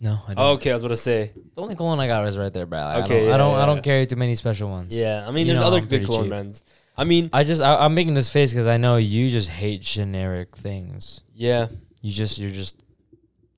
No, 0.00 0.18
I 0.26 0.34
don't. 0.34 0.44
Okay, 0.56 0.70
I 0.70 0.74
was 0.74 0.82
about 0.82 0.88
to 0.90 0.96
say. 0.96 1.30
The 1.54 1.62
only 1.62 1.76
cologne 1.76 2.00
I 2.00 2.08
got 2.08 2.26
is 2.26 2.36
right 2.36 2.52
there, 2.52 2.66
bro. 2.66 2.80
Like, 2.80 3.04
Okay, 3.04 3.18
I 3.18 3.18
don't. 3.18 3.28
yeah, 3.28 3.34
I 3.34 3.38
don't, 3.38 3.54
I 3.56 3.66
don't 3.66 3.82
carry 3.82 4.04
too 4.06 4.16
many 4.16 4.34
special 4.34 4.68
ones. 4.68 4.96
Yeah, 4.96 5.24
I 5.26 5.30
mean, 5.30 5.46
You 5.46 5.52
there's 5.54 5.60
know 5.60 5.66
other 5.68 5.78
I'm 5.78 5.86
good 5.86 6.04
cologne 6.06 6.24
cheap. 6.24 6.30
brands. 6.30 6.64
I 6.96 7.04
mean, 7.04 7.30
I 7.32 7.44
just 7.44 7.62
I, 7.62 7.76
I'm 7.76 7.94
making 7.94 8.14
this 8.14 8.28
face 8.30 8.52
because 8.52 8.66
I 8.66 8.78
know 8.78 8.96
you 8.96 9.28
just 9.28 9.48
hate 9.48 9.80
generic 9.82 10.56
things. 10.56 11.22
yeah. 11.34 11.68
You 12.02 12.10
just 12.10 12.38
you're 12.38 12.50
just. 12.50 12.84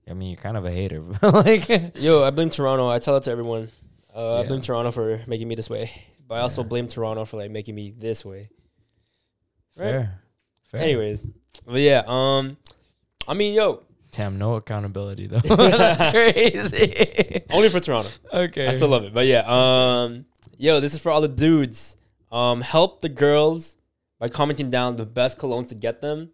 I 0.08 0.12
mean, 0.12 0.30
you're 0.30 0.40
kind 0.40 0.56
of 0.56 0.64
a 0.66 0.70
hater. 0.70 1.00
like. 1.22 1.66
Yo, 1.96 2.22
I 2.22 2.30
blame 2.30 2.50
Toronto. 2.50 2.88
I 2.88 2.98
tell 3.00 3.16
it 3.16 3.22
to 3.24 3.30
everyone. 3.30 3.70
Uh, 4.14 4.40
I 4.42 4.46
blame 4.46 4.60
Toronto 4.60 4.90
for 4.92 5.20
making 5.26 5.48
me 5.48 5.54
this 5.56 5.68
way, 5.68 5.90
but 6.28 6.36
I 6.36 6.40
also 6.42 6.62
Yeah. 6.62 6.68
blame 6.68 6.86
Toronto 6.88 7.24
for 7.24 7.38
like 7.38 7.50
making 7.50 7.74
me 7.74 7.90
this 7.90 8.24
way. 8.24 8.50
Right. 9.76 9.90
Fair. 9.90 10.20
Fair. 10.70 10.80
Anyways, 10.82 11.22
but 11.66 11.80
yeah, 11.80 12.02
um, 12.06 12.56
I 13.26 13.34
mean, 13.34 13.54
yo, 13.54 13.82
Damn, 14.12 14.38
no 14.38 14.54
accountability 14.54 15.26
though. 15.26 15.38
That's 15.56 16.12
crazy. 16.12 17.42
only 17.50 17.68
for 17.70 17.80
Toronto. 17.80 18.10
okay. 18.32 18.68
I 18.68 18.70
still 18.70 18.88
love 18.88 19.02
it, 19.04 19.12
but 19.12 19.26
yeah, 19.26 19.42
um, 19.46 20.26
yo, 20.56 20.78
this 20.80 20.94
is 20.94 21.00
for 21.00 21.10
all 21.10 21.20
the 21.20 21.26
dudes. 21.28 21.96
Um, 22.30 22.60
help 22.60 23.00
the 23.00 23.08
girls 23.08 23.76
by 24.20 24.28
commenting 24.28 24.70
down 24.70 24.96
the 24.96 25.06
best 25.06 25.38
colognes 25.38 25.70
to 25.70 25.74
get 25.74 26.00
them, 26.00 26.30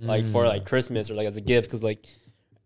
like 0.00 0.26
for 0.26 0.44
Mm. 0.44 0.48
like 0.48 0.64
Christmas 0.64 1.10
or 1.10 1.14
like 1.14 1.26
as 1.26 1.36
a 1.36 1.40
gift, 1.40 1.68
because 1.68 1.82
like 1.82 2.06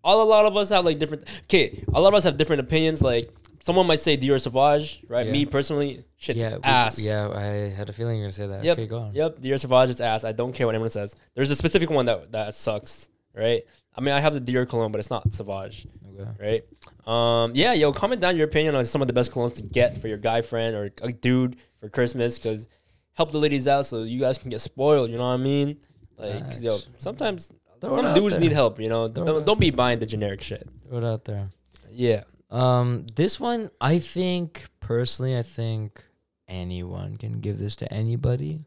all 0.03 0.23
a 0.23 0.29
lot 0.29 0.45
of 0.47 0.57
us 0.57 0.71
have 0.71 0.85
like 0.85 0.99
different. 0.99 1.25
Okay, 1.45 1.83
a 1.93 2.01
lot 2.01 2.09
of 2.09 2.15
us 2.15 2.25
have 2.25 2.37
different 2.37 2.61
opinions. 2.61 3.01
Like 3.03 3.31
someone 3.63 3.87
might 3.87 4.01
say 4.01 4.17
Dior 4.17 4.41
Sauvage, 4.41 5.03
right? 5.09 5.27
Yeah. 5.27 5.33
Me 5.33 5.47
personally, 5.47 6.05
shit's 6.17 6.41
yeah, 6.41 6.57
we- 6.57 6.63
ass. 6.65 6.99
Yeah, 7.01 7.29
I 7.31 7.45
had 7.71 7.89
a 7.89 7.93
feeling 7.93 8.17
you're 8.19 8.27
gonna 8.27 8.33
say 8.33 8.47
that. 8.47 8.63
Yep. 8.65 8.79
Okay, 8.79 8.87
go 8.87 8.99
on. 8.99 9.15
Yep, 9.15 9.41
Dior 9.41 9.59
Sauvage 9.59 9.91
is 9.91 10.01
ass. 10.01 10.25
I 10.25 10.33
don't 10.33 10.53
care 10.55 10.67
what 10.67 10.75
anyone 10.75 10.91
says. 10.91 11.17
There's 11.35 11.51
a 11.51 11.57
specific 11.57 11.91
one 11.91 12.07
that 12.07 12.33
that 12.33 12.55
sucks, 12.55 13.09
right? 13.35 13.63
I 13.97 14.01
mean, 14.01 14.13
I 14.13 14.21
have 14.21 14.35
the 14.35 14.41
Dior 14.41 14.69
cologne, 14.69 14.91
but 14.93 14.99
it's 14.99 15.11
not 15.11 15.33
Sauvage, 15.33 15.87
Okay. 16.19 16.31
right? 16.41 16.65
Um, 17.07 17.53
yeah, 17.55 17.73
yo, 17.75 17.93
comment 17.93 18.21
down 18.21 18.37
your 18.37 18.47
opinion 18.47 18.75
on 18.75 18.85
some 18.85 19.01
of 19.03 19.07
the 19.07 19.15
best 19.15 19.31
colognes 19.33 19.55
to 19.57 19.63
get 19.63 19.99
for 19.99 20.09
your 20.09 20.19
guy 20.19 20.43
friend 20.43 20.75
or 20.75 20.91
a 21.03 21.13
dude 21.13 21.57
for 21.81 21.89
Christmas, 21.89 22.39
because 22.39 22.69
help 23.13 23.31
the 23.31 23.39
ladies 23.39 23.69
out 23.69 23.87
so 23.87 24.03
you 24.03 24.19
guys 24.19 24.37
can 24.39 24.51
get 24.51 24.61
spoiled. 24.61 25.11
You 25.11 25.17
know 25.17 25.23
what 25.29 25.35
I 25.35 25.37
mean? 25.39 25.79
Like, 26.17 26.45
yo, 26.61 26.79
sometimes 26.99 27.53
Throw 27.81 27.91
it 27.93 27.97
some 27.97 28.05
out 28.07 28.15
dudes 28.15 28.35
there. 28.35 28.41
need 28.41 28.53
help. 28.53 28.81
You 28.81 28.89
know, 28.89 29.09
Throw 29.09 29.23
it 29.25 29.27
don't, 29.27 29.37
out 29.41 29.47
don't 29.47 29.61
be 29.61 29.71
buying 29.71 29.99
the 29.99 30.07
generic 30.07 30.41
shit. 30.43 30.69
Throw 30.89 30.99
it 30.99 31.05
out 31.05 31.25
there. 31.25 31.49
Yeah, 31.91 32.25
Um, 32.51 33.07
this 33.15 33.39
one, 33.39 33.71
I 33.81 33.99
think 33.99 34.65
personally, 34.81 35.37
I 35.39 35.43
think 35.43 36.05
anyone 36.49 37.17
can 37.17 37.41
give 37.41 37.59
this 37.59 37.77
to 37.77 37.93
anybody. 37.93 38.61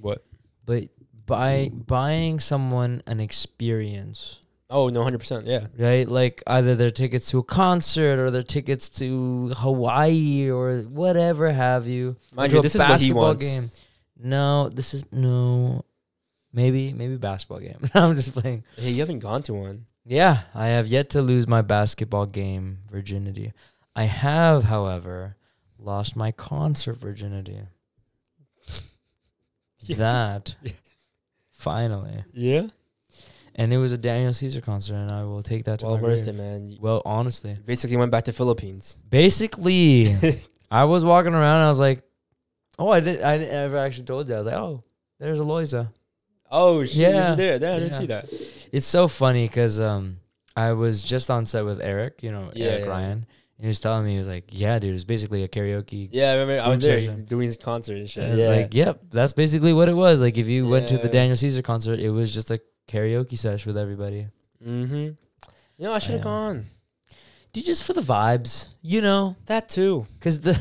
What? 0.00 0.24
But 0.66 0.84
by 1.26 1.70
buying 1.72 2.40
someone 2.40 3.02
an 3.06 3.20
experience, 3.20 4.40
Oh 4.70 4.88
no, 4.88 5.02
hundred 5.04 5.18
percent. 5.18 5.46
Yeah, 5.46 5.66
right? 5.78 6.08
Like 6.08 6.42
either 6.46 6.74
their 6.74 6.90
tickets 6.90 7.30
to 7.30 7.38
a 7.38 7.44
concert 7.44 8.18
or 8.18 8.30
their 8.30 8.42
tickets 8.42 8.88
to 8.98 9.52
Hawaii 9.56 10.50
or 10.50 10.80
whatever 10.82 11.52
have 11.52 11.86
you. 11.86 12.16
mind 12.34 12.50
to 12.50 12.56
you, 12.56 12.60
a 12.60 12.62
this 12.62 12.74
is 12.74 12.80
what 12.80 12.86
he 12.88 12.92
basketball 12.92 13.22
wants. 13.22 13.44
game. 13.44 13.70
No, 14.18 14.68
this 14.70 14.94
is 14.94 15.04
no. 15.12 15.84
Maybe 16.54 16.92
maybe 16.92 17.16
basketball 17.16 17.58
game. 17.58 17.80
I'm 17.94 18.14
just 18.14 18.32
playing. 18.32 18.62
Hey, 18.76 18.90
you 18.90 19.00
haven't 19.00 19.18
gone 19.18 19.42
to 19.42 19.54
one. 19.54 19.86
Yeah, 20.06 20.42
I 20.54 20.68
have 20.68 20.86
yet 20.86 21.10
to 21.10 21.20
lose 21.22 21.48
my 21.48 21.60
basketball 21.62 22.26
game 22.26 22.78
virginity. 22.90 23.52
I 23.96 24.04
have, 24.04 24.64
however, 24.64 25.36
lost 25.78 26.14
my 26.16 26.30
concert 26.32 26.96
virginity. 26.96 27.58
Yeah. 29.86 29.96
That 29.96 30.56
Yeah. 30.62 30.72
finally. 31.50 32.24
Yeah, 32.32 32.68
And 33.54 33.70
it 33.72 33.76
was 33.78 33.92
a 33.92 33.98
Daniel 33.98 34.32
Caesar 34.32 34.62
concert 34.62 34.94
and 34.94 35.12
I 35.12 35.24
will 35.24 35.42
take 35.42 35.64
that 35.64 35.80
to 35.80 35.84
well 35.86 35.96
my 35.96 36.02
worth 36.02 36.26
it, 36.26 36.32
man. 36.32 36.78
Well, 36.80 37.02
honestly. 37.04 37.58
basically 37.66 37.98
went 37.98 38.10
back 38.10 38.24
to 38.24 38.32
Philippines. 38.32 38.96
Basically, 39.10 40.08
I 40.70 40.84
was 40.84 41.04
walking 41.04 41.34
around. 41.34 41.56
and 41.56 41.64
I 41.64 41.68
was 41.68 41.80
like, 41.80 42.00
oh, 42.78 42.88
I 42.88 43.00
didn't. 43.00 43.24
I 43.24 43.36
didn't 43.38 43.74
actually 43.76 44.04
told 44.04 44.28
you. 44.28 44.34
I 44.36 44.38
was 44.38 44.46
like, 44.46 44.54
oh, 44.56 44.82
there's 45.18 45.38
Aloysia. 45.38 45.92
Oh, 46.54 46.84
shit, 46.84 46.96
Yeah. 46.96 47.34
there. 47.34 47.58
There, 47.58 47.74
I 47.74 47.78
didn't 47.80 47.94
see 47.94 48.06
that. 48.06 48.26
It's 48.72 48.86
so 48.86 49.08
funny 49.08 49.46
because 49.46 49.80
um, 49.80 50.18
I 50.56 50.72
was 50.72 51.02
just 51.02 51.30
on 51.30 51.46
set 51.46 51.64
with 51.64 51.80
Eric. 51.80 52.22
You 52.22 52.32
know, 52.32 52.50
Yeah, 52.54 52.66
Eric 52.66 52.84
yeah. 52.84 52.90
Ryan. 52.90 53.26
And 53.56 53.64
he 53.66 53.68
was 53.68 53.78
telling 53.80 54.04
me, 54.04 54.12
he 54.12 54.18
was 54.18 54.26
like, 54.28 54.46
yeah, 54.50 54.78
dude, 54.80 54.94
it's 54.94 55.04
basically 55.04 55.44
a 55.44 55.48
karaoke. 55.48 56.08
Yeah, 56.10 56.30
I 56.30 56.34
remember 56.36 56.60
I 56.62 56.68
was 56.68 56.80
there 56.80 56.98
session. 57.00 57.24
doing 57.24 57.46
his 57.46 57.56
concert 57.56 57.96
and 57.98 58.10
shit. 58.10 58.24
And 58.24 58.32
it's 58.34 58.42
yeah. 58.42 58.48
like, 58.48 58.74
yep, 58.74 59.00
that's 59.10 59.32
basically 59.32 59.72
what 59.72 59.88
it 59.88 59.94
was. 59.94 60.20
Like 60.20 60.36
if 60.38 60.48
you 60.48 60.66
went 60.68 60.88
to 60.88 60.96
the 60.98 61.04
Yeah. 61.04 61.10
Daniel 61.12 61.36
Caesar 61.36 61.62
concert, 61.62 62.00
it 62.00 62.10
was 62.10 62.34
just 62.34 62.50
a 62.50 62.60
karaoke 62.88 63.38
sesh 63.38 63.64
with 63.66 63.76
everybody. 63.78 64.26
mm-hmm. 64.64 64.94
You 65.76 65.84
know, 65.86 65.92
I 65.92 65.98
should 65.98 66.12
have 66.12 66.20
Yeah. 66.20 66.24
gone. 66.24 66.66
Dude, 67.54 67.64
just 67.64 67.84
for 67.84 67.92
the 67.94 68.00
vibes, 68.02 68.66
you 68.82 69.00
know, 69.00 69.36
That 69.46 69.68
too. 69.68 70.06
because 70.18 70.40
the 70.40 70.52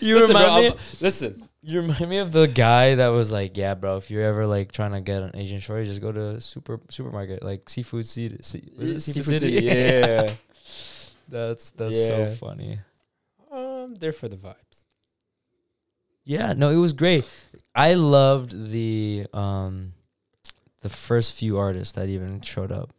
you 0.00 0.18
listen, 0.18 0.32
bro, 0.32 0.42
remind 0.44 0.62
me. 0.64 0.68
I'll- 0.68 0.76
listen. 1.00 1.48
You 1.64 1.80
remind 1.80 2.10
me 2.10 2.18
of 2.18 2.32
the 2.32 2.48
guy 2.48 2.96
that 2.96 3.08
was 3.08 3.30
like, 3.30 3.56
"Yeah, 3.56 3.74
bro, 3.74 3.96
if 3.96 4.10
you're 4.10 4.24
ever 4.24 4.46
like 4.48 4.72
trying 4.72 4.90
to 4.92 5.00
get 5.00 5.22
an 5.22 5.30
Asian 5.34 5.60
shorty, 5.60 5.84
just 5.86 6.02
go 6.02 6.10
to 6.10 6.40
super 6.40 6.80
supermarket 6.90 7.44
like 7.44 7.70
seafood 7.70 8.04
city. 8.06 8.36
Was 8.76 8.90
it 8.90 9.00
seafood, 9.00 9.38
city? 9.38 9.64
Yeah. 9.64 10.32
that's 11.28 11.70
that's 11.70 11.94
Yeah. 11.94 12.06
so 12.06 12.26
funny. 12.34 12.80
um, 13.52 13.94
there 13.94 14.12
for 14.12 14.28
the 14.28 14.36
vibes. 14.36 14.84
Yeah, 16.24 16.52
no, 16.52 16.70
it 16.70 16.76
was 16.76 16.92
great. 16.92 17.24
I 17.76 17.94
loved 17.94 18.70
the 18.72 19.26
um 19.32 19.92
the 20.82 20.88
first 20.88 21.34
few 21.34 21.58
artists 21.58 21.92
that 21.94 22.08
even 22.08 22.40
showed 22.40 22.70
up. 22.70 22.92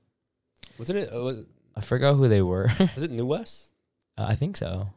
Wasn't 0.79 0.97
it? 0.97 1.09
Uh, 1.13 1.23
was, 1.23 1.45
I 1.75 1.81
forgot 1.81 2.15
who 2.15 2.27
they 2.27 2.41
were. 2.41 2.69
was 2.95 3.03
it 3.03 3.11
New 3.11 3.25
West? 3.25 3.73
Uh, 4.17 4.25
I 4.27 4.35
think 4.35 4.57
so. 4.57 4.89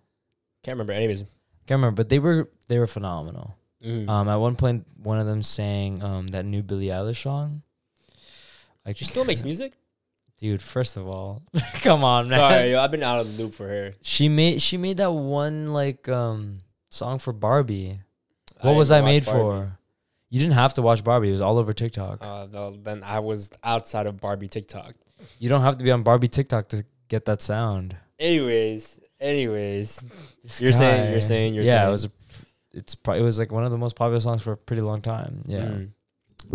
Can't 0.63 0.75
remember. 0.75 0.93
Anyways. 0.93 1.25
Can't 1.67 1.79
remember, 1.79 1.97
but 1.97 2.09
they 2.09 2.19
were 2.19 2.49
they 2.69 2.79
were 2.79 2.87
phenomenal. 2.87 3.57
Mm. 3.85 4.09
Um, 4.09 4.29
at 4.29 4.37
one 4.37 4.57
point, 4.57 4.87
one 5.03 5.19
of 5.19 5.27
them 5.27 5.43
sang 5.43 6.03
um 6.03 6.29
that 6.29 6.45
new 6.45 6.63
Billie 6.63 6.87
Eilish 6.87 7.23
song. 7.23 7.63
I 8.85 8.93
she 8.93 9.05
still 9.05 9.25
makes 9.25 9.43
music. 9.45 9.73
dude. 10.39 10.63
First 10.63 10.97
of 10.97 11.09
all, 11.09 11.43
come 11.83 12.05
on, 12.05 12.29
man. 12.29 12.39
Sorry, 12.39 12.71
yo, 12.73 12.81
I've 12.81 12.91
been 12.91 13.03
out 13.03 13.21
of 13.21 13.37
the 13.37 13.43
loop 13.43 13.55
for 13.55 13.67
her. 13.67 13.95
She 14.03 14.29
made 14.29 14.63
she 14.63 14.77
made 14.77 14.99
that 14.99 15.13
one 15.13 15.73
like 15.73 16.09
um 16.09 16.59
song 16.91 17.19
for 17.19 17.33
Barbie. 17.33 18.01
What 18.57 18.63
didn't 18.63 18.79
was 18.79 18.91
I 18.91 19.01
made 19.03 19.25
Barbie. 19.25 19.41
for? 19.41 19.79
You 20.31 20.41
didn't 20.41 20.55
have 20.55 20.75
to 20.75 20.83
watch 20.83 21.05
Barbie. 21.05 21.29
It 21.29 21.33
was 21.33 21.41
all 21.41 21.59
over 21.59 21.73
TikTok. 21.73 22.19
Uh, 22.21 22.47
though, 22.47 22.77
then 22.83 23.03
I 23.05 23.21
was 23.21 23.51
outside 23.63 24.07
of 24.07 24.21
Barbie 24.21 24.49
TikTok. 24.49 24.95
you 25.39 25.49
don't 25.49 25.63
have 25.63 25.79
to 25.79 25.85
be 25.85 25.91
on 25.91 26.03
Barbie 26.03 26.29
TikTok 26.29 26.67
to 26.69 26.85
get 27.09 27.25
that 27.27 27.41
sound. 27.43 27.97
Anyways, 28.19 28.99
anyways, 29.21 30.05
This 30.43 30.61
You're 30.61 30.73
saying- 30.73 31.11
you're 31.13 31.21
saying- 31.21 31.55
you're 31.55 31.65
saying 31.65 31.75
yeah, 31.75 31.79
saying. 31.81 31.89
it 31.89 31.93
was. 31.93 32.05
A, 32.07 32.11
it's 32.73 32.95
probably 32.95 33.23
it 33.23 33.25
was 33.25 33.39
like 33.39 33.53
one 33.53 33.65
of 33.65 33.71
the 33.71 33.79
most 33.79 33.97
popular 33.97 34.21
songs 34.21 34.43
for 34.43 34.53
a 34.53 34.57
pretty 34.57 34.83
long 34.83 35.01
time. 35.01 35.43
Yeah, 35.47 35.61
Mm. 35.65 35.89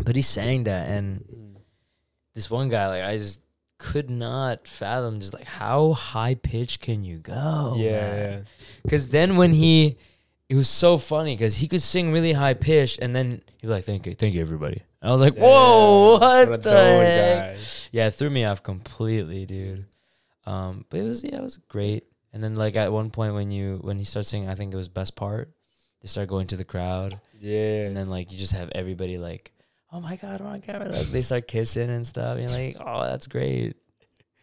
but 0.03 0.15
he 0.15 0.21
sang 0.21 0.63
that, 0.65 0.88
and 0.89 1.21
Mm. 1.21 1.55
this 2.36 2.49
one 2.49 2.69
guy, 2.69 2.88
like 2.88 3.03
I 3.03 3.17
just 3.17 3.41
could 3.77 4.10
not 4.10 4.67
fathom, 4.67 5.19
just 5.19 5.34
like 5.34 5.45
how 5.45 5.93
high 5.93 6.36
pitched 6.36 6.81
can 6.81 7.03
you 7.03 7.17
go? 7.17 7.75
yeah, 7.77 8.15
yeah. 8.15 8.39
Because 8.84 9.07
then 9.10 9.38
when 9.38 9.53
he, 9.53 9.97
it 10.51 10.55
was 10.55 10.67
so 10.67 10.97
funny 10.97 11.33
because 11.33 11.55
he 11.55 11.67
could 11.69 11.81
sing 11.81 12.11
really 12.11 12.33
high 12.33 12.53
pitched, 12.53 12.99
and 12.99 13.15
then 13.15 13.41
he'd 13.57 13.67
be 13.67 13.67
like, 13.67 13.85
"Thank 13.85 14.05
you, 14.05 14.13
thank 14.13 14.33
you, 14.35 14.41
everybody." 14.41 14.81
And 15.01 15.09
I 15.09 15.13
was 15.13 15.21
like, 15.21 15.37
"Whoa, 15.37 16.17
Damn, 16.19 16.49
what 16.49 16.61
the 16.61 16.69
those 16.69 17.07
heck?" 17.07 17.53
guys. 17.55 17.89
Yeah, 17.93 18.07
it 18.07 18.11
threw 18.11 18.29
me 18.29 18.43
off 18.43 18.61
completely, 18.61 19.45
dude. 19.45 19.85
Um, 20.45 20.85
but 20.89 20.99
it 20.99 21.03
was 21.03 21.23
yeah, 21.23 21.37
it 21.37 21.41
was 21.41 21.55
great. 21.57 22.03
And 22.33 22.43
then 22.43 22.57
like 22.57 22.75
at 22.75 22.91
one 22.91 23.11
point 23.11 23.33
when 23.33 23.49
you 23.49 23.77
when 23.81 23.97
he 23.97 24.03
started 24.03 24.27
singing, 24.27 24.49
I 24.49 24.55
think 24.55 24.73
it 24.73 24.77
was 24.77 24.89
best 24.89 25.15
part. 25.15 25.51
They 26.01 26.07
start 26.07 26.27
going 26.27 26.47
to 26.47 26.57
the 26.57 26.65
crowd, 26.65 27.17
Yeah. 27.39 27.85
and 27.85 27.95
then 27.95 28.09
like 28.09 28.31
you 28.33 28.37
just 28.37 28.53
have 28.53 28.69
everybody 28.75 29.17
like, 29.17 29.53
"Oh 29.91 30.01
my 30.01 30.17
god, 30.17 30.41
oh 30.41 30.45
my 30.45 30.59
god!" 30.59 30.91
Like 30.91 31.07
they 31.07 31.21
start 31.21 31.47
kissing 31.47 31.89
and 31.89 32.05
stuff. 32.05 32.37
And 32.37 32.49
you're 32.49 32.59
like, 32.59 32.75
"Oh, 32.79 33.03
that's 33.03 33.27
great." 33.27 33.77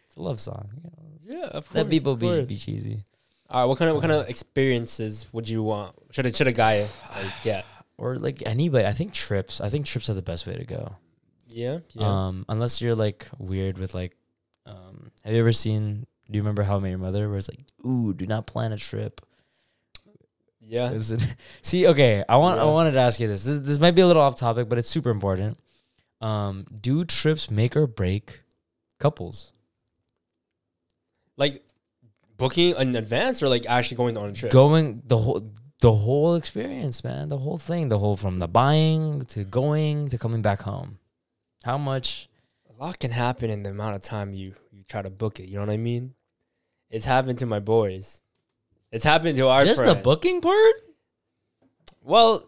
It's 0.07 0.15
a 0.17 0.21
love 0.21 0.39
song. 0.39 0.69
You 0.75 0.89
know? 0.89 1.39
yeah, 1.41 1.45
of 1.49 1.69
course. 1.69 1.75
Let 1.75 1.89
people 1.91 2.15
be, 2.15 2.45
be 2.45 2.55
cheesy. 2.55 3.03
All 3.49 3.61
right, 3.61 3.65
what 3.67 3.77
kind 3.79 3.89
of 3.89 3.95
what 3.95 4.01
kind 4.01 4.11
of 4.13 4.29
experiences 4.29 5.25
would 5.31 5.49
you 5.49 5.63
want? 5.63 5.95
Should 6.11 6.25
a 6.27 6.33
should 6.33 6.47
a 6.47 6.51
guy 6.51 6.81
like 7.15 7.33
get? 7.43 7.65
or 7.97 8.15
like 8.17 8.43
anybody. 8.45 8.85
I 8.85 8.91
think 8.93 9.13
trips. 9.13 9.59
I 9.59 9.69
think 9.69 9.85
trips 9.85 10.09
are 10.09 10.13
the 10.13 10.21
best 10.21 10.45
way 10.47 10.53
to 10.55 10.65
go. 10.65 10.95
Yeah, 11.47 11.79
yeah. 11.93 12.27
Um, 12.27 12.45
unless 12.47 12.79
you're 12.81 12.95
like 12.95 13.27
weird 13.39 13.77
with 13.79 13.93
like, 13.95 14.15
um, 14.67 15.11
have 15.25 15.33
you 15.33 15.39
ever 15.39 15.51
seen? 15.51 16.05
Do 16.29 16.37
you 16.37 16.43
remember 16.43 16.61
How 16.61 16.77
I 16.77 16.79
Met 16.79 16.89
Your 16.89 16.99
Mother? 16.99 17.27
Where 17.27 17.39
it's 17.39 17.49
like, 17.49 17.59
ooh, 17.85 18.13
do 18.13 18.27
not 18.27 18.45
plan 18.45 18.71
a 18.71 18.77
trip. 18.77 19.19
yeah. 20.61 20.91
It- 20.91 21.35
See, 21.63 21.87
okay, 21.87 22.23
I 22.29 22.37
want 22.37 22.59
I 22.59 22.65
wanted 22.65 22.91
to 22.91 22.99
ask 22.99 23.19
you 23.19 23.27
this. 23.27 23.43
this. 23.43 23.61
This 23.61 23.79
might 23.79 23.95
be 23.95 24.01
a 24.01 24.07
little 24.07 24.21
off 24.21 24.35
topic, 24.35 24.69
but 24.69 24.77
it's 24.77 24.87
super 24.89 25.09
important. 25.09 25.57
Um, 26.21 26.65
do 26.79 27.03
trips 27.03 27.49
make 27.49 27.75
or 27.75 27.87
break 27.87 28.41
couples? 28.99 29.53
Like 31.35 31.63
booking 32.39 32.75
in 32.77 32.95
advance 32.95 33.43
or 33.43 33.49
like 33.49 33.65
actually 33.69 33.97
going 33.97 34.17
on 34.17 34.29
a 34.29 34.33
trip. 34.33 34.51
Going 34.51 35.03
the 35.05 35.17
whole 35.17 35.51
the 35.81 35.93
whole 35.93 36.35
experience, 36.35 37.03
man, 37.03 37.29
the 37.29 37.37
whole 37.37 37.57
thing, 37.57 37.89
the 37.89 37.99
whole 37.99 38.15
from 38.17 38.39
the 38.39 38.47
buying 38.47 39.21
to 39.25 39.43
going 39.43 40.07
to 40.09 40.17
coming 40.17 40.41
back 40.41 40.61
home. 40.61 40.97
How 41.63 41.77
much? 41.77 42.27
A 42.69 42.73
lot 42.83 42.97
can 42.99 43.11
happen 43.11 43.49
in 43.49 43.63
the 43.63 43.69
amount 43.69 43.95
of 43.95 44.01
time 44.01 44.33
you 44.33 44.55
you 44.71 44.83
try 44.83 45.01
to 45.01 45.09
book 45.09 45.39
it. 45.39 45.47
You 45.49 45.55
know 45.55 45.65
what 45.65 45.73
I 45.73 45.77
mean? 45.77 46.15
It's 46.89 47.05
happened 47.05 47.37
to 47.39 47.45
my 47.45 47.59
boys. 47.59 48.21
It's 48.91 49.03
happened 49.05 49.37
to 49.37 49.47
our 49.47 49.63
Just 49.65 49.85
the 49.85 49.93
booking 49.93 50.41
part? 50.41 50.73
Well, 52.01 52.43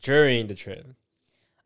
during 0.00 0.46
the 0.46 0.54
trip. 0.54 0.86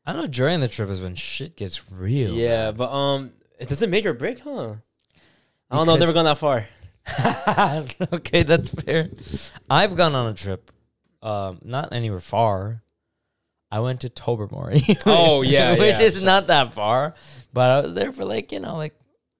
I 0.07 0.13
know 0.15 0.27
during 0.27 0.61
the 0.61 0.69
trip 0.69 0.89
is 0.89 1.03
when 1.03 1.15
shit 1.15 1.57
gets 1.57 1.91
real. 1.91 2.33
yeah, 2.33 2.71
but 2.73 2.91
um, 2.91 3.33
it 3.59 3.69
doesn't 3.69 3.91
make 3.91 4.07
or 4.07 4.13
break, 4.15 4.41
huh? 4.41 4.51
I 5.71 5.77
don't 5.77 5.87
know. 5.87 5.93
I've 5.93 5.99
Because- 5.99 6.01
never 6.01 6.13
gone 6.13 6.25
that 6.27 6.39
far. 6.39 6.67
okay, 8.13 8.43
that's 8.43 8.71
fair. 8.71 9.11
I've 9.69 9.97
gone 9.97 10.15
on 10.15 10.27
a 10.27 10.35
trip, 10.35 10.71
um, 11.23 11.59
not 11.63 11.93
anywhere 11.93 12.21
far. 12.21 12.83
I 13.71 13.81
went 13.81 14.01
to 14.03 14.09
Tobermory. 14.09 14.83
Oh, 15.07 15.43
yeah, 15.43 15.73
which 15.79 15.99
yeah. 15.99 16.07
is 16.07 16.23
not 16.23 16.47
that 16.47 16.73
far, 16.73 17.15
but 17.53 17.71
I 17.71 17.81
was 17.81 17.95
there 17.95 18.13
for 18.13 18.25
like 18.25 18.53
you 18.53 18.61
know 18.61 18.77
like 18.77 18.95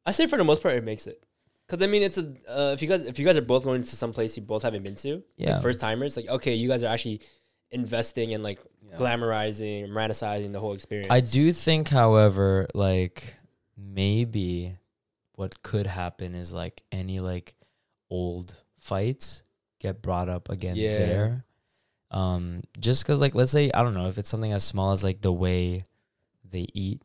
I 0.05 0.11
say 0.11 0.27
for 0.27 0.37
the 0.37 0.45
most 0.45 0.63
part 0.63 0.75
it 0.75 0.85
makes 0.85 1.07
it. 1.07 1.23
Cause 1.69 1.83
I 1.83 1.87
mean 1.87 2.03
it's 2.03 2.19
a 2.19 2.35
uh, 2.49 2.73
if 2.75 2.83
you 2.83 2.89
guys 2.89 3.07
if 3.07 3.19
you 3.19 3.25
guys 3.25 3.39
are 3.39 3.43
both 3.43 3.65
going 3.65 3.83
to 3.83 3.97
some 3.97 4.13
place 4.13 4.37
you 4.37 4.43
both 4.43 4.63
haven't 4.63 4.83
been 4.83 4.97
to, 4.97 5.23
Yeah. 5.37 5.55
like 5.55 5.63
first 5.63 5.81
timers, 5.81 6.17
like 6.17 6.29
okay, 6.29 6.55
you 6.55 6.69
guys 6.69 6.85
are 6.85 6.93
actually 6.93 7.23
investing 7.71 8.35
and 8.35 8.43
like 8.43 8.61
glamorizing, 8.97 9.89
romanticizing 9.89 10.53
the 10.53 10.61
whole 10.61 10.75
experience. 10.75 11.11
I 11.11 11.21
do 11.21 11.53
think, 11.53 11.89
however, 11.89 12.69
like 12.75 13.35
maybe 13.77 14.77
what 15.35 15.63
could 15.63 15.87
happen 15.87 16.35
is 16.35 16.53
like 16.53 16.83
any 16.93 17.19
like 17.19 17.55
old 18.11 18.55
fights 18.79 19.43
get 19.81 20.01
brought 20.03 20.29
up 20.29 20.49
again 20.51 20.77
Yeah. 20.77 20.99
there. 20.99 21.45
Um, 22.11 22.63
just 22.79 23.03
because 23.05 23.21
like 23.21 23.35
let's 23.35 23.51
say 23.51 23.71
I 23.73 23.83
don't 23.83 23.95
know 23.95 24.07
if 24.07 24.19
it's 24.19 24.29
something 24.31 24.53
as 24.53 24.63
small 24.63 24.93
as 24.93 25.03
like 25.03 25.21
the 25.21 25.33
way 25.33 25.85
they 26.49 26.67
eat 26.73 27.03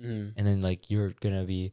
Mhm. 0.00 0.32
and 0.36 0.46
then 0.46 0.62
like 0.62 0.90
you're 0.90 1.10
gonna 1.20 1.44
be 1.44 1.72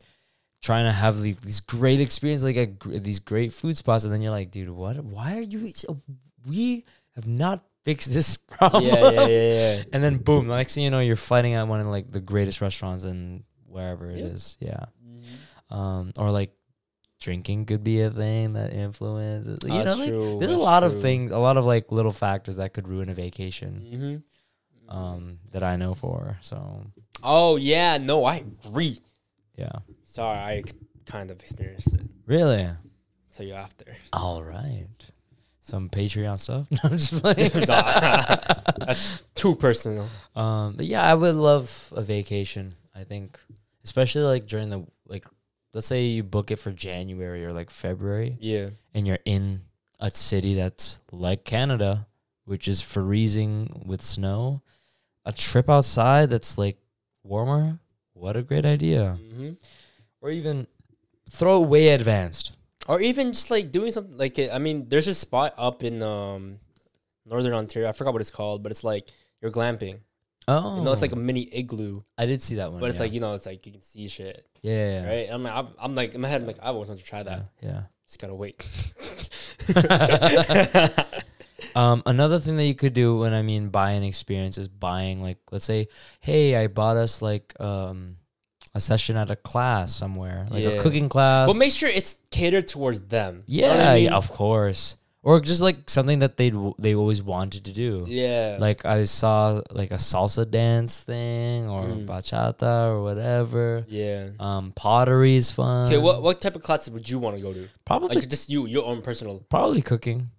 trying 0.62 0.86
to 0.86 0.92
have 0.92 1.20
like, 1.20 1.40
these 1.42 1.62
great 1.62 2.00
experiences 2.00 2.44
like 2.44 2.58
a, 2.58 2.66
gr- 2.66 2.98
these 2.98 3.20
great 3.20 3.54
food 3.54 3.78
spots 3.78 4.04
and 4.04 4.14
then 4.14 4.22
you're 4.22 4.32
like 4.32 4.52
dude 4.52 4.70
what 4.70 4.98
why 5.04 5.38
are 5.38 5.42
you 5.42 5.72
so 5.72 6.02
we 6.48 6.84
have 7.16 7.28
not 7.28 7.64
fixed 7.86 8.12
this 8.14 8.36
problem 8.58 8.84
yeah, 8.84 9.12
yeah, 9.12 9.28
yeah, 9.28 9.76
yeah. 9.78 9.84
and 9.94 10.04
then 10.04 10.18
boom 10.18 10.48
the 10.48 10.56
next 10.56 10.76
thing 10.76 10.84
you 10.84 10.90
know 10.92 11.00
you're 11.00 11.16
fighting 11.16 11.54
at 11.54 11.68
one 11.68 11.80
of 11.80 11.88
like 11.88 12.12
the 12.12 12.20
greatest 12.20 12.60
restaurants 12.62 13.04
in 13.04 13.44
wherever 13.68 14.10
it 14.10 14.18
Yeah. 14.18 14.26
is 14.26 14.58
yeah 14.60 14.86
um 15.70 16.12
or 16.18 16.32
like 16.32 16.52
drinking 17.20 17.66
could 17.66 17.84
be 17.84 18.02
a 18.02 18.10
thing 18.10 18.54
that 18.54 18.72
influences 18.74 19.58
you 19.64 19.70
know 19.70 19.96
like 19.96 20.10
true, 20.10 20.38
there's 20.40 20.52
a 20.52 20.56
that's 20.56 20.64
lot 20.64 20.84
of 20.84 21.02
things 21.02 21.32
a 21.32 21.38
lot 21.38 21.58
of 21.58 21.66
like 21.66 21.92
little 21.92 22.14
factors 22.14 22.56
that 22.58 22.74
could 22.74 22.88
ruin 22.88 23.10
a 23.10 23.14
vacation 23.14 24.24
Mhm. 24.90 24.94
um 24.96 25.40
that 25.52 25.62
i 25.64 25.76
know 25.76 25.94
for 25.94 26.38
so 26.42 26.86
Oh 27.22 27.58
yeah, 27.58 27.98
no, 27.98 28.24
I 28.24 28.38
agree. 28.38 28.98
yeah 29.58 29.80
Sorry, 30.06 30.38
I 30.40 30.56
ex- 30.60 30.72
kind 31.06 31.30
of 31.32 31.42
experienced 31.42 31.94
it. 31.94 32.02
really 32.26 32.70
Tell 33.36 33.46
you 33.46 33.56
after. 33.56 33.86
All 34.14 34.42
right. 34.42 34.88
Some 35.60 35.90
Patreon 35.90 36.40
stuff. 36.40 36.68
No, 36.72 36.80
I'm 36.86 36.98
just 36.98 37.22
playing. 37.22 37.52
That's 38.88 39.22
too 39.36 39.56
personal. 39.56 40.08
um, 40.36 40.76
but 40.78 40.86
yeah, 40.86 41.04
I 41.04 41.14
would 41.14 41.36
love 41.36 41.92
a 41.96 42.02
vacation. 42.02 42.76
I 42.96 43.04
think, 43.04 43.38
especially 43.84 44.24
like 44.24 44.48
during 44.48 44.70
the 44.70 44.86
like, 45.08 45.26
let's 45.74 45.88
say 45.88 46.06
you 46.08 46.24
book 46.24 46.52
it 46.52 46.58
for 46.58 46.72
January 46.72 47.46
or 47.46 47.54
like 47.54 47.70
February, 47.70 48.38
Yeah. 48.40 48.70
and 48.94 49.06
you're 49.08 49.20
in 49.26 49.62
a 50.00 50.10
city 50.12 50.56
that's 50.56 51.00
like 51.12 51.44
Canada, 51.44 52.08
which 52.46 52.68
is 52.68 52.82
freezing 52.82 53.84
with 53.86 54.02
snow. 54.02 54.62
A 55.26 55.32
trip 55.34 55.70
outside 55.70 56.30
that's 56.30 56.58
like 56.58 56.78
warmer. 57.24 57.80
What 58.14 58.36
a 58.36 58.42
great 58.42 58.66
idea. 58.66 59.18
Mm-hmm. 59.22 59.52
Or 60.22 60.30
even 60.32 60.68
throw 61.30 61.60
way 61.60 61.90
advanced. 61.90 62.54
or 62.88 63.00
even 63.02 63.34
just 63.34 63.52
like 63.52 63.72
doing 63.72 63.92
something 63.92 64.18
like 64.18 64.40
I 64.40 64.58
mean, 64.58 64.88
there's 64.90 65.08
a 65.08 65.14
spot 65.14 65.54
up 65.58 65.84
in 65.84 66.02
um 66.02 66.60
northern 67.26 67.54
Ontario. 67.54 67.88
I 67.88 67.92
forgot 67.92 68.14
what 68.14 68.22
it's 68.22 68.32
called, 68.32 68.64
but 68.64 68.72
it's 68.72 68.84
like 68.84 69.08
you're 69.42 69.52
glamping. 69.52 70.00
Oh, 70.50 70.78
You 70.78 70.84
know, 70.84 70.92
it's 70.92 71.02
like 71.02 71.12
a 71.12 71.16
mini 71.16 71.42
igloo, 71.52 72.02
I 72.18 72.26
did 72.26 72.42
see 72.42 72.56
that 72.56 72.72
one, 72.72 72.80
but 72.82 72.90
it's 72.90 72.98
yeah. 72.98 73.04
like 73.04 73.14
you 73.14 73.20
know, 73.20 73.34
it's 73.36 73.46
like 73.46 73.66
you 73.66 73.72
can 73.72 73.82
see 73.82 74.08
shit, 74.08 74.46
yeah, 74.62 74.74
yeah, 74.74 75.02
yeah. 75.04 75.08
right? 75.08 75.28
I'm 75.32 75.44
like, 75.44 75.54
I'm, 75.54 75.68
I'm 75.80 75.96
like 75.96 76.14
in 76.16 76.22
my 76.22 76.28
head, 76.28 76.42
I'm 76.42 76.48
like, 76.48 76.58
I 76.62 76.68
always 76.68 76.88
want 76.90 77.00
to 77.00 77.06
try 77.06 77.24
that. 77.24 77.50
yeah. 77.62 77.84
Just 78.08 78.20
gotta 78.20 78.34
wait. 78.36 78.66
Um, 81.76 82.02
another 82.06 82.40
thing 82.40 82.58
that 82.58 82.66
you 82.66 82.74
could 82.74 82.94
do 82.94 83.18
when 83.20 83.34
I 83.34 83.42
mean 83.44 83.70
buy 83.70 83.92
an 83.92 84.02
experience 84.04 84.58
is 84.58 84.68
buying 84.68 85.22
like 85.22 85.38
let's 85.52 85.66
say, 85.66 85.88
hey, 86.20 86.56
I 86.56 86.68
bought 86.68 86.98
us 86.98 87.22
like 87.22 87.54
um 87.60 88.16
a 88.74 88.80
session 88.80 89.18
at 89.18 89.30
a 89.30 89.36
class 89.36 89.96
somewhere, 89.96 90.48
like 90.50 90.64
Yeah. 90.64 90.70
a 90.70 90.82
cooking 90.82 91.10
class. 91.10 91.48
but 91.48 91.58
make 91.58 91.72
sure 91.72 91.88
it's 91.90 92.18
catered 92.32 92.68
towards 92.68 93.02
them. 93.02 93.44
You 93.46 93.64
know 93.64 93.72
I 93.74 93.94
mean? 93.96 94.04
yeah, 94.06 94.16
of 94.16 94.30
course. 94.32 94.98
Or 95.22 95.42
just 95.42 95.60
like 95.60 95.90
something 95.90 96.20
that 96.20 96.38
they 96.38 96.54
they 96.80 96.96
always 96.96 97.22
wanted 97.22 97.66
to 97.66 97.74
do. 97.74 98.06
yeah. 98.08 98.56
Like 98.58 98.86
I 98.86 99.04
saw 99.04 99.60
like 99.70 99.92
a 99.92 100.00
salsa 100.00 100.50
dance 100.50 101.04
thing 101.04 101.68
or 101.68 101.84
Mm. 101.84 102.06
bachata 102.08 102.88
or 102.96 103.04
whatever. 103.04 103.84
yeah. 103.90 104.30
Um, 104.40 104.72
pottery 104.72 105.36
is 105.36 105.52
fun. 105.52 105.88
Okay, 105.88 105.98
what 105.98 106.24
what 106.24 106.40
type 106.40 106.56
of 106.56 106.64
classes 106.64 106.90
would 106.92 107.10
you 107.10 107.20
want 107.20 107.36
to 107.36 107.42
go 107.42 107.52
to? 107.52 107.68
Probably 107.84 108.16
Like 108.16 108.30
just 108.30 108.50
you, 108.50 108.66
your 108.66 108.86
own 108.86 109.02
personal. 109.02 109.44
probably 109.50 109.82
cooking. 109.82 110.32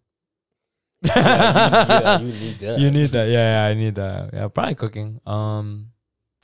yeah, 1.05 2.19
you, 2.21 2.27
yeah, 2.29 2.29
you 2.29 2.33
need 2.33 2.59
that. 2.61 2.79
You 2.81 2.91
need 2.91 3.11
that. 3.11 3.29
Yeah, 3.29 3.47
yeah, 3.67 3.71
I 3.71 3.75
need 3.75 3.95
that. 3.97 4.31
Yeah, 4.33 4.49
probably 4.49 4.75
cooking. 4.77 5.21
Um, 5.27 5.93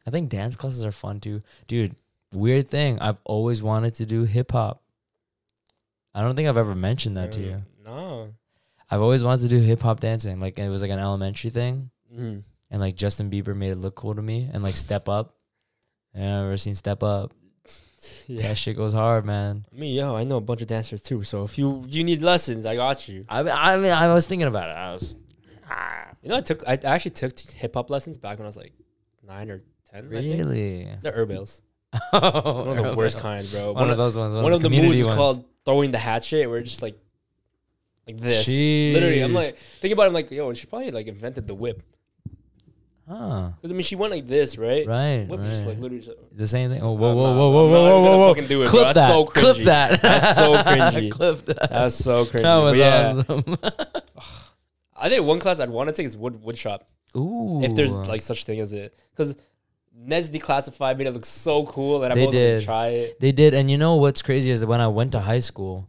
I 0.07 0.11
think 0.11 0.29
dance 0.31 0.57
classes 0.57 0.85
are 0.85 0.93
fun 0.93 1.21
too, 1.21 1.41
dude. 1.69 1.97
Weird 2.33 2.69
thing. 2.69 2.99
I've 3.01 3.21
always 3.25 3.63
wanted 3.63 3.95
to 3.97 4.07
do 4.07 4.25
hip 4.25 4.53
hop. 4.53 4.83
I 6.15 6.21
don't 6.23 6.35
think 6.37 6.49
I've 6.49 6.57
ever 6.57 6.75
mentioned 6.75 7.17
that 7.17 7.33
to 7.33 7.41
you. 7.41 7.63
No. 7.97 8.35
I've 8.91 9.01
always 9.01 9.25
wanted 9.25 9.43
to 9.43 9.49
do 9.49 9.59
hip 9.59 9.83
hop 9.83 10.01
dancing. 10.01 10.39
Like 10.41 10.59
it 10.59 10.69
was 10.69 10.83
like 10.83 10.91
an 10.91 10.99
elementary 11.01 11.51
thing, 11.51 11.91
Mm. 12.15 12.43
and 12.71 12.81
like 12.81 12.95
Justin 12.95 13.31
Bieber 13.31 13.55
made 13.57 13.71
it 13.73 13.79
look 13.79 13.97
cool 13.97 14.15
to 14.15 14.23
me, 14.23 14.49
and 14.53 14.63
like 14.63 14.77
Step 14.77 15.09
Up. 15.09 15.35
Yeah, 16.15 16.37
I've 16.39 16.43
never 16.45 16.57
seen 16.57 16.75
Step 16.75 17.03
Up. 17.03 17.33
Yeah. 18.29 18.49
That 18.49 18.57
shit 18.59 18.77
goes 18.77 18.93
hard, 18.95 19.25
man. 19.25 19.67
I 19.73 19.77
mean, 19.77 19.93
yo, 19.95 20.15
I 20.15 20.23
know 20.23 20.37
a 20.37 20.41
bunch 20.41 20.63
of 20.63 20.69
dancers 20.69 21.03
too. 21.03 21.25
So 21.25 21.43
if 21.43 21.59
you 21.59 21.83
you 21.89 22.05
need 22.05 22.23
lessons, 22.23 22.65
I 22.65 22.77
got 22.77 23.09
you. 23.09 23.25
I 23.29 23.43
mean, 23.43 23.53
I 23.57 23.77
mean, 23.79 23.91
I 23.91 24.13
was 24.15 24.27
thinking 24.29 24.47
about 24.47 24.69
it. 24.69 24.73
I 24.77 24.93
was 24.93 25.17
ah, 25.69 26.11
You 26.23 26.29
know, 26.29 26.37
I 26.37 26.41
took 26.43 26.63
I 26.69 26.75
actually 26.85 27.11
took 27.13 27.37
hip 27.41 27.75
hop 27.75 27.91
lessons 27.91 28.17
back 28.19 28.39
when 28.39 28.47
I 28.47 28.49
was 28.49 28.57
like 28.57 28.73
nine 29.27 29.51
or 29.51 29.63
ten. 29.91 30.09
Really 30.09 30.89
They're 31.01 31.13
Urbales. 31.27 31.63
one 32.11 32.23
One 32.23 32.79
of 32.79 32.85
the 32.85 32.95
worst 32.97 33.19
kind, 33.19 33.51
bro. 33.51 33.73
One, 33.73 33.91
of 33.91 33.97
those 33.97 34.17
ones. 34.17 34.35
one 34.35 34.53
of 34.53 34.63
the 34.63 34.71
moves 34.71 35.05
ones. 35.05 35.17
called 35.17 35.45
throwing 35.65 35.91
the 35.91 35.99
hatchet. 35.99 36.49
We're 36.49 36.61
just 36.63 36.83
like 36.83 36.97
like 38.07 38.21
this. 38.21 38.47
Literally, 38.49 39.21
I'm 39.21 39.33
like 39.33 39.59
thinking 39.81 39.93
about. 39.93 40.05
It, 40.05 40.09
I'm 40.09 40.15
like, 40.15 40.31
yo, 40.31 40.53
she 40.53 40.67
probably 40.67 40.91
like 40.91 41.09
invented 41.09 41.47
the 41.47 41.55
whip. 41.55 41.83
Huh. 43.09 43.51
Because 43.57 43.71
I 43.71 43.75
mean, 43.75 43.83
she 43.83 43.95
went 43.95 44.13
like 44.13 44.27
this, 44.27 44.59
right? 44.59 44.87
Right. 44.87 45.27
Whip 45.29 45.41
right. 45.41 45.49
just 45.49 45.67
like 45.67 45.79
literally. 45.79 46.05
Just, 46.05 46.17
the 46.33 46.47
same 46.47 46.71
thing. 46.71 46.83
Oh, 46.83 46.93
whoa, 46.93 47.15
whoa, 47.15 47.35
whoa, 47.35 47.51
whoa, 47.51 47.51
whoa, 47.51 47.69
whoa, 47.71 48.03
whoa, 48.03 48.19
whoa! 48.19 48.35
fucking 48.35 48.49
do 48.49 48.63
it, 48.63 48.65
bro. 48.65 48.71
Clip 48.71 48.95
That's 48.95 48.97
that. 48.97 49.09
so 49.09 49.25
Clip 49.25 49.57
that. 49.59 50.03
That's 50.03 50.37
so 50.37 50.55
cringy. 50.63 51.11
Clip 51.11 51.45
that. 51.47 51.71
That's 51.71 51.95
so 51.95 52.25
cringy. 52.25 52.43
that 52.43 52.57
was 52.57 52.77
But 52.77 52.83
yeah, 52.83 53.23
awesome. 53.29 53.57
I 54.97 55.09
think 55.09 55.27
one 55.27 55.39
class 55.39 55.61
I'd 55.61 55.71
want 55.71 55.89
to 55.89 55.95
take 55.95 56.07
is 56.07 56.17
wood 56.17 56.43
wood 56.43 56.59
shop. 56.59 56.89
Ooh. 57.17 57.63
if 57.63 57.75
there's 57.75 57.95
like 57.95 58.21
such 58.21 58.45
thing 58.45 58.61
as 58.61 58.73
it, 58.73 58.99
because 59.11 59.37
Ned's 59.95 60.29
Declassified 60.29 60.99
made 60.99 61.07
it 61.07 61.13
look 61.13 61.25
so 61.25 61.65
cool, 61.65 62.03
and 62.03 62.13
I 62.13 62.17
wanted 62.17 62.61
to 62.61 62.65
try 62.65 62.89
it. 62.89 63.21
they 63.21 63.33
did, 63.33 63.55
and 63.55 63.71
you 63.71 63.79
know 63.79 63.97
what's 63.97 64.21
crazy 64.21 64.51
is 64.51 64.61
that 64.61 64.67
when 64.67 64.81
I 64.81 64.89
went 64.89 65.13
to 65.13 65.21
high 65.21 65.39
school, 65.39 65.89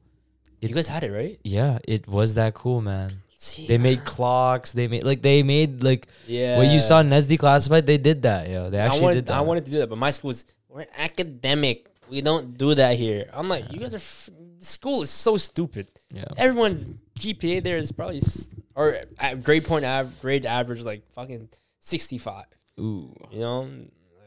It- 0.61 0.69
you 0.69 0.75
guys 0.75 0.87
had 0.87 1.03
it 1.03 1.11
right? 1.11 1.37
yeah, 1.43 1.79
it 1.87 2.07
was 2.07 2.33
that 2.35 2.53
cool, 2.53 2.81
man. 2.81 3.09
See, 3.39 3.67
They 3.67 3.77
made 3.77 4.03
clocks. 4.03 4.71
They 4.71 4.87
made 4.87 5.03
like 5.03 5.21
they 5.21 5.43
made 5.43 5.83
like 5.83 6.07
yeah. 6.25 6.57
what 6.57 6.67
you 6.67 6.79
saw 6.79 7.01
in 7.01 7.09
Ned's 7.09 7.27
Declassified. 7.27 7.85
They 7.85 7.99
did 7.99 8.23
that, 8.23 8.49
yo. 8.49 8.69
They 8.71 8.79
I 8.79 8.85
actually 8.87 9.01
wanted, 9.01 9.15
did 9.15 9.25
that. 9.27 9.37
I 9.37 9.41
wanted 9.41 9.65
to 9.65 9.71
do 9.71 9.77
that, 9.79 9.89
but 9.89 9.97
my 9.99 10.09
school 10.09 10.29
was 10.29 10.45
we're 10.69 10.87
academic. 10.97 11.87
We 12.09 12.21
don't 12.21 12.57
do 12.57 12.73
that 12.73 12.97
here. 12.97 13.29
I'm 13.33 13.47
like, 13.47 13.71
you 13.71 13.79
guys 13.79 13.93
are. 13.93 13.97
F- 13.97 14.29
school 14.61 15.03
is 15.03 15.11
so 15.11 15.37
stupid. 15.37 15.87
yeah. 16.11 16.25
Everyone's 16.35 16.87
GPA 17.19 17.61
there 17.63 17.77
is 17.77 17.91
probably 17.91 18.17
s- 18.17 18.55
or 18.73 18.97
at 19.19 19.43
grade 19.43 19.65
point 19.65 19.85
av- 19.85 20.19
grade 20.19 20.45
average 20.47 20.81
like 20.81 21.03
fucking 21.11 21.49
sixty 21.79 22.17
five. 22.17 22.45
Ooh. 22.79 23.13
You 23.31 23.39
know, 23.39 23.69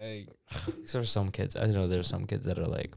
like 0.01 0.29
for 0.87 1.03
some 1.05 1.31
kids, 1.33 1.57
I 1.57 1.67
know 1.67 1.89
there's 1.89 2.07
some 2.07 2.27
kids 2.27 2.45
that 2.45 2.59
are 2.61 2.67
like, 2.67 2.95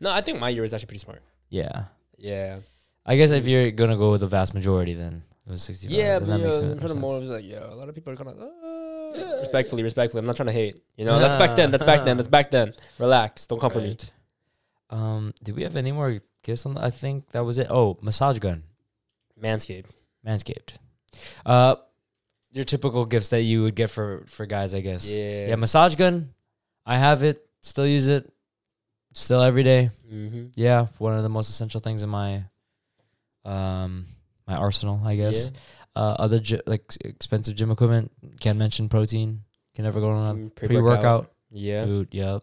no, 0.00 0.10
I 0.10 0.20
think 0.22 0.40
my 0.40 0.48
year 0.48 0.62
was 0.62 0.74
actually 0.74 0.86
pretty 0.86 1.00
smart. 1.00 1.22
Yeah. 1.48 1.84
Yeah, 2.18 2.58
I 3.04 3.16
guess 3.16 3.30
if 3.30 3.46
you're 3.46 3.70
gonna 3.70 3.96
go 3.96 4.10
with 4.10 4.20
the 4.20 4.26
vast 4.26 4.54
majority, 4.54 4.94
then 4.94 5.22
it 5.46 5.50
was 5.50 5.62
65. 5.62 5.96
yeah, 5.96 6.18
but 6.18 6.28
that 6.28 6.38
makes 6.38 6.56
yeah, 6.56 6.60
sense- 6.60 6.74
for 6.80 6.88
the 6.88 6.94
sense. 6.94 7.00
more, 7.00 7.16
it 7.16 7.20
was 7.20 7.28
like, 7.28 7.44
yeah, 7.46 7.72
a 7.72 7.74
lot 7.74 7.88
of 7.88 7.94
people 7.94 8.12
are 8.12 8.16
kind 8.16 8.30
of 8.30 8.40
uh, 8.40 9.38
respectfully, 9.40 9.82
respectfully. 9.82 10.20
I'm 10.20 10.26
not 10.26 10.36
trying 10.36 10.46
to 10.46 10.52
hate. 10.52 10.80
You 10.96 11.04
know, 11.04 11.18
that's 11.18 11.36
back 11.36 11.56
then. 11.56 11.70
That's 11.70 11.84
back 11.84 12.04
then. 12.04 12.16
That's 12.16 12.28
back 12.28 12.50
then. 12.50 12.74
Relax. 12.98 13.46
Don't 13.46 13.60
come 13.60 13.70
for 13.70 13.80
me. 13.80 13.96
Um, 14.88 15.34
did 15.42 15.56
we 15.56 15.62
have 15.62 15.76
any 15.76 15.92
more 15.92 16.20
gifts 16.42 16.64
on? 16.64 16.74
The, 16.74 16.82
I 16.82 16.90
think 16.90 17.30
that 17.32 17.44
was 17.44 17.58
it. 17.58 17.66
Oh, 17.70 17.98
massage 18.00 18.38
gun, 18.38 18.62
Manscaped. 19.40 19.86
Manscaped. 20.26 20.78
Uh, 21.44 21.76
your 22.52 22.64
typical 22.64 23.04
gifts 23.04 23.28
that 23.28 23.42
you 23.42 23.62
would 23.62 23.74
get 23.74 23.90
for 23.90 24.24
for 24.26 24.46
guys, 24.46 24.74
I 24.74 24.80
guess. 24.80 25.08
Yeah. 25.08 25.48
Yeah, 25.48 25.56
massage 25.56 25.94
gun. 25.96 26.32
I 26.86 26.96
have 26.96 27.22
it. 27.22 27.44
Still 27.62 27.86
use 27.86 28.08
it. 28.08 28.32
Still 29.16 29.40
every 29.40 29.62
day. 29.62 29.90
mm-hmm. 30.12 30.48
Yeah, 30.54 30.88
one 30.98 31.16
of 31.16 31.22
the 31.22 31.30
most 31.30 31.48
essential 31.48 31.80
things 31.80 32.02
in 32.02 32.10
my 32.10 32.44
um 33.46 34.04
my 34.46 34.56
arsenal, 34.56 35.00
I 35.04 35.16
guess. 35.16 35.52
Uh, 35.96 36.14
other 36.18 36.38
gy- 36.38 36.60
like 36.66 36.92
expensive 37.00 37.56
gym 37.56 37.70
equipment. 37.70 38.12
Can't 38.40 38.58
mention 38.58 38.88
protein. 38.90 39.40
Can 39.74 39.84
never 39.84 40.00
go 40.00 40.10
wrong. 40.10 40.50
Mm, 40.50 40.54
Pre 40.54 40.80
workout. 40.82 41.30
Yeah. 41.50 41.84
Food. 41.86 42.08
Yep. 42.12 42.42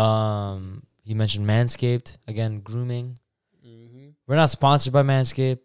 Um, 0.00 0.84
you 1.02 1.16
mentioned 1.16 1.44
Manscaped 1.48 2.16
again. 2.28 2.60
Grooming. 2.60 3.18
Mm-hmm. 3.66 4.10
We're 4.28 4.36
not 4.36 4.50
sponsored 4.50 4.92
by 4.92 5.02
Manscaped, 5.02 5.58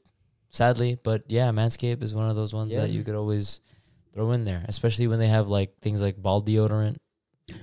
sadly, 0.49 0.97
but 1.03 1.23
yeah, 1.27 1.51
Manscaped 1.51 2.01
is 2.01 2.15
one 2.15 2.29
of 2.29 2.35
those 2.35 2.51
ones 2.53 2.73
that 2.75 2.89
you 2.89 3.03
could 3.03 3.15
always 3.15 3.61
throw 4.13 4.31
in 4.31 4.43
there, 4.43 4.65
especially 4.67 5.05
when 5.07 5.19
they 5.19 5.27
have 5.27 5.47
like 5.49 5.77
things 5.81 6.01
like 6.01 6.17
ball 6.17 6.41
deodorant. 6.41 6.97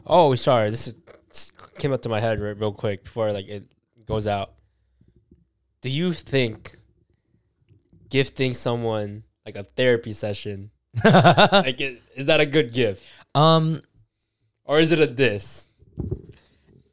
Oh, 0.06 0.34
sorry. 0.36 0.70
This 0.70 0.86
is, 0.88 0.94
came 1.78 1.92
up 1.92 2.02
to 2.02 2.08
my 2.08 2.20
head 2.20 2.40
real 2.40 2.72
quick 2.72 3.04
before 3.04 3.32
like 3.32 3.48
it 3.48 3.64
goes 4.06 4.26
out. 4.26 4.52
Do 5.80 5.88
you 5.90 6.12
think 6.12 6.76
gifting 8.08 8.52
someone 8.52 9.24
like 9.46 9.56
a 9.56 9.62
therapy 9.64 10.12
session 10.12 10.70
like 11.04 11.80
is, 11.80 11.98
is 12.16 12.26
that 12.26 12.40
a 12.40 12.46
good 12.46 12.72
gift 12.72 13.04
um, 13.34 13.82
or 14.64 14.80
is 14.80 14.92
it 14.92 14.98
a 15.00 15.06
diss? 15.06 15.68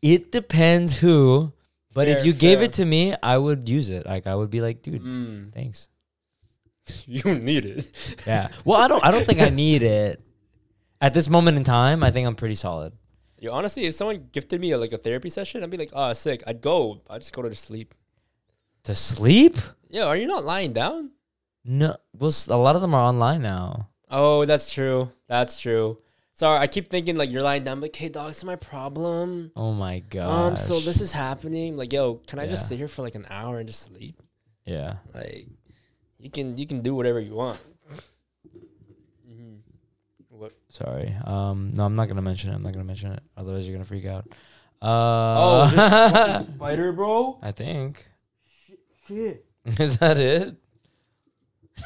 it 0.01 0.31
depends 0.31 0.99
who, 0.99 1.51
but 1.93 2.07
if 2.07 2.17
Fair, 2.17 2.27
you 2.27 2.33
gave 2.33 2.61
it 2.61 2.73
to 2.73 2.85
me, 2.85 3.15
I 3.23 3.37
would 3.37 3.67
use 3.67 3.89
it. 3.89 4.05
Like 4.05 4.27
I 4.27 4.35
would 4.35 4.51
be 4.51 4.61
like, 4.61 4.81
dude, 4.83 5.01
Mm, 5.01 5.51
thanks. 5.51 5.89
you 7.07 7.33
need 7.33 7.65
it. 7.65 8.23
Yeah. 8.27 8.49
Well, 8.63 8.79
I 8.79 8.87
don't. 8.87 9.03
I 9.03 9.09
don't 9.09 9.25
think 9.25 9.41
I 9.41 9.49
need 9.49 9.81
it 9.81 10.21
at 11.01 11.13
this 11.13 11.27
moment 11.27 11.57
in 11.57 11.63
time. 11.63 12.03
I 12.03 12.11
think 12.11 12.27
I'm 12.27 12.35
pretty 12.35 12.53
solid. 12.55 12.93
You 13.39 13.51
honestly, 13.51 13.83
if 13.85 13.93
someone 13.95 14.29
gifted 14.31 14.61
me 14.61 14.71
a, 14.71 14.77
like 14.77 14.93
a 14.93 14.97
therapy 14.97 15.29
session, 15.29 15.63
I'd 15.63 15.69
be 15.69 15.77
like, 15.77 15.91
oh, 15.93 16.13
sick. 16.13 16.41
I'd 16.47 16.61
go. 16.61 17.01
I'd 17.09 17.21
just 17.21 17.33
go 17.33 17.41
to 17.41 17.53
sleep. 17.55 17.93
To 18.83 18.95
sleep? 18.95 19.57
Yeah, 19.89 20.05
are 20.05 20.15
you 20.17 20.27
not 20.27 20.43
lying 20.45 20.73
down? 20.73 21.11
No. 21.63 21.95
Well, 22.17 22.31
a 22.49 22.57
lot 22.57 22.75
of 22.75 22.81
them 22.81 22.93
are 22.93 23.03
online 23.03 23.41
now. 23.41 23.89
Oh, 24.09 24.45
that's 24.45 24.71
true. 24.71 25.11
That's 25.27 25.59
true. 25.59 25.97
Sorry, 26.33 26.59
I 26.59 26.67
keep 26.67 26.89
thinking 26.89 27.15
like 27.15 27.29
you're 27.29 27.41
lying 27.41 27.63
down. 27.63 27.77
I'm 27.77 27.81
like, 27.81 27.95
hey, 27.95 28.09
dog, 28.09 28.29
it's 28.31 28.43
my 28.43 28.55
problem. 28.57 29.51
Oh 29.55 29.71
my 29.73 29.99
god. 29.99 30.29
Um, 30.49 30.55
so 30.57 30.79
this 30.79 31.01
is 31.01 31.11
happening. 31.13 31.77
Like, 31.77 31.93
yo, 31.93 32.15
can 32.27 32.39
I 32.39 32.45
just 32.45 32.67
sit 32.67 32.77
here 32.77 32.89
for 32.89 33.01
like 33.03 33.15
an 33.15 33.25
hour 33.29 33.57
and 33.59 33.67
just 33.67 33.83
sleep? 33.83 34.21
Yeah. 34.65 34.95
Like, 35.13 35.47
you 36.19 36.29
can 36.29 36.57
you 36.57 36.67
can 36.67 36.81
do 36.81 36.93
whatever 36.93 37.19
you 37.21 37.33
want. 37.35 37.59
hmm 39.25 39.55
What? 40.29 40.51
Sorry. 40.75 41.15
Um. 41.23 41.71
No, 41.73 41.85
I'm 41.85 41.95
not 41.95 42.09
gonna 42.09 42.21
mention 42.21 42.51
it. 42.51 42.55
I'm 42.55 42.61
not 42.63 42.73
gonna 42.73 42.83
mention 42.83 43.13
it. 43.13 43.23
Otherwise, 43.37 43.65
you're 43.65 43.75
gonna 43.77 43.85
freak 43.85 44.05
out. 44.05 44.25
Uh. 44.81 45.67
Oh, 45.71 46.45
spider, 46.55 46.91
bro. 46.91 47.39
I 47.41 47.53
think. 47.53 48.05
Shit. 49.07 49.45
Is 49.65 49.97
that 49.99 50.19
it? 50.19 50.55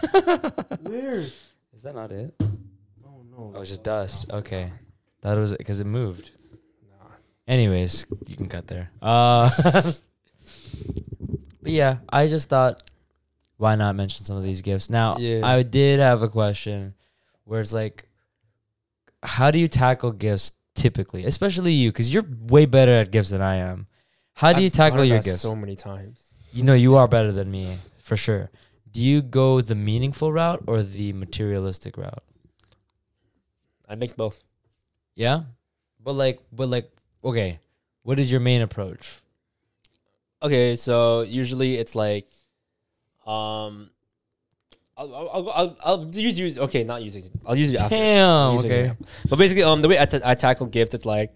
Where? 0.82 1.20
Is 1.20 1.84
that 1.84 1.94
not 1.94 2.12
it? 2.12 2.34
Oh 3.06 3.22
no. 3.30 3.54
Oh, 3.56 3.62
it's 3.62 3.70
just 3.70 3.84
dust. 3.84 4.26
Okay. 4.32 4.72
That 5.22 5.38
was 5.38 5.52
it 5.52 5.60
because 5.60 5.80
it 5.80 5.86
moved. 5.86 6.32
Nah. 6.90 7.06
Anyways, 7.48 8.08
you 8.28 8.36
can 8.36 8.50
cut 8.50 8.66
there. 8.68 8.90
Uh, 9.04 9.50
but 11.62 11.72
yeah, 11.72 11.98
I 12.10 12.26
just 12.26 12.50
thought, 12.50 12.82
why 13.58 13.76
not 13.76 13.96
mention 13.96 14.26
some 14.26 14.36
of 14.38 14.44
these 14.44 14.64
gifts? 14.64 14.90
Now, 14.90 15.18
Yeah. 15.20 15.46
I 15.46 15.62
did 15.62 16.00
have 16.00 16.24
a 16.24 16.30
question 16.30 16.96
where 17.44 17.62
it's 17.62 17.74
like, 17.74 18.09
how 19.24 19.52
do 19.52 19.60
you 19.60 19.68
tackle 19.68 20.12
gifts 20.12 20.54
typically, 20.76 21.26
especially 21.26 21.74
you, 21.74 21.92
because 21.92 22.14
you're 22.14 22.26
way 22.48 22.66
better 22.66 22.92
at 22.92 23.12
gifts 23.12 23.30
than 23.30 23.42
I 23.42 23.56
am. 23.56 23.88
How 24.34 24.54
do 24.54 24.62
you 24.62 24.68
I've 24.68 24.74
tackle 24.74 25.04
your 25.04 25.20
gifts? 25.22 25.42
So 25.42 25.56
many 25.56 25.76
times. 25.76 26.32
You 26.54 26.64
know, 26.64 26.74
you 26.74 26.96
are 26.96 27.08
better 27.08 27.32
than 27.32 27.52
me 27.52 27.78
for 28.02 28.16
sure. 28.16 28.50
Do 28.92 29.02
you 29.02 29.22
go 29.22 29.62
the 29.62 29.76
meaningful 29.76 30.32
route 30.32 30.64
or 30.66 30.82
the 30.82 31.14
materialistic 31.14 31.98
route? 31.98 32.24
I 33.88 33.96
mix 33.96 34.14
both. 34.14 34.42
Yeah, 35.16 35.42
but 36.04 36.14
like, 36.14 36.40
but 36.52 36.70
like, 36.70 36.90
okay, 37.24 37.60
what 38.04 38.20
is 38.20 38.32
your 38.32 38.40
main 38.40 38.62
approach? 38.62 39.20
Okay, 40.42 40.76
so 40.76 41.22
usually 41.22 41.76
it's 41.76 41.96
like, 41.96 42.28
um, 43.28 43.90
I'll 45.00 45.30
I'll 45.34 45.50
I'll, 45.60 45.78
I'll, 45.86 46.06
use 46.12 46.38
use 46.40 46.60
okay, 46.60 46.84
not 46.84 47.02
use 47.02 47.32
I'll 47.46 47.56
use 47.56 47.72
it 47.74 47.80
after. 47.80 47.96
Damn. 47.96 48.54
Use 48.54 48.64
it 48.66 48.68
Okay. 48.72 48.92
But 49.30 49.40
basically, 49.40 49.64
um, 49.64 49.82
the 49.82 49.88
way 49.90 49.98
I 49.98 50.08
I 50.26 50.36
tackle 50.36 50.68
gifts, 50.68 50.94
it's 50.94 51.06
like 51.06 51.34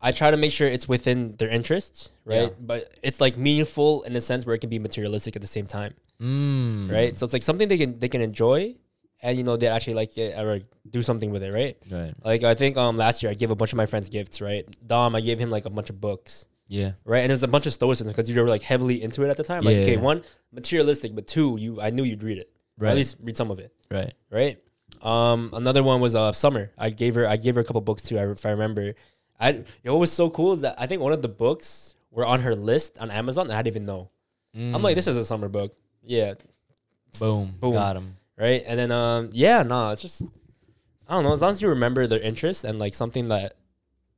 I 0.00 0.12
try 0.12 0.30
to 0.30 0.36
make 0.36 0.52
sure 0.52 0.68
it's 0.68 0.86
within 0.88 1.36
their 1.38 1.48
interests, 1.48 2.10
right? 2.24 2.50
Yeah. 2.50 2.60
But 2.60 2.90
it's 3.02 3.20
like 3.20 3.38
meaningful 3.38 4.02
in 4.02 4.14
a 4.16 4.20
sense 4.20 4.44
where 4.46 4.54
it 4.54 4.60
can 4.60 4.70
be 4.70 4.78
materialistic 4.78 5.34
at 5.36 5.42
the 5.42 5.48
same 5.48 5.66
time, 5.66 5.94
Mm. 6.20 6.90
right? 6.92 7.16
So 7.16 7.24
it's 7.24 7.32
like 7.32 7.42
something 7.42 7.68
they 7.68 7.78
can 7.78 7.98
they 7.98 8.08
can 8.08 8.20
enjoy, 8.20 8.74
and 9.22 9.38
you 9.38 9.44
know 9.44 9.56
they 9.56 9.68
actually 9.68 9.94
like 9.94 10.16
it 10.18 10.38
or 10.38 10.60
do 10.90 11.00
something 11.02 11.30
with 11.30 11.42
it, 11.42 11.52
right? 11.52 11.76
Right. 11.90 12.12
Like 12.24 12.42
I 12.42 12.54
think 12.54 12.76
um 12.76 12.96
last 12.96 13.22
year 13.22 13.30
I 13.32 13.34
gave 13.34 13.50
a 13.50 13.56
bunch 13.56 13.72
of 13.72 13.78
my 13.78 13.86
friends 13.86 14.08
gifts, 14.10 14.40
right? 14.40 14.64
Dom, 14.86 15.14
I 15.16 15.20
gave 15.22 15.38
him 15.38 15.50
like 15.50 15.64
a 15.64 15.70
bunch 15.70 15.88
of 15.90 16.00
books, 16.00 16.46
Yeah. 16.68 16.92
right? 17.04 17.20
And 17.24 17.30
it 17.30 17.34
was 17.34 17.42
a 17.42 17.48
bunch 17.48 17.66
of 17.66 17.72
stoicism 17.72 18.12
because 18.12 18.28
you 18.30 18.40
were 18.42 18.48
like 18.48 18.62
heavily 18.62 19.02
into 19.02 19.22
it 19.24 19.30
at 19.30 19.36
the 19.38 19.44
time. 19.44 19.62
Like 19.64 19.76
Yeah, 19.76 19.82
okay, 19.82 19.96
one 19.96 20.22
materialistic, 20.52 21.14
but 21.14 21.26
two, 21.26 21.56
you 21.58 21.80
I 21.80 21.90
knew 21.90 22.04
you'd 22.04 22.22
read 22.22 22.38
it, 22.38 22.50
Right. 22.78 22.90
at 22.90 22.96
least 22.96 23.16
read 23.22 23.36
some 23.36 23.50
of 23.50 23.58
it 23.58 23.72
right. 23.90 24.12
right? 24.30 24.58
Um, 25.02 25.50
another 25.52 25.82
one 25.82 26.00
was 26.00 26.14
uh 26.14 26.32
summer. 26.32 26.70
I 26.78 26.90
gave 26.90 27.14
her 27.14 27.26
I 27.26 27.36
gave 27.36 27.54
her 27.54 27.60
a 27.60 27.64
couple 27.64 27.80
books 27.80 28.02
too. 28.02 28.18
I, 28.18 28.30
if 28.30 28.44
I 28.46 28.50
remember, 28.50 28.94
I 29.38 29.50
you 29.50 29.64
know 29.84 29.94
what 29.94 30.00
was 30.00 30.12
so 30.12 30.30
cool 30.30 30.52
is 30.52 30.60
that 30.62 30.74
I 30.78 30.86
think 30.86 31.00
one 31.02 31.12
of 31.12 31.22
the 31.22 31.28
books 31.28 31.94
were 32.10 32.24
on 32.26 32.40
her 32.40 32.54
list 32.54 32.98
on 32.98 33.10
Amazon. 33.10 33.46
And 33.46 33.52
I 33.54 33.62
didn't 33.62 33.74
even 33.76 33.86
know. 33.86 34.10
I'm 34.54 34.80
like, 34.82 34.94
this 34.94 35.06
is 35.06 35.18
a 35.18 35.24
summer 35.24 35.48
book. 35.48 35.72
Yeah, 36.02 36.34
Mm. 37.12 37.20
Boom. 37.20 37.54
Boom. 37.60 37.72
Got 37.74 37.96
him. 37.96 38.16
right. 38.38 38.62
And 38.66 38.78
then 38.78 38.90
um, 38.90 39.30
yeah, 39.32 39.62
no, 39.62 39.90
it's 39.90 40.02
just 40.02 40.22
I 41.08 41.14
don't 41.14 41.24
know. 41.24 41.32
As 41.32 41.40
long 41.42 41.50
as 41.50 41.60
you 41.62 41.68
remember 41.68 42.06
their 42.06 42.20
interests 42.20 42.64
and 42.64 42.78
like 42.78 42.94
something 42.94 43.28
that 43.28 43.54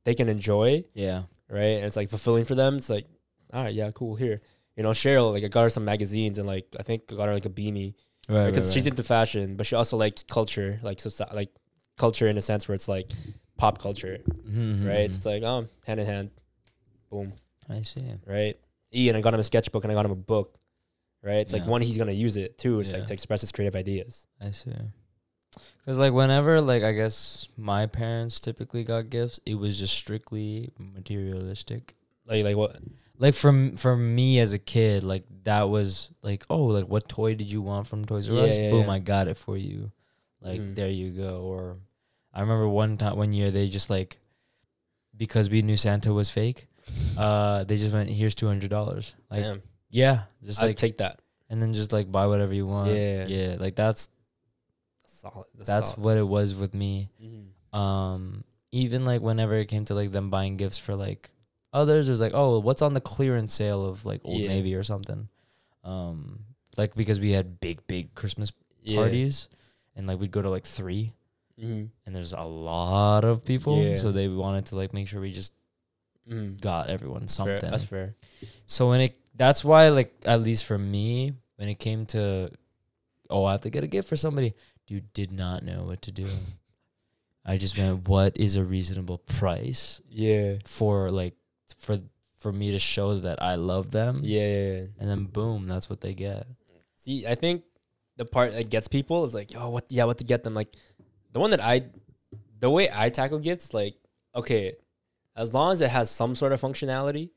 they 0.05 0.15
can 0.15 0.27
enjoy, 0.29 0.83
Yeah. 0.93 1.23
right? 1.49 1.75
And 1.77 1.85
it's 1.85 1.95
like 1.97 2.09
fulfilling 2.09 2.45
for 2.45 2.55
them. 2.55 2.77
It's 2.77 2.89
like, 2.89 3.05
all 3.53 3.63
right, 3.63 3.73
yeah, 3.73 3.91
cool. 3.91 4.15
Here, 4.15 4.41
you 4.75 4.83
know, 4.83 4.89
Cheryl, 4.91 5.31
like 5.33 5.43
I 5.43 5.47
got 5.49 5.63
her 5.63 5.69
some 5.69 5.85
magazines 5.85 6.39
and 6.39 6.47
like 6.47 6.67
I 6.79 6.83
think 6.83 7.03
I 7.11 7.15
got 7.15 7.27
her 7.27 7.33
like 7.33 7.45
a 7.45 7.49
beanie 7.49 7.93
Right. 8.29 8.45
because 8.45 8.71
she's 8.71 8.85
into 8.87 9.01
fashion, 9.03 9.55
but 9.55 9.65
she 9.65 9.75
also 9.75 9.97
likes 9.97 10.23
culture, 10.23 10.79
like 10.83 11.01
so 11.01 11.09
like 11.33 11.49
culture 11.97 12.27
in 12.27 12.37
a 12.37 12.41
sense 12.41 12.67
where 12.67 12.75
it's 12.75 12.87
like 12.87 13.11
pop 13.57 13.79
culture, 13.79 14.19
mm-hmm. 14.47 14.85
right? 14.87 14.99
It's 14.99 15.25
like 15.25 15.43
um 15.43 15.67
hand 15.85 15.99
in 15.99 16.05
hand, 16.05 16.29
boom, 17.09 17.33
I 17.67 17.81
see. 17.81 18.03
right? 18.25 18.55
Ian, 18.93 19.15
I 19.15 19.21
got 19.21 19.33
him 19.33 19.39
a 19.39 19.43
sketchbook 19.43 19.83
and 19.83 19.91
I 19.91 19.95
got 19.95 20.05
him 20.05 20.11
a 20.11 20.15
book, 20.15 20.57
right? 21.23 21.37
It's 21.37 21.53
like 21.53 21.65
one 21.65 21.81
he's 21.81 21.97
gonna 21.97 22.11
use 22.11 22.37
it 22.37 22.57
too. 22.57 22.79
It's 22.79 22.91
Yeah. 22.91 22.97
like 22.97 23.07
to 23.07 23.13
express 23.13 23.41
his 23.41 23.51
creative 23.51 23.75
ideas. 23.75 24.27
I 24.39 24.51
see. 24.51 24.71
Cause 25.85 25.97
like 25.97 26.13
whenever 26.13 26.61
like 26.61 26.83
I 26.83 26.91
guess 26.93 27.47
my 27.57 27.87
parents 27.87 28.39
typically 28.39 28.83
got 28.83 29.09
gifts, 29.09 29.39
it 29.45 29.55
was 29.55 29.79
just 29.79 29.95
strictly 29.95 30.69
materialistic. 30.77 31.95
Like 32.27 32.43
like 32.43 32.55
what? 32.55 32.75
Like 33.19 33.35
from 33.35 33.75
for 33.75 33.95
me 33.95 34.39
as 34.39 34.53
a 34.53 34.57
kid, 34.59 35.03
like 35.03 35.25
that 35.43 35.63
was 35.69 36.09
like 36.23 36.45
oh 36.49 36.65
like 36.67 36.87
what 36.87 37.07
toy 37.09 37.35
did 37.35 37.51
you 37.51 37.61
want 37.61 37.85
from 37.87 38.05
Toys 38.05 38.29
R 38.29 38.35
Yeah, 38.35 38.41
Us? 38.43 38.57
yeah, 38.57 38.69
Boom, 38.71 38.85
yeah. 38.87 38.93
I 38.93 38.99
got 38.99 39.27
it 39.27 39.37
for 39.37 39.57
you. 39.57 39.91
Like 40.41 40.61
Mhm. 40.61 40.75
there 40.75 40.89
you 40.89 41.11
go. 41.11 41.41
Or 41.41 41.75
I 42.33 42.41
remember 42.41 42.67
one 42.69 42.95
time 42.97 43.17
one 43.17 43.33
year 43.33 43.51
they 43.51 43.67
just 43.67 43.89
like 43.89 44.19
because 45.17 45.49
we 45.49 45.61
knew 45.61 45.75
Santa 45.75 46.13
was 46.13 46.29
fake, 46.31 46.67
uh 47.17 47.65
they 47.65 47.75
just 47.75 47.93
went 47.93 48.09
here's 48.09 48.35
two 48.35 48.47
hundred 48.47 48.69
dollars. 48.69 49.13
Like 49.29 49.41
Damn, 49.43 49.61
yeah, 49.89 50.23
just 50.41 50.61
I'd 50.63 50.67
like 50.67 50.77
take 50.77 50.99
that. 50.99 51.19
and 51.49 51.61
then 51.61 51.73
just 51.73 51.91
like 51.91 52.09
buy 52.09 52.25
whatever 52.27 52.53
you 52.53 52.65
want. 52.67 52.89
Yeah. 52.91 53.25
yeah. 53.27 53.55
Like 53.59 53.75
that's 53.75 54.07
Solid. 55.05 55.47
that's 55.57 55.89
solid. 55.95 56.03
what 56.03 56.17
it 56.17 56.23
was 56.27 56.55
with 56.55 56.73
me. 56.73 57.09
Mhm. 57.21 57.77
um 57.77 58.43
even 58.71 59.03
like 59.03 59.19
whenever 59.21 59.55
it 59.55 59.65
came 59.65 59.83
to 59.85 59.93
like 59.95 60.11
them 60.13 60.29
buying 60.29 60.55
gifts 60.55 60.77
for 60.77 60.95
like 60.95 61.31
others 61.73 62.07
it 62.07 62.11
was 62.11 62.21
like 62.21 62.33
oh 62.33 62.59
what's 62.59 62.81
on 62.81 62.93
the 62.93 63.01
clearance 63.01 63.53
sale 63.53 63.85
of 63.85 64.05
like 64.05 64.21
old 64.25 64.39
Yeah. 64.39 64.47
navy 64.49 64.73
or 64.75 64.83
something 64.83 65.27
um 65.83 66.39
like 66.77 66.95
because 66.95 67.19
we 67.19 67.31
had 67.31 67.59
big 67.59 67.85
big 67.87 68.13
christmas 68.15 68.51
Yeah. 68.81 68.97
parties 68.97 69.49
and 69.95 70.07
like 70.07 70.19
we'd 70.19 70.31
go 70.31 70.41
to 70.41 70.49
like 70.49 70.65
three 70.65 71.13
Mhm. 71.61 71.89
and 72.05 72.15
there's 72.15 72.33
a 72.33 72.41
lot 72.43 73.23
of 73.25 73.43
people 73.45 73.81
Yeah. 73.83 73.95
so 73.95 74.11
they 74.11 74.27
wanted 74.27 74.65
to 74.67 74.75
like 74.75 74.93
make 74.93 75.07
sure 75.07 75.21
we 75.21 75.31
just 75.31 75.53
Mhm. 76.27 76.59
got 76.61 76.89
everyone 76.89 77.21
Fair. 77.21 77.27
something 77.29 77.69
That's 77.71 77.83
fair. 77.83 78.15
so 78.65 78.89
when 78.89 79.01
it 79.01 79.15
that's 79.35 79.63
why 79.63 79.89
like 79.89 80.13
at 80.25 80.41
least 80.41 80.65
for 80.65 80.77
me 80.77 81.33
when 81.57 81.69
it 81.69 81.75
came 81.79 82.05
to 82.07 82.49
oh 83.29 83.45
I 83.45 83.51
have 83.51 83.61
to 83.61 83.69
get 83.69 83.83
a 83.83 83.87
gift 83.87 84.09
for 84.09 84.15
somebody, 84.15 84.53
dude 84.87 85.13
did 85.13 85.31
not 85.31 85.61
know 85.63 85.83
what 85.83 86.01
to 86.03 86.11
do. 86.11 86.25
I 87.45 87.57
just 87.57 87.77
went, 87.77 88.07
what 88.07 88.35
is 88.37 88.55
a 88.57 88.63
reasonable 88.63 89.17
price 89.19 90.01
Yeah. 90.09 90.57
for 90.65 91.09
like 91.09 91.35
for 91.79 91.99
for 92.37 92.51
me 92.53 92.71
to 92.71 92.79
show 92.79 93.19
that 93.19 93.41
I 93.41 93.55
love 93.55 93.91
them? 93.91 94.21
Yeah. 94.23 94.39
yeah, 94.39 94.71
yeah. 94.71 94.85
And 94.99 95.09
then 95.09 95.25
boom, 95.25 95.67
that's 95.67 95.89
what 95.89 96.01
they 96.01 96.13
get. 96.13 96.47
See, 96.97 97.25
I 97.27 97.35
think 97.35 97.63
the 98.17 98.25
part 98.25 98.51
that 98.53 98.69
gets 98.69 98.87
people 98.87 99.23
is 99.25 99.33
like, 99.33 99.51
oh, 99.55 99.69
what? 99.69 99.85
Yeah, 99.89 100.05
what 100.05 100.17
to 100.19 100.23
get 100.23 100.43
them? 100.43 100.53
Like, 100.53 100.69
the 101.31 101.39
one 101.39 101.51
that 101.51 101.61
I, 101.63 101.83
the 102.59 102.69
way 102.69 102.89
I 102.93 103.09
tackle 103.09 103.39
gifts, 103.39 103.73
like, 103.73 103.95
okay, 104.35 104.73
as 105.35 105.53
long 105.53 105.71
as 105.73 105.81
it 105.81 105.89
has 105.89 106.09
some 106.09 106.35
sort 106.35 106.51
of 106.51 106.61
functionality, 106.61 107.29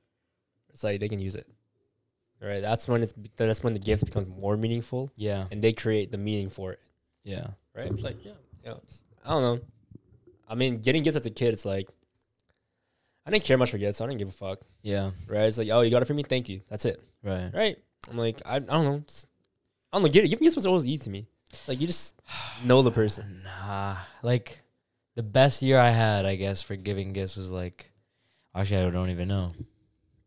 it's 0.70 0.82
like 0.84 1.00
they 1.00 1.08
can 1.08 1.18
use 1.20 1.34
it. 1.36 1.46
Right. 2.40 2.60
That's 2.60 2.88
when 2.88 3.02
it's 3.04 3.14
that's 3.36 3.62
when 3.62 3.72
the 3.72 3.78
gifts 3.78 4.02
become 4.02 4.28
more 4.28 4.56
meaningful, 4.56 5.12
Yeah. 5.16 5.46
and 5.52 5.62
they 5.62 5.72
create 5.72 6.10
the 6.10 6.18
meaning 6.18 6.48
for 6.48 6.72
it. 6.72 6.80
Yeah. 7.22 7.46
Right. 7.74 7.90
It's 7.92 8.02
like, 8.02 8.16
yeah, 8.24 8.32
yeah. 8.64 8.74
I 9.24 9.30
don't 9.30 9.42
know. 9.42 9.60
I 10.48 10.56
mean, 10.56 10.78
getting 10.78 11.04
gifts 11.04 11.16
as 11.16 11.24
a 11.26 11.30
kid, 11.30 11.54
it's 11.54 11.64
like, 11.64 11.88
I 13.26 13.30
didn't 13.30 13.44
care 13.44 13.56
much 13.58 13.70
for 13.70 13.78
gifts. 13.78 13.98
So 13.98 14.04
I 14.04 14.08
didn't 14.08 14.18
give 14.18 14.28
a 14.28 14.32
fuck. 14.32 14.60
Yeah. 14.82 15.10
Right. 15.28 15.44
It's 15.44 15.58
like, 15.58 15.68
oh, 15.70 15.80
you 15.82 15.90
got 15.90 16.02
it 16.02 16.06
for 16.06 16.14
me. 16.14 16.22
Thank 16.24 16.48
you. 16.48 16.60
That's 16.68 16.84
it 16.84 17.00
Right. 17.22 17.50
right? 17.54 17.76
I'm 18.10 18.18
like, 18.18 18.42
I, 18.44 18.56
I 18.56 18.58
don't 18.58 18.84
know. 18.84 18.96
It's- 18.96 19.26
I 19.92 19.96
don't 19.96 20.04
know. 20.04 20.08
Get, 20.08 20.22
giving 20.28 20.44
gifts 20.44 20.56
was 20.56 20.66
always 20.66 20.86
easy 20.86 21.04
to 21.04 21.10
me. 21.10 21.26
Like 21.68 21.80
you 21.80 21.86
just 21.86 22.16
know 22.64 22.82
the 22.82 22.90
person. 22.90 23.42
Nah. 23.44 23.96
Like 24.22 24.62
the 25.14 25.22
best 25.22 25.60
year 25.62 25.78
I 25.78 25.90
had, 25.90 26.24
I 26.24 26.34
guess, 26.36 26.62
for 26.62 26.74
giving 26.76 27.12
gifts 27.12 27.36
was 27.36 27.50
like 27.50 27.90
actually 28.54 28.82
I 28.84 28.90
don't 28.90 29.10
even 29.10 29.28
know. 29.28 29.52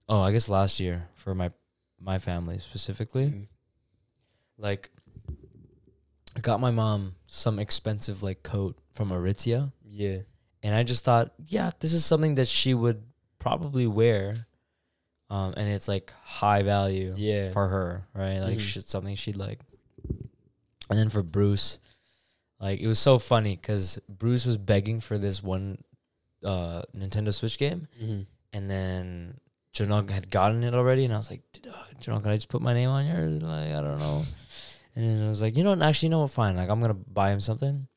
Oh, 0.07 0.21
I 0.21 0.31
guess 0.31 0.47
last 0.49 0.79
year 0.79 1.07
for 1.15 1.33
my 1.35 1.51
my 1.99 2.19
family 2.19 2.59
specifically. 2.59 3.25
Mhm. 3.25 3.47
Like 4.57 4.89
I 6.35 6.39
got 6.41 6.59
my 6.59 6.71
mom 6.71 7.15
some 7.27 7.59
expensive 7.59 8.21
like 8.23 8.43
coat 8.43 8.77
from 8.91 9.09
Aritzia 9.09 9.71
Yeah, 9.83 10.19
and 10.65 10.73
I 10.73 10.81
just 10.81 11.05
thought, 11.05 11.31
yeah, 11.47 11.69
this 11.79 11.93
is 11.93 12.03
something 12.03 12.35
that 12.35 12.47
she 12.47 12.73
would 12.73 13.03
probably 13.37 13.85
wear. 13.85 14.47
Um 15.29 15.53
and 15.55 15.69
it's 15.69 15.87
like 15.87 16.11
high 16.23 16.63
value 16.63 17.13
yeah, 17.15 17.51
for 17.51 17.67
her, 17.67 18.07
right? 18.15 18.39
Like 18.39 18.59
shit, 18.59 18.89
something 18.89 19.15
she'd 19.15 19.37
like. 19.37 19.59
And 20.89 20.97
then 20.99 21.09
for 21.09 21.21
Bruce, 21.21 21.77
like 22.59 22.79
it 22.79 22.87
was 22.87 22.97
so 22.97 23.19
funny 23.19 23.55
because 23.55 23.99
Bruce 24.09 24.45
was 24.45 24.57
begging 24.57 25.01
for 25.01 25.19
this 25.19 25.43
one 25.43 25.83
uh 26.43 26.81
Nintendo 26.97 27.31
Switch 27.31 27.59
game, 27.59 27.87
mm-hmm. 28.01 28.21
and 28.53 28.69
then 28.69 29.39
Janok 29.73 30.09
had 30.09 30.31
gotten 30.31 30.63
it 30.63 30.73
already, 30.73 31.05
and 31.05 31.13
I 31.13 31.17
was 31.17 31.29
like, 31.29 31.41
"Did, 31.53 31.67
uh, 31.67 31.73
Janok, 31.99 32.23
can 32.23 32.31
I 32.31 32.35
just 32.35 32.49
put 32.49 32.61
my 32.61 32.73
name 32.73 32.89
on 32.89 33.05
yours? 33.05 33.41
Like 33.41 33.69
I 33.69 33.81
don't 33.81 33.99
know. 33.99 34.23
And 34.95 35.03
then 35.03 35.25
I 35.25 35.29
was 35.29 35.41
like, 35.41 35.57
you 35.57 35.63
know, 35.63 35.71
what? 35.71 35.81
actually, 35.81 36.07
you 36.07 36.11
know 36.11 36.21
what? 36.21 36.31
Fine. 36.31 36.55
Like 36.55 36.69
I'm 36.69 36.79
gonna 36.79 36.93
buy 36.93 37.31
him 37.31 37.39
something, 37.39 37.87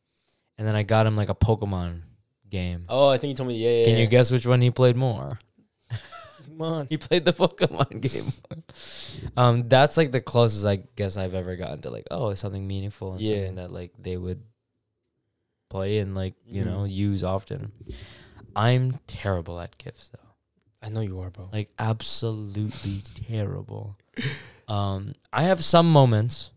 and 0.57 0.67
then 0.67 0.75
I 0.75 0.83
got 0.83 1.07
him 1.07 1.17
like 1.17 1.29
a 1.29 1.35
Pokemon 1.35 2.03
game. 2.51 2.85
Oh, 2.89 3.09
I 3.09 3.19
think 3.19 3.31
you 3.31 3.35
told 3.35 3.49
me. 3.49 3.57
Yeah, 3.57 3.71
yeah. 3.71 3.85
Can 3.87 3.95
you 3.97 4.01
yeah. 4.05 4.07
guess 4.11 4.31
which 4.31 4.47
one 4.47 4.61
he 4.61 4.71
played 4.71 4.97
more? 4.97 5.39
Come 6.45 6.63
on. 6.63 6.87
He 6.91 6.97
played 6.97 7.25
the 7.25 7.33
Pokemon 7.33 8.01
game. 8.03 8.63
um, 9.37 9.69
that's 9.69 9.97
like 9.97 10.11
the 10.13 10.21
closest 10.21 10.67
I 10.67 10.83
guess 10.97 11.17
I've 11.17 11.35
ever 11.35 11.55
gotten 11.57 11.83
to 11.83 11.91
like, 11.91 12.07
oh, 12.11 12.35
something 12.35 12.67
meaningful 12.67 13.13
and 13.13 13.21
Yeah. 13.21 13.35
something 13.37 13.55
that 13.57 13.73
like 13.73 13.93
they 13.99 14.17
would 14.17 14.43
play 15.69 15.99
and 15.99 16.15
like 16.15 16.35
you 16.47 16.63
Mhm. 16.63 16.67
know 16.67 16.85
use 16.85 17.23
often. 17.23 17.73
I'm 18.57 18.99
terrible 19.07 19.61
at 19.61 19.77
gifts 19.79 20.09
though, 20.09 20.31
I 20.83 20.89
know 20.89 21.01
you 21.01 21.21
are, 21.21 21.31
bro. 21.31 21.49
like 21.53 21.71
absolutely 21.79 23.03
terrible. 23.29 23.97
Um, 24.67 25.13
I 25.33 25.45
have 25.45 25.63
some 25.63 25.91
moments, 25.93 26.51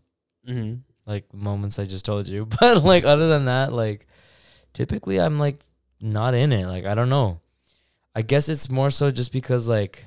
Mm-hmm. 0.48 0.80
like 1.06 1.32
moments 1.32 1.78
I 1.78 1.84
just 1.84 2.04
told 2.04 2.26
you, 2.26 2.46
but 2.60 2.82
like 2.82 3.04
other 3.04 3.28
than 3.28 3.44
that, 3.44 3.72
like 3.72 4.06
typically 4.72 5.20
I'm 5.20 5.38
like 5.38 5.60
not 6.02 6.34
in 6.34 6.52
it. 6.52 6.66
Like 6.66 6.84
I 6.84 6.94
don't 6.94 7.08
know. 7.10 7.40
I 8.14 8.22
guess 8.22 8.48
it's 8.48 8.68
more 8.70 8.90
so 8.90 9.10
just 9.10 9.32
because 9.32 9.68
like 9.68 10.04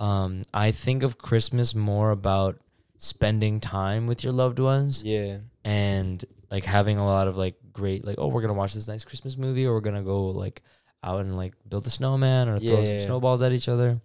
um 0.00 0.42
I 0.54 0.70
think 0.72 1.02
of 1.02 1.18
Christmas 1.18 1.74
more 1.74 2.10
about 2.10 2.58
spending 2.98 3.60
time 3.60 4.06
with 4.06 4.24
your 4.24 4.32
loved 4.32 4.58
ones 4.58 5.04
Yeah. 5.04 5.38
and 5.64 6.24
like 6.50 6.64
having 6.64 6.98
a 6.98 7.04
lot 7.04 7.28
of 7.28 7.36
like 7.36 7.54
great 7.72 8.04
like 8.04 8.16
oh 8.18 8.28
we're 8.28 8.40
gonna 8.40 8.54
watch 8.54 8.74
this 8.74 8.88
nice 8.88 9.04
Christmas 9.04 9.36
movie 9.36 9.66
or 9.66 9.74
we're 9.74 9.80
gonna 9.80 10.02
go 10.02 10.26
like 10.30 10.62
out 11.04 11.20
and 11.20 11.36
like 11.36 11.54
build 11.68 11.86
a 11.86 11.90
snowman 11.90 12.48
or 12.48 12.58
throw 12.58 12.84
some 12.84 13.00
snowballs 13.02 13.42
at 13.42 13.52
each 13.52 13.68
other. 13.68 14.00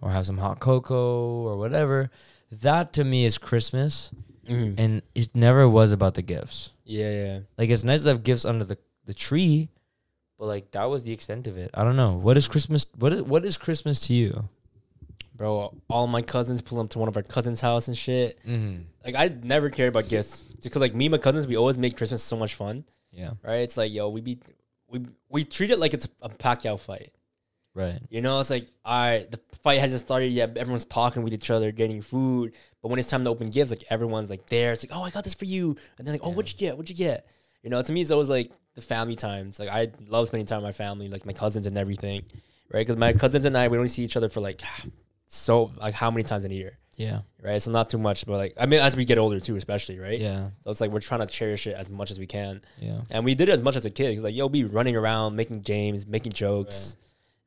or 0.00 0.10
have 0.10 0.26
some 0.26 0.36
hot 0.38 0.60
cocoa 0.60 1.44
or 1.48 1.56
whatever. 1.56 2.10
That 2.62 2.92
to 2.94 3.04
me 3.04 3.24
is 3.24 3.38
Christmas, 3.38 4.10
Mhm. 4.46 4.74
and 4.76 5.02
it 5.14 5.34
never 5.34 5.66
was 5.68 5.92
about 5.92 6.12
the 6.14 6.20
gifts. 6.22 6.72
Yeah, 6.84 7.10
yeah. 7.10 7.38
Like 7.56 7.70
it's 7.70 7.84
nice 7.84 8.02
to 8.02 8.08
have 8.10 8.22
gifts 8.22 8.44
under 8.44 8.64
the, 8.66 8.76
the 9.04 9.14
tree, 9.14 9.68
but 10.38 10.46
like 10.46 10.70
that 10.72 10.84
was 10.84 11.02
the 11.04 11.12
extent 11.12 11.46
of 11.46 11.56
it. 11.56 11.70
I 11.74 11.84
don't 11.84 11.96
know. 11.96 12.12
What 12.14 12.36
is 12.36 12.48
Christmas? 12.48 12.86
What 12.98 13.12
is 13.12 13.22
what 13.22 13.44
is 13.44 13.56
Christmas 13.56 14.00
to 14.08 14.14
you? 14.14 14.48
Bro, 15.36 15.74
all 15.90 16.06
my 16.06 16.22
cousins 16.22 16.62
pull 16.62 16.78
up 16.80 16.90
to 16.90 16.98
one 17.00 17.08
of 17.08 17.16
our 17.16 17.22
cousins' 17.22 17.60
house 17.60 17.88
and 17.88 17.98
shit. 17.98 18.38
Mm-hmm. 18.46 18.82
Like 19.04 19.16
I 19.16 19.34
never 19.42 19.68
cared 19.68 19.88
about 19.88 20.08
gifts, 20.08 20.42
because 20.42 20.76
like 20.80 20.94
me 20.94 21.06
and 21.06 21.12
my 21.12 21.18
cousins, 21.18 21.46
we 21.48 21.56
always 21.56 21.76
make 21.76 21.96
Christmas 21.96 22.22
so 22.22 22.36
much 22.36 22.54
fun, 22.54 22.84
Yeah. 23.12 23.30
right? 23.42 23.56
It's 23.62 23.76
like 23.76 23.92
yo, 23.92 24.08
we 24.10 24.20
be 24.20 24.38
we 24.88 25.00
we 25.28 25.44
treat 25.44 25.70
it 25.70 25.78
like 25.80 25.92
it's 25.92 26.06
a 26.22 26.28
Pacquiao 26.28 26.78
fight. 26.78 27.10
Right. 27.74 27.98
You 28.08 28.20
know, 28.20 28.38
it's 28.38 28.50
like 28.50 28.68
all 28.84 28.96
right, 29.06 29.28
the 29.28 29.40
fight 29.62 29.80
hasn't 29.80 30.02
started 30.02 30.28
yet. 30.28 30.56
Everyone's 30.56 30.84
talking 30.84 31.24
with 31.24 31.34
each 31.34 31.50
other, 31.50 31.72
getting 31.72 32.00
food. 32.00 32.52
But 32.80 32.88
when 32.90 33.00
it's 33.00 33.08
time 33.08 33.24
to 33.24 33.30
open 33.30 33.50
gifts, 33.50 33.70
like 33.72 33.82
everyone's 33.90 34.30
like 34.30 34.46
there. 34.46 34.72
It's 34.72 34.84
like, 34.88 34.96
oh, 34.96 35.02
I 35.02 35.10
got 35.10 35.24
this 35.24 35.34
for 35.34 35.46
you, 35.46 35.76
and 35.98 36.06
then 36.06 36.14
like, 36.14 36.20
oh, 36.22 36.30
what'd 36.30 36.52
you 36.52 36.58
get? 36.58 36.76
What'd 36.76 36.90
you 36.90 36.94
get? 36.96 37.26
You 37.64 37.70
know, 37.70 37.82
to 37.82 37.92
me, 37.92 38.02
it's 38.02 38.12
always 38.12 38.28
like 38.28 38.52
the 38.74 38.82
family 38.82 39.16
times. 39.16 39.58
Like 39.58 39.68
I 39.68 39.90
love 40.08 40.28
spending 40.28 40.46
time 40.46 40.58
with 40.58 40.68
my 40.68 40.72
family, 40.72 41.08
like 41.08 41.24
my 41.26 41.32
cousins 41.32 41.66
and 41.66 41.76
everything, 41.78 42.24
right? 42.72 42.80
Because 42.80 42.96
my 42.96 43.12
cousins 43.12 43.46
and 43.46 43.56
I, 43.56 43.68
we 43.68 43.76
only 43.76 43.88
see 43.88 44.02
each 44.02 44.16
other 44.16 44.28
for 44.28 44.40
like 44.40 44.60
so 45.26 45.72
like 45.76 45.94
how 45.94 46.10
many 46.10 46.22
times 46.22 46.44
in 46.44 46.52
a 46.52 46.54
year, 46.54 46.78
Yeah. 46.96 47.20
right? 47.42 47.60
So 47.60 47.70
not 47.70 47.90
too 47.90 47.98
much, 47.98 48.26
but 48.26 48.36
like 48.36 48.54
I 48.60 48.66
mean, 48.66 48.80
as 48.80 48.96
we 48.96 49.04
get 49.04 49.18
older 49.18 49.40
too, 49.40 49.56
especially, 49.56 49.98
right? 49.98 50.20
Yeah. 50.20 50.50
So 50.62 50.70
it's 50.70 50.80
like 50.80 50.90
we're 50.90 51.00
trying 51.00 51.20
to 51.20 51.26
cherish 51.26 51.66
it 51.66 51.74
as 51.76 51.88
much 51.90 52.10
as 52.10 52.18
we 52.18 52.26
can, 52.26 52.62
Yeah. 52.80 53.00
and 53.10 53.24
we 53.24 53.34
did 53.34 53.48
it 53.48 53.52
as 53.52 53.60
much 53.60 53.76
as 53.76 53.84
a 53.84 53.90
kid. 53.90 54.12
It's 54.12 54.22
like 54.22 54.34
yo, 54.34 54.48
be 54.48 54.64
running 54.64 54.96
around, 54.96 55.36
making 55.36 55.60
games, 55.60 56.06
making 56.06 56.32
jokes, 56.32 56.96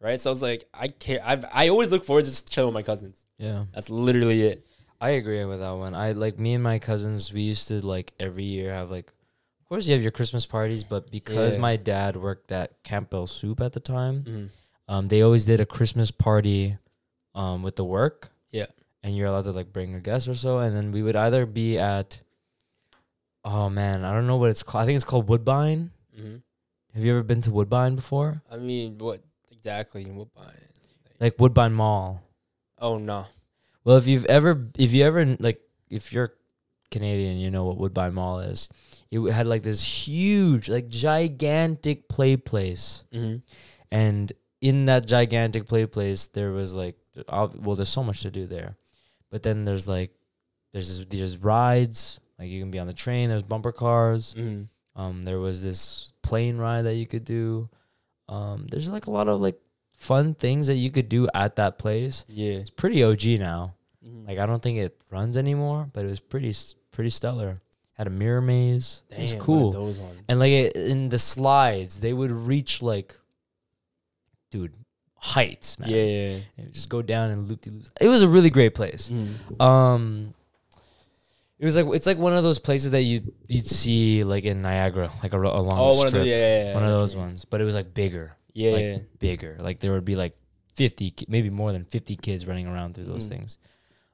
right? 0.01 0.19
So 0.19 0.31
it's 0.31 0.41
like 0.41 0.65
I 0.73 0.87
care. 0.89 1.19
I've 1.23 1.45
I 1.53 1.69
always 1.69 1.91
look 1.91 2.03
forward 2.05 2.25
to 2.25 2.31
just 2.31 2.49
chilling 2.51 2.69
with 2.73 2.75
my 2.75 2.83
cousins. 2.83 3.25
Yeah. 3.37 3.65
That's 3.73 3.89
literally 3.89 4.41
it. 4.43 4.63
I 4.99 5.09
agree 5.11 5.45
with 5.45 5.59
that 5.59 5.71
one. 5.71 5.93
I 5.93 6.13
like 6.13 6.39
me 6.39 6.55
and 6.55 6.63
my 6.63 6.79
cousins. 6.79 7.31
We 7.31 7.41
used 7.41 7.67
to 7.67 7.85
like 7.85 8.13
every 8.19 8.45
year 8.45 8.73
have 8.73 8.89
like, 8.89 9.13
of 9.67 9.69
course 9.69 9.85
you 9.85 9.93
have 9.93 10.01
your 10.01 10.11
Christmas 10.11 10.45
parties, 10.45 10.85
but 10.85 11.11
because 11.11 11.55
Yeah. 11.55 11.59
my 11.61 11.75
dad 11.75 12.15
worked 12.15 12.53
at 12.53 12.81
Campbell 12.83 13.27
Soup 13.27 13.59
at 13.59 13.73
the 13.73 13.81
time, 13.81 14.23
Mhm. 14.23 14.49
um, 14.87 15.07
they 15.09 15.21
always 15.21 15.43
did 15.43 15.59
a 15.59 15.65
Christmas 15.65 16.09
party, 16.09 16.77
um, 17.35 17.63
with 17.63 17.75
the 17.75 17.83
work. 17.83 18.29
Yeah. 18.51 18.67
and 19.03 19.15
you're 19.15 19.27
allowed 19.27 19.43
to 19.45 19.51
like 19.51 19.71
bring 19.71 19.93
a 19.93 19.99
guest 20.01 20.27
or 20.27 20.35
so, 20.35 20.57
and 20.59 20.75
then 20.75 20.91
we 20.91 21.01
would 21.03 21.15
either 21.15 21.45
be 21.45 21.77
at, 21.77 22.19
oh 23.45 23.69
man, 23.69 24.03
I 24.03 24.11
don't 24.13 24.27
know 24.27 24.37
what 24.37 24.49
it's 24.49 24.63
called. 24.63 24.83
I 24.83 24.85
think 24.85 24.95
it's 24.97 25.05
called 25.05 25.27
Woodbine. 25.29 25.91
Mm-hmm. 26.17 26.37
Have 26.93 27.03
you 27.05 27.11
ever 27.11 27.23
been 27.23 27.41
to 27.41 27.51
Woodbine 27.51 27.95
before? 27.95 28.41
I 28.51 28.57
mean, 28.57 28.97
what 28.97 29.21
exactly? 29.51 30.03
By? 30.05 30.53
Like 31.19 31.39
Woodbine 31.39 31.73
Mall. 31.73 32.21
Oh 32.79 32.97
no. 32.97 33.27
Well, 33.83 33.97
if 33.97 34.07
you've 34.07 34.25
ever, 34.25 34.67
if 34.77 34.91
you 34.91 35.03
ever 35.05 35.37
like, 35.39 35.61
if 35.89 36.11
you're 36.11 36.33
Canadian, 36.91 37.37
you 37.37 37.49
know 37.51 37.65
what 37.65 37.77
Woodbine 37.77 38.13
Mall 38.13 38.39
is. 38.39 38.67
It 39.11 39.21
had 39.31 39.47
like 39.47 39.63
this 39.63 39.83
huge, 39.83 40.69
like 40.69 40.89
gigantic 40.89 42.07
play 42.09 42.35
place, 42.37 43.03
Mm-hmm. 43.13 43.37
and 43.91 44.31
in 44.61 44.85
that 44.85 45.05
gigantic 45.07 45.67
play 45.67 45.85
place, 45.85 46.27
there 46.27 46.51
was 46.51 46.75
like, 46.75 46.95
well, 47.27 47.75
there's 47.75 47.89
so 47.89 48.03
much 48.03 48.21
to 48.21 48.31
do 48.31 48.47
there, 48.47 48.75
but 49.29 49.43
then 49.43 49.65
there's 49.65 49.87
like, 49.87 50.11
there's 50.73 50.87
this, 50.99 51.07
there's 51.09 51.37
rides, 51.37 52.19
like 52.39 52.49
you 52.49 52.59
can 52.61 52.71
be 52.71 52.79
on 52.79 52.87
the 52.87 52.93
train. 52.93 53.29
There's 53.29 53.43
bumper 53.43 53.71
cars. 53.71 54.33
Mm-hmm. 54.37 54.63
Um, 55.01 55.25
there 55.25 55.39
was 55.39 55.61
this 55.63 56.11
plane 56.23 56.57
ride 56.57 56.83
that 56.83 56.95
you 56.95 57.05
could 57.07 57.23
do. 57.23 57.69
Um, 58.29 58.67
there's 58.69 58.89
like 58.89 59.05
a 59.05 59.11
lot 59.11 59.27
of 59.27 59.39
like 59.41 59.57
fun 59.95 60.33
things 60.33 60.67
that 60.67 60.75
you 60.75 60.89
could 60.91 61.07
do 61.07 61.27
at 61.33 61.55
that 61.57 61.77
place. 61.79 62.25
Yeah. 62.27 62.53
It's 62.53 62.69
pretty 62.69 63.03
OG 63.03 63.39
now. 63.39 63.75
Mhm. 64.05 64.27
Like 64.27 64.37
I 64.39 64.45
don't 64.45 64.61
think 64.61 64.79
it 64.79 64.99
runs 65.11 65.37
anymore, 65.37 65.89
but 65.93 66.03
it 66.05 66.09
was 66.09 66.19
pretty 66.19 66.53
pretty 66.91 67.09
stellar. 67.11 67.61
Had 67.97 68.07
a 68.07 68.11
mirror 68.11 68.41
maze. 68.41 69.01
it 69.09 69.19
was 69.19 69.31
Damn, 69.31 69.41
cool. 69.41 69.71
Those 69.71 69.97
ones. 69.99 70.19
And 70.29 70.39
like 70.39 70.51
in 70.51 71.09
the 71.09 71.17
slides, 71.17 71.99
they 71.99 72.13
would 72.13 72.29
reach 72.31 72.81
like, 72.83 73.17
dude, 74.51 74.73
heights, 75.15 75.79
man. 75.79 75.89
Yeah. 75.89 76.03
yeah, 76.03 76.37
yeah. 76.57 76.65
Just 76.71 76.89
go 76.89 77.01
down 77.01 77.31
and 77.31 77.47
loop 77.49 77.61
de 77.61 77.71
loops. 77.71 77.89
It 77.99 78.07
was 78.07 78.21
a 78.21 78.27
really 78.27 78.49
great 78.51 78.75
place. 78.75 79.09
Mhm. 79.09 79.59
Um, 79.61 80.33
it 81.59 81.65
was 81.65 81.75
like 81.75 81.87
it's 81.95 82.05
like 82.05 82.19
one 82.19 82.33
of 82.33 82.43
those 82.43 82.59
places 82.59 82.91
that 82.91 83.01
you 83.01 83.33
you'd 83.47 83.65
see 83.65 84.23
like 84.23 84.43
in 84.43 84.61
Niagara, 84.61 85.09
like 85.23 85.33
a, 85.33 85.37
along 85.39 85.73
Oh, 85.73 85.91
the 85.91 85.97
one 85.97 86.05
of 86.05 86.11
strip. 86.11 86.13
those. 86.13 86.27
Yeah, 86.27 86.63
yeah, 86.65 86.73
one 86.75 86.83
of 86.83 86.95
those 86.95 87.15
ones, 87.15 87.45
but 87.45 87.61
it 87.61 87.63
was 87.63 87.73
like 87.73 87.95
bigger, 87.95 88.35
Yeah. 88.53 88.71
like, 88.73 88.83
yeah. 88.83 88.97
bigger. 89.17 89.57
Like 89.59 89.79
there 89.79 89.91
would 89.93 90.05
be 90.05 90.15
like 90.15 90.37
fifty, 90.75 91.11
maybe 91.27 91.49
more 91.49 91.71
than 91.71 91.83
fifty 91.85 92.15
kids 92.15 92.45
running 92.45 92.67
around 92.67 92.93
through 92.93 93.05
those 93.05 93.25
Mm. 93.25 93.29
things. 93.29 93.57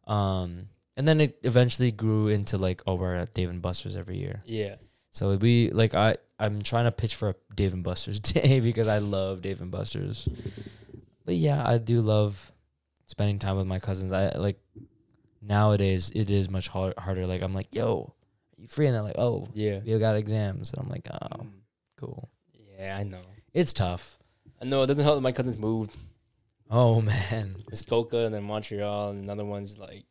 Um, 0.08 0.70
and 0.98 1.08
then 1.08 1.20
it 1.22 1.38
eventually 1.44 1.92
grew 1.92 2.28
into 2.28 2.58
like, 2.58 2.82
oh, 2.88 2.96
we're 2.96 3.16
at 3.16 3.34
Dave 3.34 3.50
and 3.50 3.62
Buster's 3.62 3.96
every 3.96 4.18
year. 4.18 4.42
Yeah. 4.46 4.76
So 5.12 5.36
we 5.36 5.70
like 5.72 5.94
I 5.96 6.18
I'm 6.40 6.62
trying 6.62 6.86
to 6.86 6.92
pitch 6.92 7.16
for 7.16 7.30
a 7.30 7.36
Dave 7.56 7.74
and 7.74 7.84
Buster's 7.84 8.20
day 8.34 8.60
because 8.60 8.88
I 8.88 8.98
love 9.00 9.42
Dave 9.42 9.62
and 9.62 9.72
Buster's. 9.72 10.28
But 11.26 11.36
yeah, 11.36 11.64
I 11.66 11.78
do 11.78 12.02
love 12.02 12.52
spending 13.06 13.40
time 13.40 13.56
with 13.58 13.68
my 13.68 13.80
cousins. 13.80 14.12
I 14.12 14.36
like 14.38 14.60
nowadays 15.42 16.12
it 16.14 16.30
is 16.30 16.50
much 16.50 16.68
hard, 16.68 16.98
harder. 16.98 17.28
Like 17.28 17.42
I'm 17.42 17.54
like, 17.54 17.68
yo, 17.74 18.14
are 18.58 18.62
you 18.62 18.68
free? 18.68 18.88
And 18.88 18.96
they're 18.96 19.04
like, 19.04 19.18
oh, 19.18 19.48
Yeah. 19.54 19.80
we 19.86 19.98
got 20.00 20.16
exams, 20.16 20.72
and 20.74 20.82
I'm 20.84 20.90
like, 20.90 21.08
oh, 21.12 21.38
Mm. 21.44 21.50
cool. 22.00 22.30
Yeah, 22.80 22.98
I 23.00 23.04
know. 23.04 23.20
It's 23.54 23.74
tough. 23.74 24.18
I 24.62 24.66
know 24.66 24.82
it 24.84 24.88
doesn't 24.88 25.04
help 25.04 25.16
that 25.18 25.22
my 25.22 25.32
cousins 25.32 25.58
moved. 25.58 25.96
Oh 26.70 27.02
man, 27.32 27.56
Muskoka 27.70 28.26
and 28.26 28.34
then 28.34 28.44
Montreal 28.44 29.12
and 29.12 29.24
another 29.24 29.46
one's 29.46 29.78
like 29.78 30.06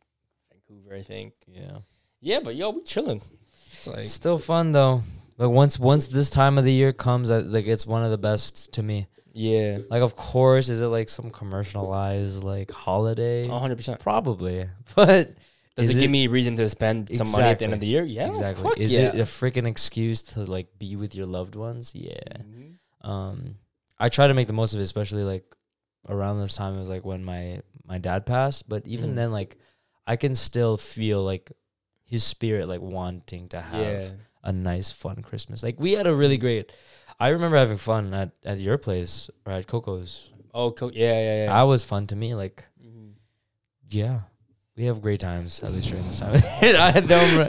Vancouver, 0.72 0.94
I 0.96 1.02
think. 1.02 1.34
yeah. 1.46 1.78
Yeah, 2.20 2.38
but 2.42 2.54
yo, 2.54 2.70
we 2.70 2.82
chilling. 2.82 3.20
It's 3.72 3.86
like 3.86 3.98
It's 4.04 4.12
still 4.12 4.38
fun 4.38 4.72
though. 4.72 5.02
But 5.36 5.50
once 5.50 5.78
once 5.78 6.06
this 6.06 6.30
time 6.30 6.56
of 6.58 6.64
the 6.64 6.72
year 6.72 6.92
comes, 6.92 7.30
I, 7.30 7.38
like 7.38 7.66
it's 7.66 7.86
one 7.86 8.04
of 8.04 8.10
the 8.10 8.18
best 8.18 8.72
to 8.74 8.82
me. 8.82 9.06
yeah, 9.32 9.78
Like, 9.90 10.02
of 10.02 10.14
course, 10.14 10.68
is 10.68 10.80
it 10.82 10.86
like 10.88 11.08
some 11.08 11.30
commercialized 11.30 12.44
like 12.44 12.70
holiday? 12.70 13.46
hundred 13.48 13.76
percent. 13.76 13.98
Probably, 13.98 14.68
but 14.94 15.34
Does 15.74 15.90
Is 15.90 15.96
it, 15.96 16.00
give 16.00 16.10
me 16.10 16.26
a 16.26 16.28
reason 16.30 16.54
to 16.56 16.68
spend 16.68 17.08
some 17.16 17.30
money 17.32 17.44
at 17.44 17.58
the 17.58 17.64
end 17.64 17.74
of 17.74 17.80
the 17.80 17.86
year? 17.86 18.04
Yeah, 18.04 18.28
exactly. 18.28 18.62
fuck 18.62 18.78
Is 18.78 18.92
yeah. 18.94 19.08
it 19.08 19.14
a 19.16 19.24
freaking 19.24 19.66
excuse 19.66 20.22
to 20.34 20.44
like 20.44 20.68
be 20.78 20.94
with 20.96 21.14
your 21.16 21.26
loved 21.26 21.56
ones? 21.56 21.92
Yeah. 21.94 22.20
Mhm. 22.38 22.74
Um, 23.08 23.56
I 23.98 24.10
try 24.10 24.28
to 24.28 24.34
make 24.34 24.46
the 24.46 24.52
most 24.52 24.74
of 24.74 24.80
it, 24.80 24.84
especially 24.84 25.24
like 25.24 25.44
around 26.08 26.38
this 26.40 26.54
time. 26.54 26.76
It 26.76 26.78
was 26.78 26.88
like 26.90 27.04
when 27.04 27.24
my 27.24 27.62
my 27.84 27.98
dad 27.98 28.26
passed, 28.26 28.68
but 28.68 28.86
even 28.86 29.12
Mhm. 29.12 29.16
then, 29.16 29.32
like 29.32 29.56
I 30.06 30.16
can 30.16 30.34
still 30.34 30.76
feel 30.76 31.22
like 31.22 31.52
his 32.04 32.24
spirit, 32.24 32.68
like 32.68 32.80
wanting 32.80 33.48
to 33.50 33.60
have 33.60 33.80
Yeah. 33.80 34.10
a 34.44 34.52
nice, 34.52 34.90
fun 34.90 35.22
Christmas. 35.22 35.62
Like 35.62 35.78
we 35.80 35.92
had 35.92 36.06
a 36.06 36.14
really 36.14 36.36
great. 36.38 36.72
I 37.20 37.28
remember 37.28 37.56
having 37.56 37.76
fun 37.78 38.12
at, 38.14 38.32
at 38.44 38.58
your 38.58 38.78
place 38.78 39.30
or 39.46 39.52
at 39.52 39.66
Coco's. 39.66 40.32
Oh, 40.52 40.70
co- 40.72 40.90
yeah, 40.92 41.12
yeah, 41.12 41.36
yeah. 41.44 41.46
That 41.46 41.62
was 41.62 41.84
fun 41.84 42.06
to 42.08 42.16
me. 42.16 42.34
Like, 42.34 42.64
Mhm. 42.84 43.12
yeah, 43.88 44.20
we 44.76 44.84
have 44.84 45.00
great 45.00 45.20
times 45.20 45.62
at 45.62 45.70
least 45.72 45.88
during 45.88 46.04
this 46.06 46.18
time. 46.18 46.42
I 46.62 47.00
don't. 47.00 47.46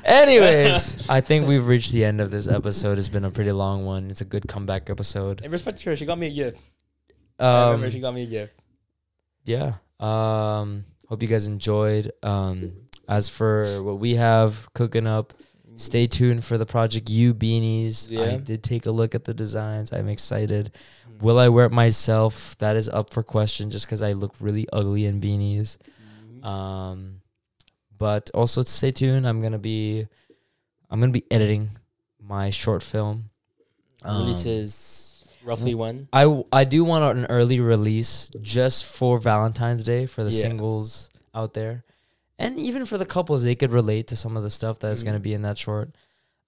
Anyways, 0.04 1.08
I 1.10 1.20
think 1.20 1.46
we've 1.46 1.66
reached 1.66 1.92
the 1.92 2.04
end 2.04 2.20
of 2.20 2.30
this 2.30 2.48
episode. 2.48 2.98
It's 2.98 3.08
been 3.10 3.24
a 3.24 3.30
pretty 3.30 3.52
long 3.52 3.84
one. 3.84 4.10
It's 4.10 4.20
a 4.22 4.24
good 4.24 4.48
comeback 4.48 4.88
episode. 4.90 5.42
In 5.42 5.50
respect 5.52 5.78
to 5.82 5.90
her, 5.90 5.96
she 5.96 6.06
got 6.06 6.18
me 6.18 6.28
a 6.28 6.34
gift. 6.34 6.60
I 7.38 7.64
remember 7.66 7.86
Um, 7.86 7.92
she 7.92 8.00
got 8.00 8.14
me 8.14 8.22
a 8.22 8.26
gift. 8.26 8.54
yeah. 9.44 9.74
Um, 10.00 10.84
hope 11.12 11.20
you 11.20 11.28
guys 11.28 11.46
enjoyed. 11.46 12.10
Um, 12.22 12.72
as 13.06 13.28
for 13.28 13.82
what 13.82 13.98
we 13.98 14.14
have 14.14 14.66
cooking 14.72 15.06
up, 15.06 15.34
stay 15.74 16.06
tuned 16.06 16.42
for 16.42 16.56
the 16.56 16.64
Project 16.64 17.10
U 17.10 17.34
beanies. 17.34 18.08
I 18.18 18.38
did 18.38 18.62
take 18.62 18.86
a 18.86 18.90
look 18.90 19.14
at 19.14 19.24
the 19.24 19.34
designs. 19.34 19.92
I'm 19.92 20.08
excited. 20.08 20.72
Will 21.20 21.38
I 21.38 21.50
wear 21.50 21.66
it 21.66 21.72
myself? 21.72 22.56
That 22.60 22.76
is 22.76 22.88
up 22.88 23.12
for 23.12 23.22
question 23.22 23.70
just 23.70 23.84
because 23.84 24.00
I 24.02 24.12
look 24.12 24.34
really 24.40 24.66
ugly 24.72 25.04
in 25.04 25.20
beanies. 25.20 25.76
Mhm. 26.40 26.46
Um, 26.46 27.20
but 27.98 28.30
also 28.32 28.62
to 28.62 28.70
stay 28.70 28.90
tuned. 28.90 29.28
I'm 29.28 29.42
gonna 29.42 29.58
be, 29.58 30.06
I'm 30.88 30.98
gonna 30.98 31.12
be 31.12 31.30
editing 31.30 31.72
my 32.18 32.48
short 32.48 32.82
film. 32.82 33.28
Um, 34.02 34.22
Releases 34.22 35.11
roughly 35.44 35.74
when? 35.74 36.08
I 36.12 36.44
I 36.52 36.64
do 36.64 36.84
want 36.84 37.16
an 37.18 37.26
early 37.26 37.60
release 37.60 38.30
just 38.40 38.84
for 38.84 39.18
Valentine's 39.18 39.84
Day 39.84 40.06
for 40.06 40.24
the 40.24 40.30
Yeah. 40.30 40.40
singles 40.40 41.10
out 41.34 41.54
there, 41.54 41.84
and 42.38 42.58
even 42.58 42.86
for 42.86 42.98
the 42.98 43.06
couples. 43.06 43.42
They 43.44 43.54
could 43.54 43.72
relate 43.72 44.08
to 44.08 44.16
some 44.16 44.36
of 44.36 44.42
the 44.42 44.50
stuff 44.50 44.78
that's 44.78 45.02
gonna 45.02 45.18
Mhm. 45.20 45.22
be 45.22 45.34
in 45.34 45.42
that 45.42 45.58
short. 45.58 45.90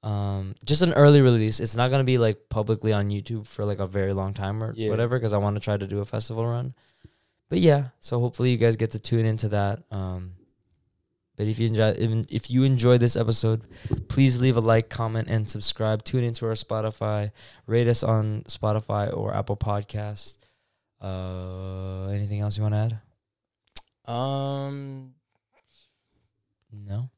Um, 0.03 0.55
just 0.65 0.83
an 0.83 0.93
early 0.93 1.23
release. 1.23 1.61
It's 1.61 1.75
not 1.77 1.91
gonna 1.91 2.05
be 2.05 2.19
like 2.19 2.49
publicly 2.51 2.93
on 2.93 3.09
YouTube 3.09 3.47
for 3.47 3.65
like 3.65 3.79
a 3.81 3.87
very 3.87 4.13
long 4.13 4.35
time 4.35 4.63
or 4.63 4.75
Yeah. 4.77 4.91
whatever, 4.91 5.19
because 5.19 5.33
I 5.33 5.39
want 5.39 5.57
to 5.57 5.61
try 5.61 5.77
to 5.79 5.87
do 5.87 6.01
a 6.01 6.05
festival 6.05 6.47
run. 6.47 6.75
But 7.49 7.59
yeah, 7.61 7.89
so 8.01 8.21
hopefully 8.21 8.51
you 8.51 8.57
guys 8.59 8.77
get 8.77 8.91
to 8.93 8.99
tune 8.99 9.25
into 9.27 9.49
that. 9.51 9.83
Um, 9.91 10.33
but 11.37 11.47
if 11.47 11.59
you 11.59 11.67
enjoy, 11.67 11.95
even 11.99 12.27
if 12.29 12.51
you 12.51 12.63
enjoyed 12.65 13.01
this 13.01 13.17
episode, 13.17 13.63
please 14.09 14.41
leave 14.41 14.57
a 14.57 14.61
like, 14.61 14.89
comment, 14.89 15.29
and 15.29 15.49
subscribe. 15.51 16.05
Tune 16.05 16.25
into 16.25 16.47
our 16.47 16.53
Spotify, 16.53 17.31
rate 17.67 17.89
us 17.89 18.03
on 18.03 18.43
Spotify 18.49 19.15
or 19.15 19.35
Apple 19.35 19.57
Podcasts. 19.57 20.39
Uh, 21.01 22.07
anything 22.09 22.41
else 22.41 22.57
you 22.57 22.63
want 22.63 22.75
to 22.75 23.01
add? 24.07 24.13
Um, 24.13 25.15
No. 26.73 27.11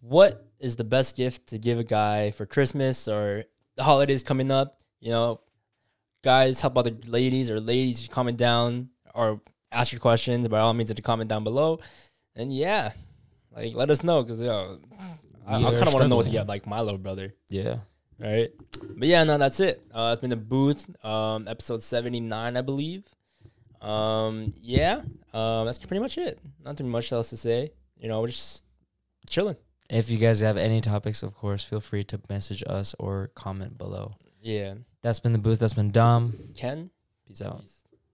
what 0.00 0.46
is 0.58 0.76
the 0.76 0.84
best 0.84 1.16
gift 1.16 1.48
to 1.48 1.58
give 1.58 1.78
a 1.78 1.84
guy 1.84 2.30
for 2.30 2.46
Christmas 2.46 3.08
or 3.08 3.44
the 3.76 3.82
holidays 3.84 4.22
coming 4.22 4.50
up? 4.50 4.80
You 5.00 5.10
know, 5.10 5.40
guys, 6.22 6.60
help 6.60 6.76
other 6.78 6.92
ladies 7.06 7.50
or 7.50 7.60
ladies 7.60 8.08
comment 8.08 8.36
down 8.38 8.90
or 9.14 9.40
ask 9.72 9.92
your 9.92 10.00
questions 10.00 10.46
by 10.48 10.60
all 10.60 10.72
means 10.72 10.92
the 10.92 11.02
comment 11.02 11.28
down 11.30 11.44
below. 11.44 11.80
And 12.36 12.52
yeah, 12.52 12.92
like 13.54 13.74
let 13.74 13.90
us 13.90 14.02
know 14.02 14.22
because 14.22 14.40
yo, 14.40 14.78
I, 15.46 15.56
I 15.56 15.62
kind 15.62 15.88
of 15.88 15.94
want 15.94 16.02
to 16.02 16.08
know 16.08 16.16
what 16.16 16.26
to 16.26 16.32
get 16.32 16.46
like 16.46 16.66
my 16.66 16.80
little 16.80 16.98
brother. 16.98 17.34
Yeah. 17.48 17.78
Right. 18.18 18.50
But 18.96 19.08
yeah, 19.08 19.24
no, 19.24 19.38
that's 19.38 19.58
it. 19.60 19.82
Uh, 19.92 20.10
it's 20.12 20.20
been 20.20 20.30
the 20.30 20.36
booth, 20.36 20.88
um, 21.04 21.48
episode 21.48 21.82
seventy 21.82 22.20
nine, 22.20 22.56
I 22.56 22.60
believe. 22.60 23.04
Um, 23.80 24.52
yeah, 24.62 25.02
um, 25.32 25.66
that's 25.66 25.78
pretty 25.78 26.00
much 26.00 26.16
it. 26.16 26.38
Nothing 26.64 26.88
much 26.88 27.12
else 27.12 27.30
to 27.30 27.36
say. 27.36 27.72
You 27.98 28.08
know, 28.08 28.20
we're 28.20 28.28
just 28.28 28.64
chilling. 29.28 29.56
If 29.90 30.10
you 30.10 30.18
guys 30.18 30.40
have 30.40 30.56
any 30.56 30.80
topics, 30.80 31.22
of 31.22 31.34
course, 31.34 31.62
feel 31.62 31.80
free 31.80 32.04
to 32.04 32.20
message 32.30 32.64
us 32.66 32.94
or 32.98 33.30
comment 33.34 33.76
below. 33.76 34.16
Yeah. 34.40 34.74
That's 35.02 35.20
been 35.20 35.32
the 35.32 35.38
booth. 35.38 35.58
That's 35.58 35.74
been 35.74 35.90
Dom. 35.90 36.34
Ken. 36.56 36.90
Peace 37.28 37.42
out. 37.42 37.60
Peace. 37.60 37.83